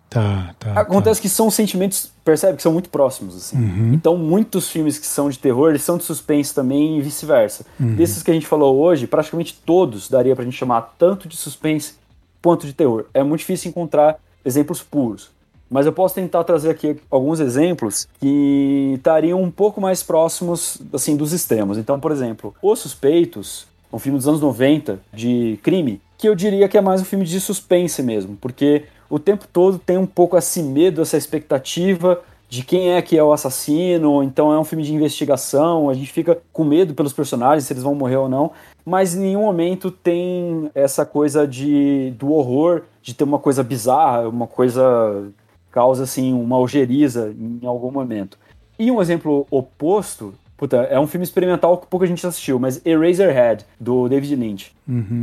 [0.10, 0.74] Tá, tá.
[0.74, 3.58] Acontece que são sentimentos, percebe que são muito próximos assim.
[3.94, 7.66] Então muitos filmes que são de terror, eles são de suspense também e vice-versa.
[7.80, 11.96] Desses que a gente falou hoje, praticamente todos daria pra gente chamar tanto de suspense
[12.44, 13.06] quanto de terror.
[13.14, 15.32] É muito difícil encontrar exemplos puros.
[15.70, 21.16] Mas eu posso tentar trazer aqui alguns exemplos que estariam um pouco mais próximos assim
[21.16, 21.78] dos extremos.
[21.78, 26.68] Então, por exemplo, Os Suspeitos, um filme dos anos 90 de crime, que eu diria
[26.70, 30.38] que é mais um filme de suspense mesmo, porque o tempo todo tem um pouco
[30.38, 34.84] esse medo, essa expectativa de quem é que é o assassino, então é um filme
[34.84, 38.52] de investigação, a gente fica com medo pelos personagens, se eles vão morrer ou não,
[38.86, 44.28] mas em nenhum momento tem essa coisa de do horror, de ter uma coisa bizarra,
[44.28, 45.28] uma coisa
[45.72, 48.38] causa assim uma algeriza em algum momento.
[48.80, 53.66] E um exemplo oposto, puta, é um filme experimental que pouca gente assistiu, mas Eraserhead
[53.80, 54.72] do David Lynch.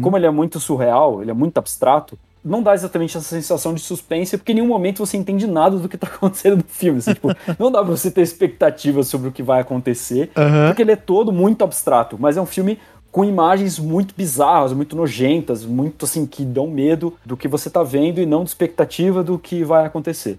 [0.03, 3.81] Como ele é muito surreal, ele é muito abstrato, não dá exatamente essa sensação de
[3.81, 6.99] suspense, porque em nenhum momento você entende nada do que tá acontecendo no filme.
[6.99, 7.29] assim, tipo,
[7.59, 10.69] não dá pra você ter expectativas sobre o que vai acontecer, Aham.
[10.69, 12.79] porque ele é todo muito abstrato, mas é um filme
[13.11, 17.83] com imagens muito bizarras, muito nojentas, muito assim, que dão medo do que você tá
[17.83, 20.39] vendo e não de expectativa do que vai acontecer.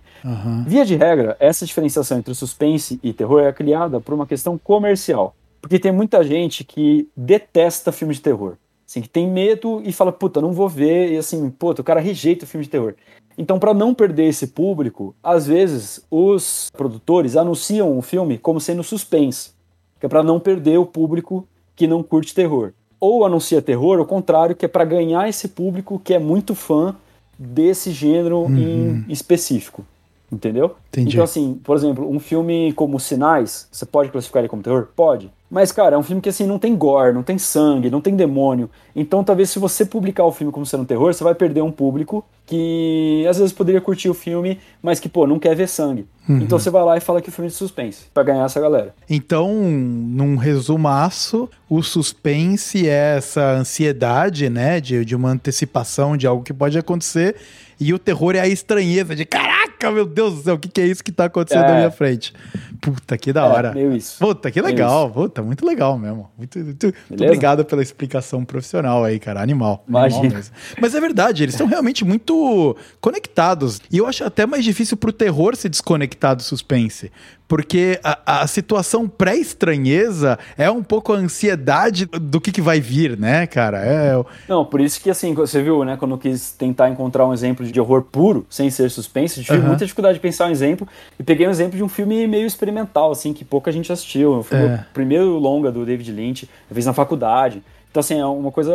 [0.65, 5.35] Via de regra, essa diferenciação entre suspense e terror é criada por uma questão comercial.
[5.61, 8.55] Porque tem muita gente que detesta filme de terror.
[8.87, 11.13] Assim, que tem medo e fala, puta, não vou ver.
[11.13, 12.95] E assim, puta, o cara rejeita o filme de terror.
[13.37, 18.83] Então, para não perder esse público, às vezes os produtores anunciam o filme como sendo
[18.83, 19.51] suspense,
[19.99, 22.73] que é para não perder o público que não curte terror.
[22.99, 26.95] Ou anuncia terror, ao contrário, que é para ganhar esse público que é muito fã
[27.37, 29.83] desse gênero em específico.
[30.31, 30.75] Entendeu?
[30.89, 31.09] Entendi.
[31.09, 34.87] Então, assim, por exemplo, um filme como Sinais, você pode classificar ele como terror?
[34.95, 35.29] Pode.
[35.49, 38.15] Mas, cara, é um filme que, assim, não tem gore, não tem sangue, não tem
[38.15, 38.69] demônio.
[38.95, 42.23] Então, talvez se você publicar o filme como sendo terror, você vai perder um público
[42.45, 46.07] que, às vezes, poderia curtir o filme, mas que, pô, não quer ver sangue.
[46.29, 48.95] Então, você vai lá e fala que é filme de suspense, pra ganhar essa galera.
[49.09, 54.79] Então, num resumaço, o suspense é essa ansiedade, né?
[54.79, 57.35] De, de uma antecipação de algo que pode acontecer.
[57.83, 60.79] E o terror é a estranheza de caraca, meu Deus do céu, o que, que
[60.79, 61.67] é isso que tá acontecendo É.
[61.69, 62.31] na minha frente?
[62.79, 63.73] Puta, que da É, hora.
[63.73, 64.19] meio isso.
[64.19, 65.09] Puta, que Meio legal.
[65.09, 66.29] Puta, muito legal mesmo.
[66.37, 69.41] Muito, muito, muito obrigado pela explicação profissional aí, cara.
[69.41, 69.83] Animal.
[69.87, 70.35] Animal Imagina.
[70.35, 70.53] mesmo.
[70.79, 73.81] Mas é verdade, eles são realmente muito conectados.
[73.91, 77.11] E eu acho até mais difícil pro terror se desconectar do suspense.
[77.51, 83.17] Porque a, a situação pré-estranheza é um pouco a ansiedade do que, que vai vir,
[83.19, 83.85] né, cara?
[83.85, 84.13] É,
[84.47, 87.65] Não, por isso que assim, você viu, né, quando eu quis tentar encontrar um exemplo
[87.65, 89.67] de horror puro, sem ser suspense, tive Aham.
[89.67, 90.87] muita dificuldade de pensar um exemplo,
[91.19, 94.43] e peguei um exemplo de um filme meio experimental, assim, que pouca gente assistiu.
[94.43, 94.75] Foi É.
[94.75, 97.61] o primeiro longa do David Lynch, eu fiz na faculdade.
[97.89, 98.73] Então, assim, é uma coisa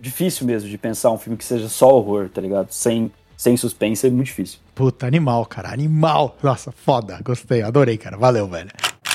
[0.00, 2.68] difícil mesmo de pensar um filme que seja só horror, tá ligado?
[2.70, 4.63] Sem, sem suspense é muito difícil.
[4.74, 5.72] Puta, animal, cara.
[5.72, 6.36] Animal.
[6.42, 7.20] Nossa, foda.
[7.24, 8.16] Gostei, adorei, cara.
[8.16, 8.70] Valeu, velho.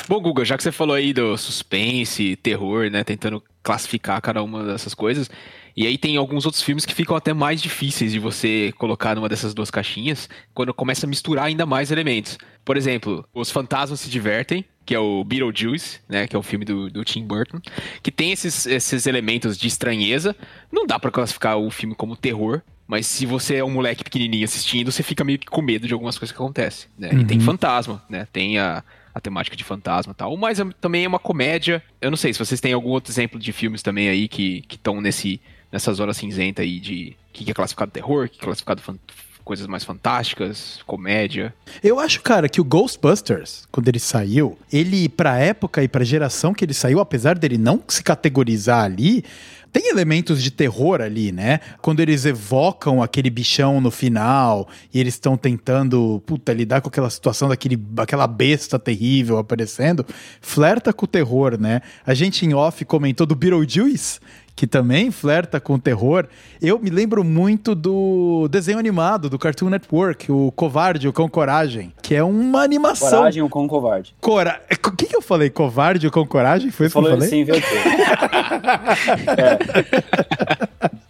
[0.08, 4.64] Bom, Guga, já que você falou aí do suspense, terror, né, tentando classificar cada uma
[4.64, 5.30] dessas coisas,
[5.76, 9.30] E aí tem alguns outros filmes que ficam até mais difíceis de você colocar numa
[9.30, 12.38] dessas duas caixinhas, quando começa a misturar ainda mais elementos.
[12.66, 16.66] Por exemplo, Os Fantasmas se Divertem, que é o Beetlejuice, né, que é o filme
[16.66, 17.60] do, do Tim Burton,
[18.04, 20.36] que tem esses, esses elementos de estranheza.
[20.72, 24.44] Não dá pra classificar o filme como terror, mas se você é um moleque pequenininho
[24.44, 27.10] assistindo, você fica meio que com medo de algumas coisas que acontecem, né?
[27.14, 28.28] E tem fantasma, né?
[28.34, 28.84] Tem a,
[29.14, 30.36] a temática de fantasma e tal.
[30.36, 31.84] Mas é- também é uma comédia.
[32.02, 35.00] Eu não sei se vocês têm algum outro exemplo de filmes também aí que estão
[35.00, 35.40] nesse
[35.72, 38.98] nessa zona cinzenta aí de o que é classificado terror, o que é classificado fan-
[39.46, 41.54] coisas mais fantásticas, comédia.
[41.84, 46.54] Eu acho, cara, que o Ghostbusters, quando ele saiu, ele, pra época e pra geração
[46.54, 49.24] que ele saiu, apesar dele não se categorizar ali,
[49.72, 51.60] tem elementos de terror ali, né?
[51.82, 57.10] Quando eles evocam aquele bichão no final e eles estão tentando, puta, lidar com aquela
[57.10, 60.06] situação daquele, aquela besta terrível aparecendo,
[60.42, 61.82] flerta com o terror, né?
[62.06, 64.20] A gente em off comentou do Beetlejuice,
[64.60, 66.28] que também flerta com o terror.
[66.62, 71.94] Eu me lembro muito do desenho animado do Cartoon Network, o Covarde, o Cão Coragem,
[72.02, 73.20] que é uma animação.
[73.20, 74.14] Coragem ou com covarde.
[74.20, 74.62] Cora...
[74.86, 75.50] O que, que eu falei?
[75.50, 76.72] Covarde ou Cão Coragem?
[76.72, 77.30] Foi isso que eu falei?
[77.30, 77.64] sem inverter.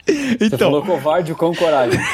[0.06, 2.00] Você então, falou covarde ou com coragem.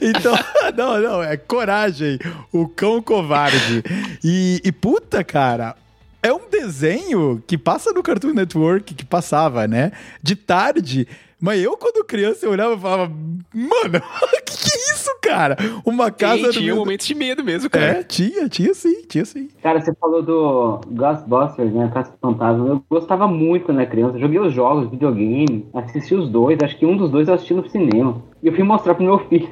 [0.00, 0.36] então,
[0.76, 2.18] não, não, é coragem,
[2.52, 3.84] o cão covarde.
[4.24, 5.76] E, e puta, cara,
[6.22, 9.92] é um desenho que passa no Cartoon Network, que passava, né?
[10.22, 11.06] De tarde.
[11.40, 13.12] Mas eu, quando criança, eu olhava e falava,
[13.54, 14.02] mano,
[14.44, 15.56] que que é isso, cara?
[15.84, 17.86] Uma casa no tinha meio do- momentos de medo mesmo, cara.
[18.00, 19.48] É, tinha, tinha sim, tinha sim.
[19.62, 21.88] Cara, você falou do Ghostbusters, né?
[21.94, 22.66] Caça Fantasma.
[22.66, 24.18] Eu gostava muito quando era criança.
[24.18, 26.58] Joguei os jogos, videogame, assisti os dois.
[26.60, 28.20] Acho que um dos dois eu assisti no cinema.
[28.42, 29.48] E eu fui mostrar pro meu filho.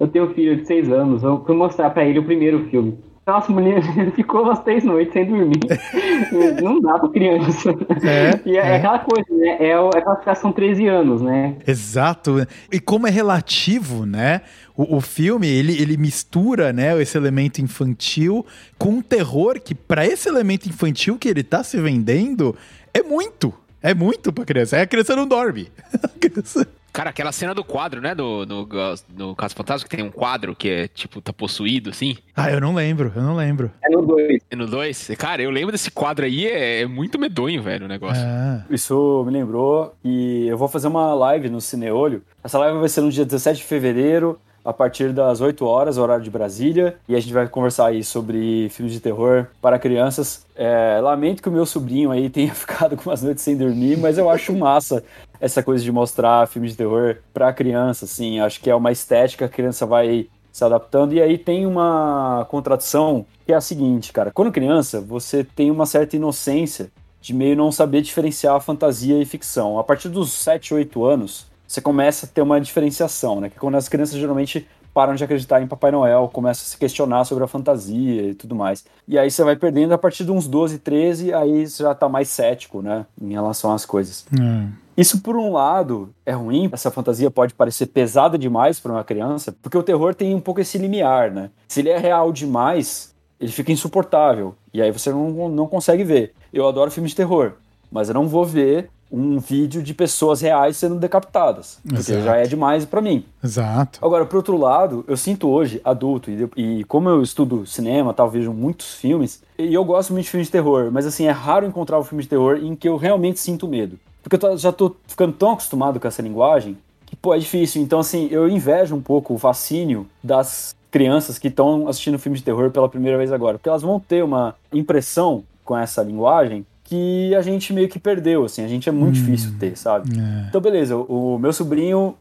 [0.00, 1.22] Eu tenho um filho de seis anos.
[1.22, 2.98] Eu fui mostrar pra ele o primeiro filme.
[3.30, 5.60] Nossa, mulher, ele ficou umas três noites sem dormir.
[6.60, 7.70] Não dá pra criança.
[8.02, 8.76] É, e é, é.
[8.76, 9.56] aquela coisa, né?
[9.60, 11.54] É, é a classificação 13 anos, né?
[11.64, 12.44] Exato.
[12.72, 14.40] E como é relativo, né?
[14.76, 18.44] O, o filme, ele, ele mistura, né, esse elemento infantil
[18.76, 22.56] com um terror que, para esse elemento infantil que ele tá se vendendo,
[22.92, 23.54] é muito.
[23.80, 24.76] É muito pra criança.
[24.76, 25.68] Aí a criança não dorme.
[26.02, 28.14] A criança- Cara, aquela cena do quadro, né?
[28.14, 28.68] Do, no,
[29.16, 32.16] no Caso Fantasma, que tem um quadro que é, tipo, tá possuído, assim.
[32.36, 33.70] Ah, eu não lembro, eu não lembro.
[33.82, 34.42] É no 2.
[34.50, 37.88] E no 2, cara, eu lembro desse quadro aí, é, é muito medonho, velho, o
[37.88, 38.22] negócio.
[38.24, 42.22] Ah, Isso me lembrou e eu vou fazer uma live no Cineolho.
[42.42, 46.22] Essa live vai ser no dia 17 de fevereiro, a partir das 8 horas, horário
[46.22, 46.96] de Brasília.
[47.08, 50.44] E a gente vai conversar aí sobre filmes de terror para crianças.
[50.54, 54.18] É, lamento que o meu sobrinho aí tenha ficado com umas noites sem dormir, mas
[54.18, 55.02] eu acho massa
[55.40, 58.40] essa coisa de mostrar filmes de terror para criança, assim.
[58.40, 61.14] Acho que é uma estética que a criança vai se adaptando.
[61.14, 64.30] E aí tem uma contradição que é a seguinte, cara.
[64.30, 66.90] Quando criança, você tem uma certa inocência
[67.20, 69.78] de meio não saber diferenciar fantasia e ficção.
[69.78, 73.48] A partir dos 7, 8 anos, você começa a ter uma diferenciação, né?
[73.48, 76.76] Que é quando as crianças geralmente param de acreditar em Papai Noel, começam a se
[76.76, 78.84] questionar sobre a fantasia e tudo mais.
[79.06, 82.08] E aí você vai perdendo a partir de uns 12, 13, aí você já tá
[82.08, 83.06] mais cético, né?
[83.20, 84.26] Em relação às coisas.
[84.38, 84.70] hum.
[85.00, 86.68] Isso, por um lado, é ruim.
[86.70, 90.60] Essa fantasia pode parecer pesada demais para uma criança, porque o terror tem um pouco
[90.60, 91.48] esse limiar, né?
[91.66, 94.54] Se ele é real demais, ele fica insuportável.
[94.74, 96.34] E aí você não, não consegue ver.
[96.52, 97.52] Eu adoro filmes de terror,
[97.90, 101.78] mas eu não vou ver um vídeo de pessoas reais sendo decapitadas.
[101.82, 102.22] Porque Exato.
[102.22, 103.24] já é demais para mim.
[103.42, 103.98] Exato.
[104.04, 108.28] Agora, por outro lado, eu sinto hoje, adulto, e, e como eu estudo cinema, tal,
[108.28, 111.66] vejo muitos filmes, e eu gosto muito de filmes de terror, mas assim, é raro
[111.66, 113.98] encontrar um filme de terror em que eu realmente sinto medo.
[114.22, 116.76] Porque eu já tô ficando tão acostumado com essa linguagem
[117.06, 117.82] que, pô, é difícil.
[117.82, 122.44] Então, assim, eu invejo um pouco o fascínio das crianças que estão assistindo filme de
[122.44, 123.58] terror pela primeira vez agora.
[123.58, 128.44] Porque elas vão ter uma impressão com essa linguagem que a gente meio que perdeu,
[128.44, 128.64] assim.
[128.64, 130.10] A gente é muito difícil ter, sabe?
[130.18, 130.48] É.
[130.48, 132.16] Então, beleza, o o meu sobrinho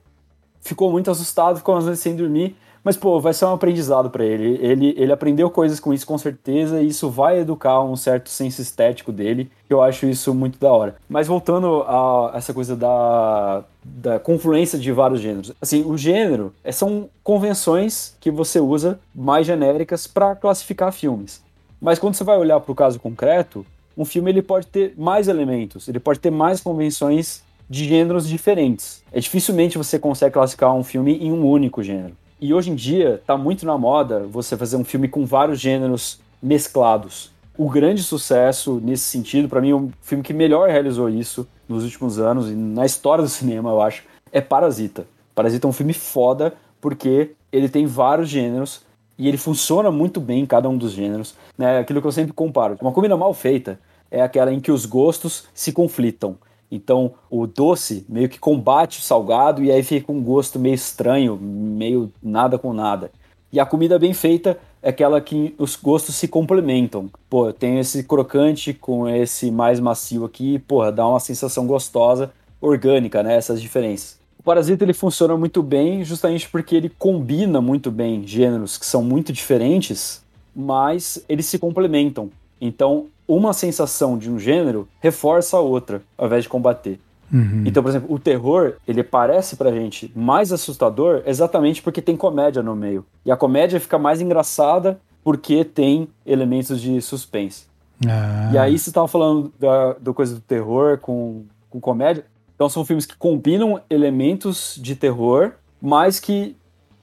[0.61, 4.23] ficou muito assustado, ficou umas noites sem dormir, mas, pô, vai ser um aprendizado pra
[4.23, 4.57] ele.
[4.61, 4.93] ele.
[4.97, 9.11] Ele aprendeu coisas com isso, com certeza, e isso vai educar um certo senso estético
[9.11, 10.95] dele, eu acho isso muito da hora.
[11.07, 15.51] Mas voltando a essa coisa da, da confluência de vários gêneros.
[15.61, 21.41] Assim, o gênero é, são convenções que você usa mais genéricas pra classificar filmes.
[21.81, 23.65] Mas quando você vai olhar para o caso concreto,
[23.97, 29.03] um filme ele pode ter mais elementos, ele pode ter mais convenções de gêneros diferentes.
[29.11, 32.17] É dificilmente você consegue classificar um filme em um único gênero.
[32.41, 36.21] E hoje em dia tá muito na moda você fazer um filme com vários gêneros
[36.41, 37.31] mesclados.
[37.57, 42.17] O grande sucesso nesse sentido, para mim, o filme que melhor realizou isso nos últimos
[42.17, 45.05] anos e na história do cinema, eu acho, é Parasita.
[45.35, 48.83] Parasita é um filme foda porque ele tem vários gêneros
[49.17, 51.35] e ele funciona muito bem em cada um dos gêneros.
[51.57, 51.79] Né?
[51.79, 52.77] Aquilo que eu sempre comparo.
[52.79, 53.77] Uma comida mal feita
[54.09, 56.37] é aquela em que os gostos se conflitam.
[56.71, 61.35] Então, o doce meio que combate o salgado e aí fica um gosto meio estranho,
[61.37, 63.11] meio nada com nada.
[63.51, 67.09] E a comida bem feita é aquela que os gostos se complementam.
[67.29, 72.31] Pô, tem esse crocante com esse mais macio aqui, porra, dá uma sensação gostosa,
[72.61, 73.35] orgânica, né?
[73.35, 74.19] Essas diferenças.
[74.37, 79.03] O Parasita ele funciona muito bem justamente porque ele combina muito bem gêneros que são
[79.03, 80.23] muito diferentes,
[80.55, 82.29] mas eles se complementam.
[82.61, 86.99] Então, uma sensação de um gênero reforça a outra, ao invés de combater.
[87.31, 87.63] Uhum.
[87.65, 92.63] Então, por exemplo, o terror, ele parece pra gente mais assustador exatamente porque tem comédia
[92.63, 93.05] no meio.
[93.23, 97.67] E a comédia fica mais engraçada porque tem elementos de suspense.
[98.07, 98.49] Ah.
[98.51, 102.25] E aí você tava falando da, do coisa do terror com, com comédia.
[102.55, 105.51] Então são filmes que combinam elementos de terror,
[105.81, 106.55] mas que,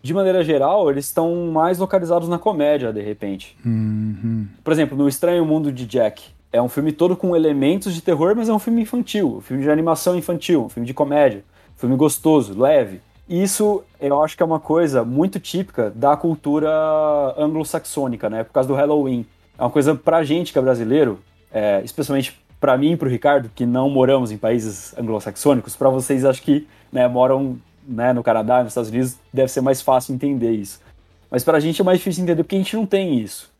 [0.06, 3.56] de maneira geral, eles estão mais localizados na comédia, de repente.
[3.64, 4.46] Uhum.
[4.62, 6.22] Por exemplo, no Estranho Mundo de Jack.
[6.52, 9.62] É um filme todo com elementos de terror, mas é um filme infantil, um filme
[9.62, 11.44] de animação infantil, um filme de comédia,
[11.76, 13.00] um filme gostoso, leve.
[13.28, 16.70] E Isso eu acho que é uma coisa muito típica da cultura
[17.36, 18.44] anglo-saxônica, né?
[18.44, 19.26] Por causa do Halloween.
[19.58, 21.18] É uma coisa pra gente que é brasileiro,
[21.52, 26.24] é, especialmente pra mim e pro Ricardo, que não moramos em países anglo-saxônicos, pra vocês
[26.24, 30.52] acho que né, moram né, no Canadá, nos Estados Unidos, deve ser mais fácil entender
[30.52, 30.80] isso.
[31.30, 33.50] Mas pra gente é mais difícil entender porque a gente não tem isso.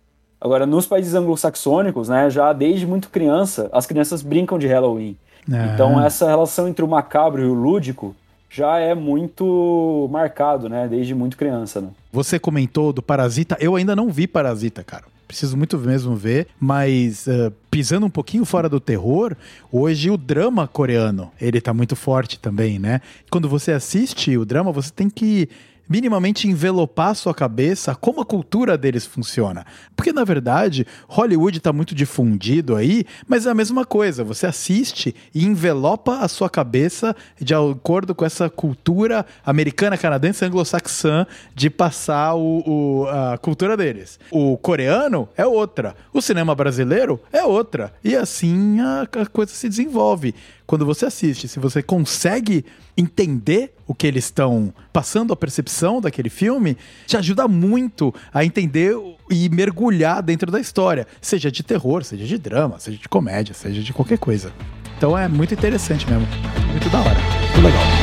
[0.40, 5.16] Agora, nos países anglo-saxônicos, né, já desde muito criança, as crianças brincam de Halloween.
[5.50, 5.72] Ah.
[5.72, 8.14] Então, essa relação entre o macabro e o lúdico
[8.50, 11.88] já é muito marcado, né, desde muito criança, né?
[12.12, 13.56] Você comentou do Parasita.
[13.60, 15.04] Eu ainda não vi Parasita, cara.
[15.26, 19.36] Preciso muito mesmo ver, mas uh, pisando um pouquinho fora do terror,
[19.72, 23.00] hoje o drama coreano, ele tá muito forte também, né?
[23.30, 25.48] Quando você assiste o drama, você tem que
[25.88, 29.64] minimamente envelopar sua cabeça como a cultura deles funciona.
[29.94, 34.24] Porque, na verdade, Hollywood está muito difundido aí, mas é a mesma coisa.
[34.24, 41.26] Você assiste e envelopa a sua cabeça de acordo com essa cultura americana, canadense, anglo-saxã
[41.54, 44.18] de passar o, o- a cultura deles.
[44.30, 45.94] O coreano é outra.
[46.12, 47.92] O cinema brasileiro é outra.
[48.02, 50.34] E assim a, a coisa se desenvolve.
[50.66, 52.64] Quando você assiste, se você consegue
[52.96, 56.76] entender o que eles estão passando, a percepção daquele filme,
[57.06, 58.96] te ajuda muito a entender
[59.30, 63.80] e mergulhar dentro da história, seja de terror, seja de drama, seja de comédia, seja
[63.80, 64.52] de qualquer coisa.
[64.96, 66.26] Então é muito interessante mesmo.
[66.70, 67.20] Muito da hora.
[67.54, 67.95] Muito legal.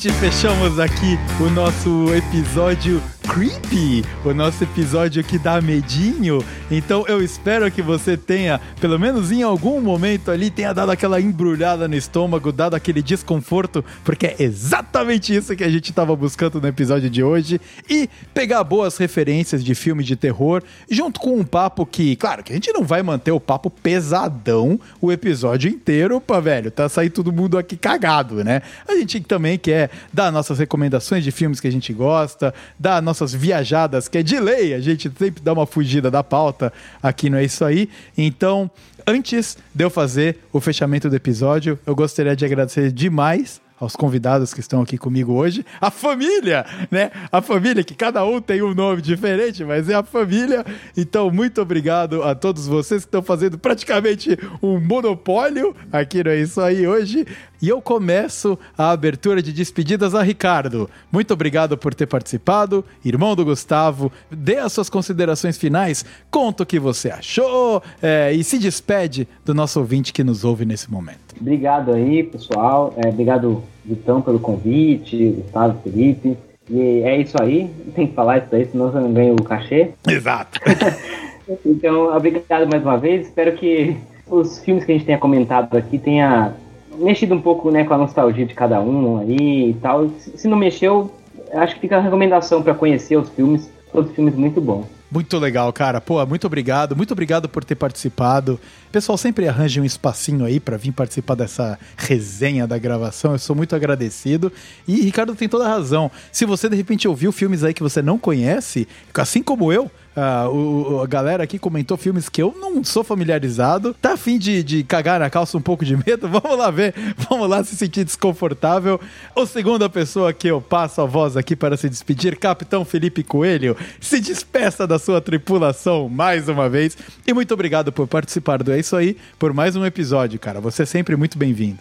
[0.00, 6.44] Ouvinte, fechamos aqui o nosso episódio creepy, o nosso episódio que dá medinho.
[6.68, 11.20] Então eu espero que você tenha, pelo menos em algum momento ali, tenha dado aquela
[11.20, 16.60] embrulhada no estômago, dado aquele desconforto, porque é exatamente isso que a gente estava buscando
[16.60, 17.60] no episódio de hoje.
[17.88, 22.50] E pegar boas referências de filme de terror, junto com um papo que, claro, que
[22.50, 27.10] a gente não vai manter o papo pesadão o episódio inteiro, pra velho, tá sair
[27.10, 28.60] todo mundo aqui cagado, né?
[28.88, 33.19] A gente também quer dar nossas recomendações de filmes que a gente gosta, dar nossas
[33.28, 36.72] viajadas, que é de lei, a gente sempre dá uma fugida da pauta
[37.02, 37.88] aqui, não é isso aí?
[38.16, 38.70] Então,
[39.06, 44.52] antes de eu fazer o fechamento do episódio, eu gostaria de agradecer demais aos convidados
[44.52, 47.10] que estão aqui comigo hoje, a família, né?
[47.32, 50.64] A família, que cada um tem um nome diferente, mas é a família.
[50.96, 56.40] Então, muito obrigado a todos vocês que estão fazendo praticamente um monopólio aqui no É
[56.40, 57.26] Isso Aí hoje.
[57.62, 60.88] E eu começo a abertura de despedidas a Ricardo.
[61.12, 64.10] Muito obrigado por ter participado, irmão do Gustavo.
[64.30, 69.54] Dê as suas considerações finais, conta o que você achou é, e se despede do
[69.54, 71.29] nosso ouvinte que nos ouve nesse momento.
[71.40, 72.92] Obrigado aí, pessoal.
[72.96, 76.36] É, obrigado, Vitão, pelo convite, Gustavo, Felipe.
[76.68, 77.70] E é isso aí.
[77.94, 79.90] Tem que falar isso aí, senão você não ganha o cachê.
[80.08, 80.60] Exato.
[81.66, 83.26] Então, obrigado mais uma vez.
[83.26, 83.96] Espero que
[84.28, 86.54] os filmes que a gente tenha comentado aqui tenha
[86.96, 90.08] mexido um pouco né, com a nostalgia de cada um aí e tal.
[90.18, 91.10] Se não mexeu,
[91.52, 93.68] acho que fica a recomendação para conhecer os filmes.
[93.92, 94.86] Todos filmes muito bons.
[95.10, 96.00] Muito legal, cara.
[96.00, 96.94] Pô, muito obrigado.
[96.94, 98.60] Muito obrigado por ter participado.
[98.92, 103.32] Pessoal sempre arranja um espacinho aí pra vir participar dessa resenha da gravação.
[103.32, 104.52] Eu sou muito agradecido.
[104.86, 106.10] E Ricardo tem toda a razão.
[106.30, 109.90] Se você de repente ouviu filmes aí que você não conhece, assim como eu,
[110.22, 113.94] Ah, o, a galera aqui comentou filmes que eu não sou familiarizado.
[113.94, 116.28] Tá afim de, de cagar na calça um pouco de medo?
[116.28, 116.92] Vamos lá ver.
[117.16, 119.00] Vamos lá se sentir desconfortável.
[119.34, 123.74] O segunda pessoa que eu passo a voz aqui para se despedir, Capitão Felipe Coelho,
[123.98, 126.98] se despeça da sua tripulação mais uma vez.
[127.26, 130.60] E muito obrigado por participar do É Isso Aí, por mais um episódio, cara.
[130.60, 131.80] Você é sempre muito bem-vindo.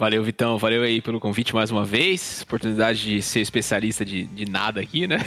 [0.00, 0.56] Valeu, Vitão.
[0.56, 2.40] Valeu aí pelo convite mais uma vez.
[2.44, 5.18] Oportunidade de ser especialista de, de nada aqui, né?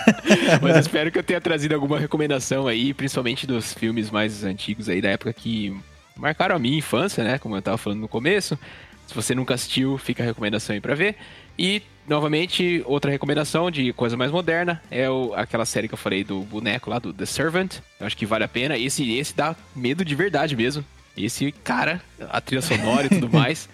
[0.60, 5.00] Mas espero que eu tenha trazido alguma recomendação aí, principalmente dos filmes mais antigos aí,
[5.00, 5.74] da época que
[6.18, 7.38] marcaram a minha infância, né?
[7.38, 8.58] Como eu tava falando no começo.
[9.06, 11.16] Se você nunca assistiu, fica a recomendação aí pra ver.
[11.58, 16.22] E, novamente, outra recomendação de coisa mais moderna é o- aquela série que eu falei
[16.24, 17.76] do boneco lá, do The Servant.
[17.98, 18.76] Eu acho que vale a pena.
[18.76, 20.84] Esse, esse dá medo de verdade mesmo.
[21.16, 23.66] Esse, cara, a trilha sonora e tudo mais,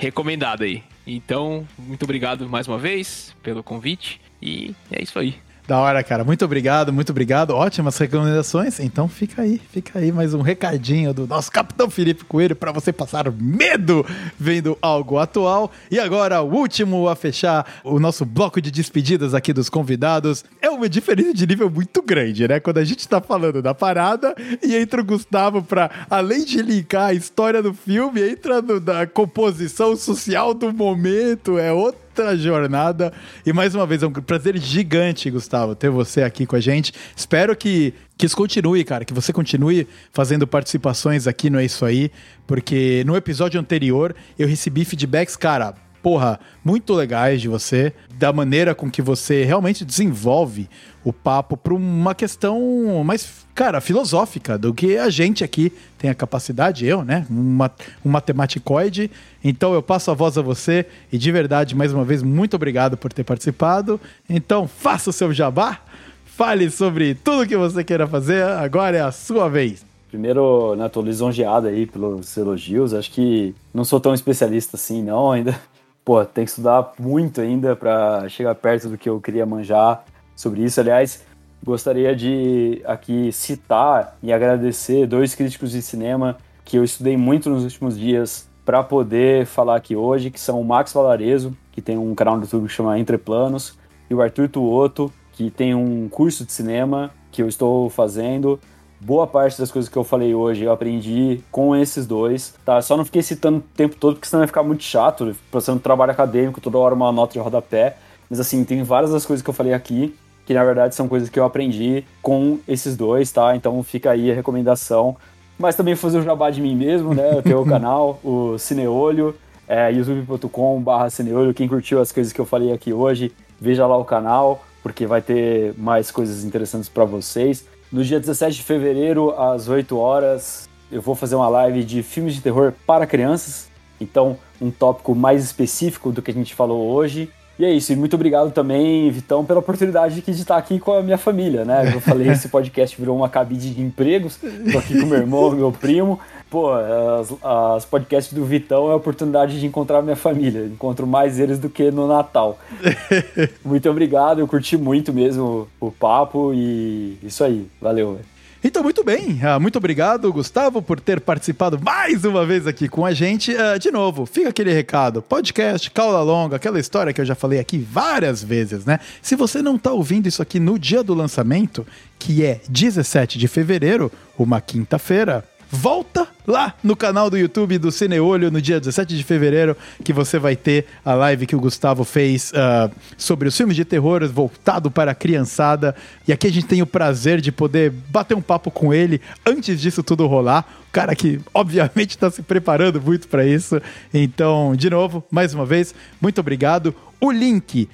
[0.00, 0.82] recomendado aí.
[1.06, 4.20] Então, muito obrigado mais uma vez pelo convite.
[4.40, 5.36] E é isso aí.
[5.70, 6.24] Da hora, cara.
[6.24, 7.50] Muito obrigado, muito obrigado.
[7.50, 8.80] Ótimas recomendações.
[8.80, 12.92] Então fica aí, fica aí mais um recadinho do nosso Capitão Felipe Coelho para você
[12.92, 14.04] passar medo
[14.36, 15.70] vendo algo atual.
[15.88, 20.44] E agora, o último a fechar o nosso bloco de despedidas aqui dos convidados.
[20.60, 22.58] É uma diferença de nível muito grande, né?
[22.58, 27.10] Quando a gente tá falando da parada e entra o Gustavo pra, além de linkar
[27.10, 31.60] a história do filme, entra no, da composição social do momento.
[31.60, 33.12] É outro outra jornada.
[33.44, 36.92] E mais uma vez, é um prazer gigante, Gustavo, ter você aqui com a gente.
[37.16, 41.84] Espero que, que isso continue, cara, que você continue fazendo participações aqui no É Isso
[41.84, 42.10] Aí,
[42.46, 45.74] porque no episódio anterior eu recebi feedbacks, cara.
[46.02, 50.66] Porra, muito legais de você, da maneira com que você realmente desenvolve
[51.04, 56.14] o papo para uma questão mais, cara, filosófica do que a gente aqui tem a
[56.14, 57.26] capacidade, eu, né?
[57.30, 57.70] Um, ma-
[58.04, 59.10] um matematicoide.
[59.42, 62.96] Então eu passo a voz a você e de verdade, mais uma vez, muito obrigado
[62.96, 64.00] por ter participado.
[64.28, 65.78] Então faça o seu jabá,
[66.26, 69.84] fale sobre tudo que você queira fazer, agora é a sua vez.
[70.10, 72.92] Primeiro, né, tô lisonjeado aí pelos elogios.
[72.92, 75.58] Acho que não sou tão especialista assim, não, ainda.
[76.04, 80.02] Pô, tem que estudar muito ainda para chegar perto do que eu queria manjar
[80.40, 80.80] sobre isso.
[80.80, 81.22] Aliás,
[81.62, 87.64] gostaria de aqui citar e agradecer dois críticos de cinema que eu estudei muito nos
[87.64, 92.14] últimos dias para poder falar aqui hoje, que são o Max Valarezo, que tem um
[92.14, 93.76] canal no YouTube que chama Entre Planos,
[94.08, 98.58] e o Arthur Tuoto, que tem um curso de cinema que eu estou fazendo
[99.00, 102.82] boa parte das coisas que eu falei hoje eu aprendi com esses dois, tá?
[102.82, 106.12] Só não fiquei citando o tempo todo, porque senão vai ficar muito chato, passando trabalho
[106.12, 107.96] acadêmico, toda hora uma nota de rodapé.
[108.28, 110.14] Mas assim, tem várias das coisas que eu falei aqui,
[110.50, 113.54] que na verdade são coisas que eu aprendi com esses dois, tá?
[113.54, 115.16] Então fica aí a recomendação.
[115.56, 117.36] Mas também fazer o jabá de mim mesmo, né?
[117.36, 119.36] Eu tenho o canal, o Cineolho,
[119.68, 121.54] é, youtube.com.br Cineolho.
[121.54, 125.22] Quem curtiu as coisas que eu falei aqui hoje, veja lá o canal, porque vai
[125.22, 127.64] ter mais coisas interessantes para vocês.
[127.92, 132.34] No dia 17 de fevereiro, às 8 horas, eu vou fazer uma live de filmes
[132.34, 133.68] de terror para crianças.
[134.00, 137.30] Então, um tópico mais específico do que a gente falou hoje.
[137.60, 141.02] E é isso, e muito obrigado também, Vitão, pela oportunidade de estar aqui com a
[141.02, 141.92] minha família, né?
[141.94, 144.38] Eu falei, esse podcast virou uma cabide de empregos.
[144.72, 146.18] Tô aqui com meu irmão, meu primo.
[146.48, 150.64] Pô, as, as podcasts do Vitão é a oportunidade de encontrar minha família.
[150.64, 152.58] Encontro mais eles do que no Natal.
[153.62, 157.66] muito obrigado, eu curti muito mesmo o papo e isso aí.
[157.78, 158.39] Valeu, velho.
[158.62, 159.40] Então, muito bem.
[159.42, 163.56] Ah, muito obrigado, Gustavo, por ter participado mais uma vez aqui com a gente.
[163.56, 167.58] Ah, de novo, fica aquele recado: podcast, caula longa, aquela história que eu já falei
[167.58, 169.00] aqui várias vezes, né?
[169.22, 171.86] Se você não tá ouvindo isso aqui no dia do lançamento,
[172.18, 178.50] que é 17 de fevereiro, uma quinta-feira, volta lá no canal do YouTube do Cineolho
[178.50, 182.52] no dia 17 de fevereiro, que você vai ter a live que o Gustavo fez
[182.54, 185.94] ah, sobre os filmes de terror voltado para a criançada.
[186.26, 189.80] E aqui a gente tem o prazer de poder bater um papo com ele antes
[189.80, 190.66] disso tudo rolar.
[190.88, 193.80] O cara que, obviamente, está se preparando muito para isso.
[194.12, 196.92] Então, de novo, mais uma vez, muito obrigado.
[197.20, 197.88] O link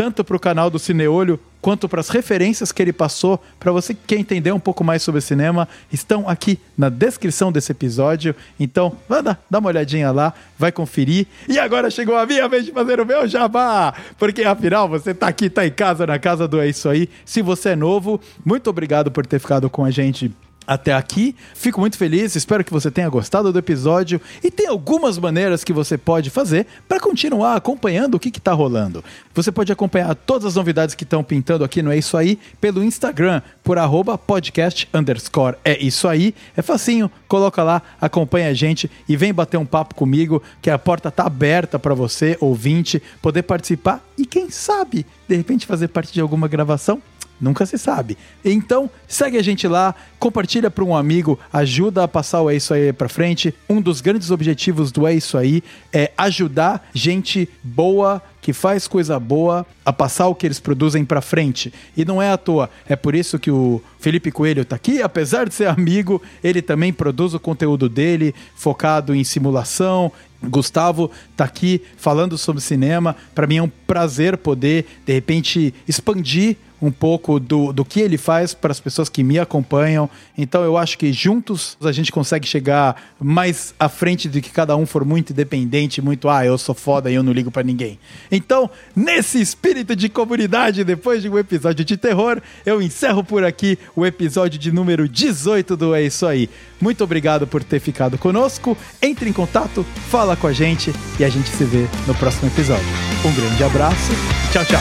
[0.00, 3.92] tanto para o canal do Cineolho quanto para as referências que ele passou para você
[3.92, 8.34] que quer entender um pouco mais sobre cinema estão aqui na descrição desse episódio.
[8.58, 11.26] Então, vai dar, dá uma olhadinha lá, vai conferir.
[11.46, 15.28] E agora chegou a minha vez de fazer o meu jabá, porque afinal você tá
[15.28, 17.06] aqui, tá em casa, na casa do É Isso Aí.
[17.26, 20.32] Se você é novo, muito obrigado por ter ficado com a gente
[20.66, 21.34] até aqui.
[21.54, 25.72] Fico muito feliz, espero que você tenha gostado do episódio e tem algumas maneiras que
[25.72, 29.04] você pode fazer para continuar acompanhando o que está rolando.
[29.34, 32.84] Você pode acompanhar todas as novidades que estão pintando aqui no É Isso Aí pelo
[32.84, 36.34] Instagram, por arroba podcast underscore é isso aí.
[36.56, 40.78] É facinho, coloca lá, acompanha a gente e vem bater um papo comigo, que a
[40.78, 46.12] porta tá aberta para você, ouvinte, poder participar e quem sabe, de repente fazer parte
[46.12, 47.02] de alguma gravação.
[47.40, 48.18] Nunca se sabe.
[48.44, 52.74] Então, segue a gente lá, compartilha para um amigo, ajuda a passar o É Isso
[52.74, 53.54] Aí para frente.
[53.68, 55.62] Um dos grandes objetivos do É Isso Aí
[55.92, 61.20] é ajudar gente boa que faz coisa boa a passar o que eles produzem para
[61.20, 61.72] frente.
[61.96, 62.70] E não é à toa.
[62.88, 66.92] É por isso que o Felipe Coelho tá aqui, apesar de ser amigo, ele também
[66.92, 70.10] produz o conteúdo dele focado em simulação,
[70.42, 73.14] Gustavo tá aqui falando sobre cinema.
[73.34, 78.16] Para mim é um prazer poder, de repente, expandir um pouco do, do que ele
[78.16, 80.08] faz para as pessoas que me acompanham.
[80.36, 84.76] Então eu acho que juntos a gente consegue chegar mais à frente do que cada
[84.76, 87.98] um for muito independente, muito, ah, eu sou foda e eu não ligo para ninguém.
[88.30, 93.78] Então, nesse espírito de comunidade, depois de um episódio de terror, eu encerro por aqui
[93.94, 96.48] o episódio de número 18 do É Isso Aí.
[96.80, 98.76] Muito obrigado por ter ficado conosco.
[99.02, 102.86] Entre em contato, fala com a gente e a gente se vê no próximo episódio.
[103.24, 104.12] Um grande abraço.
[104.52, 104.80] Tchau, tchau.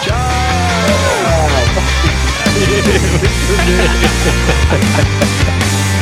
[0.00, 1.19] Muito
[2.60, 2.76] ハハ
[4.68, 5.99] ハハ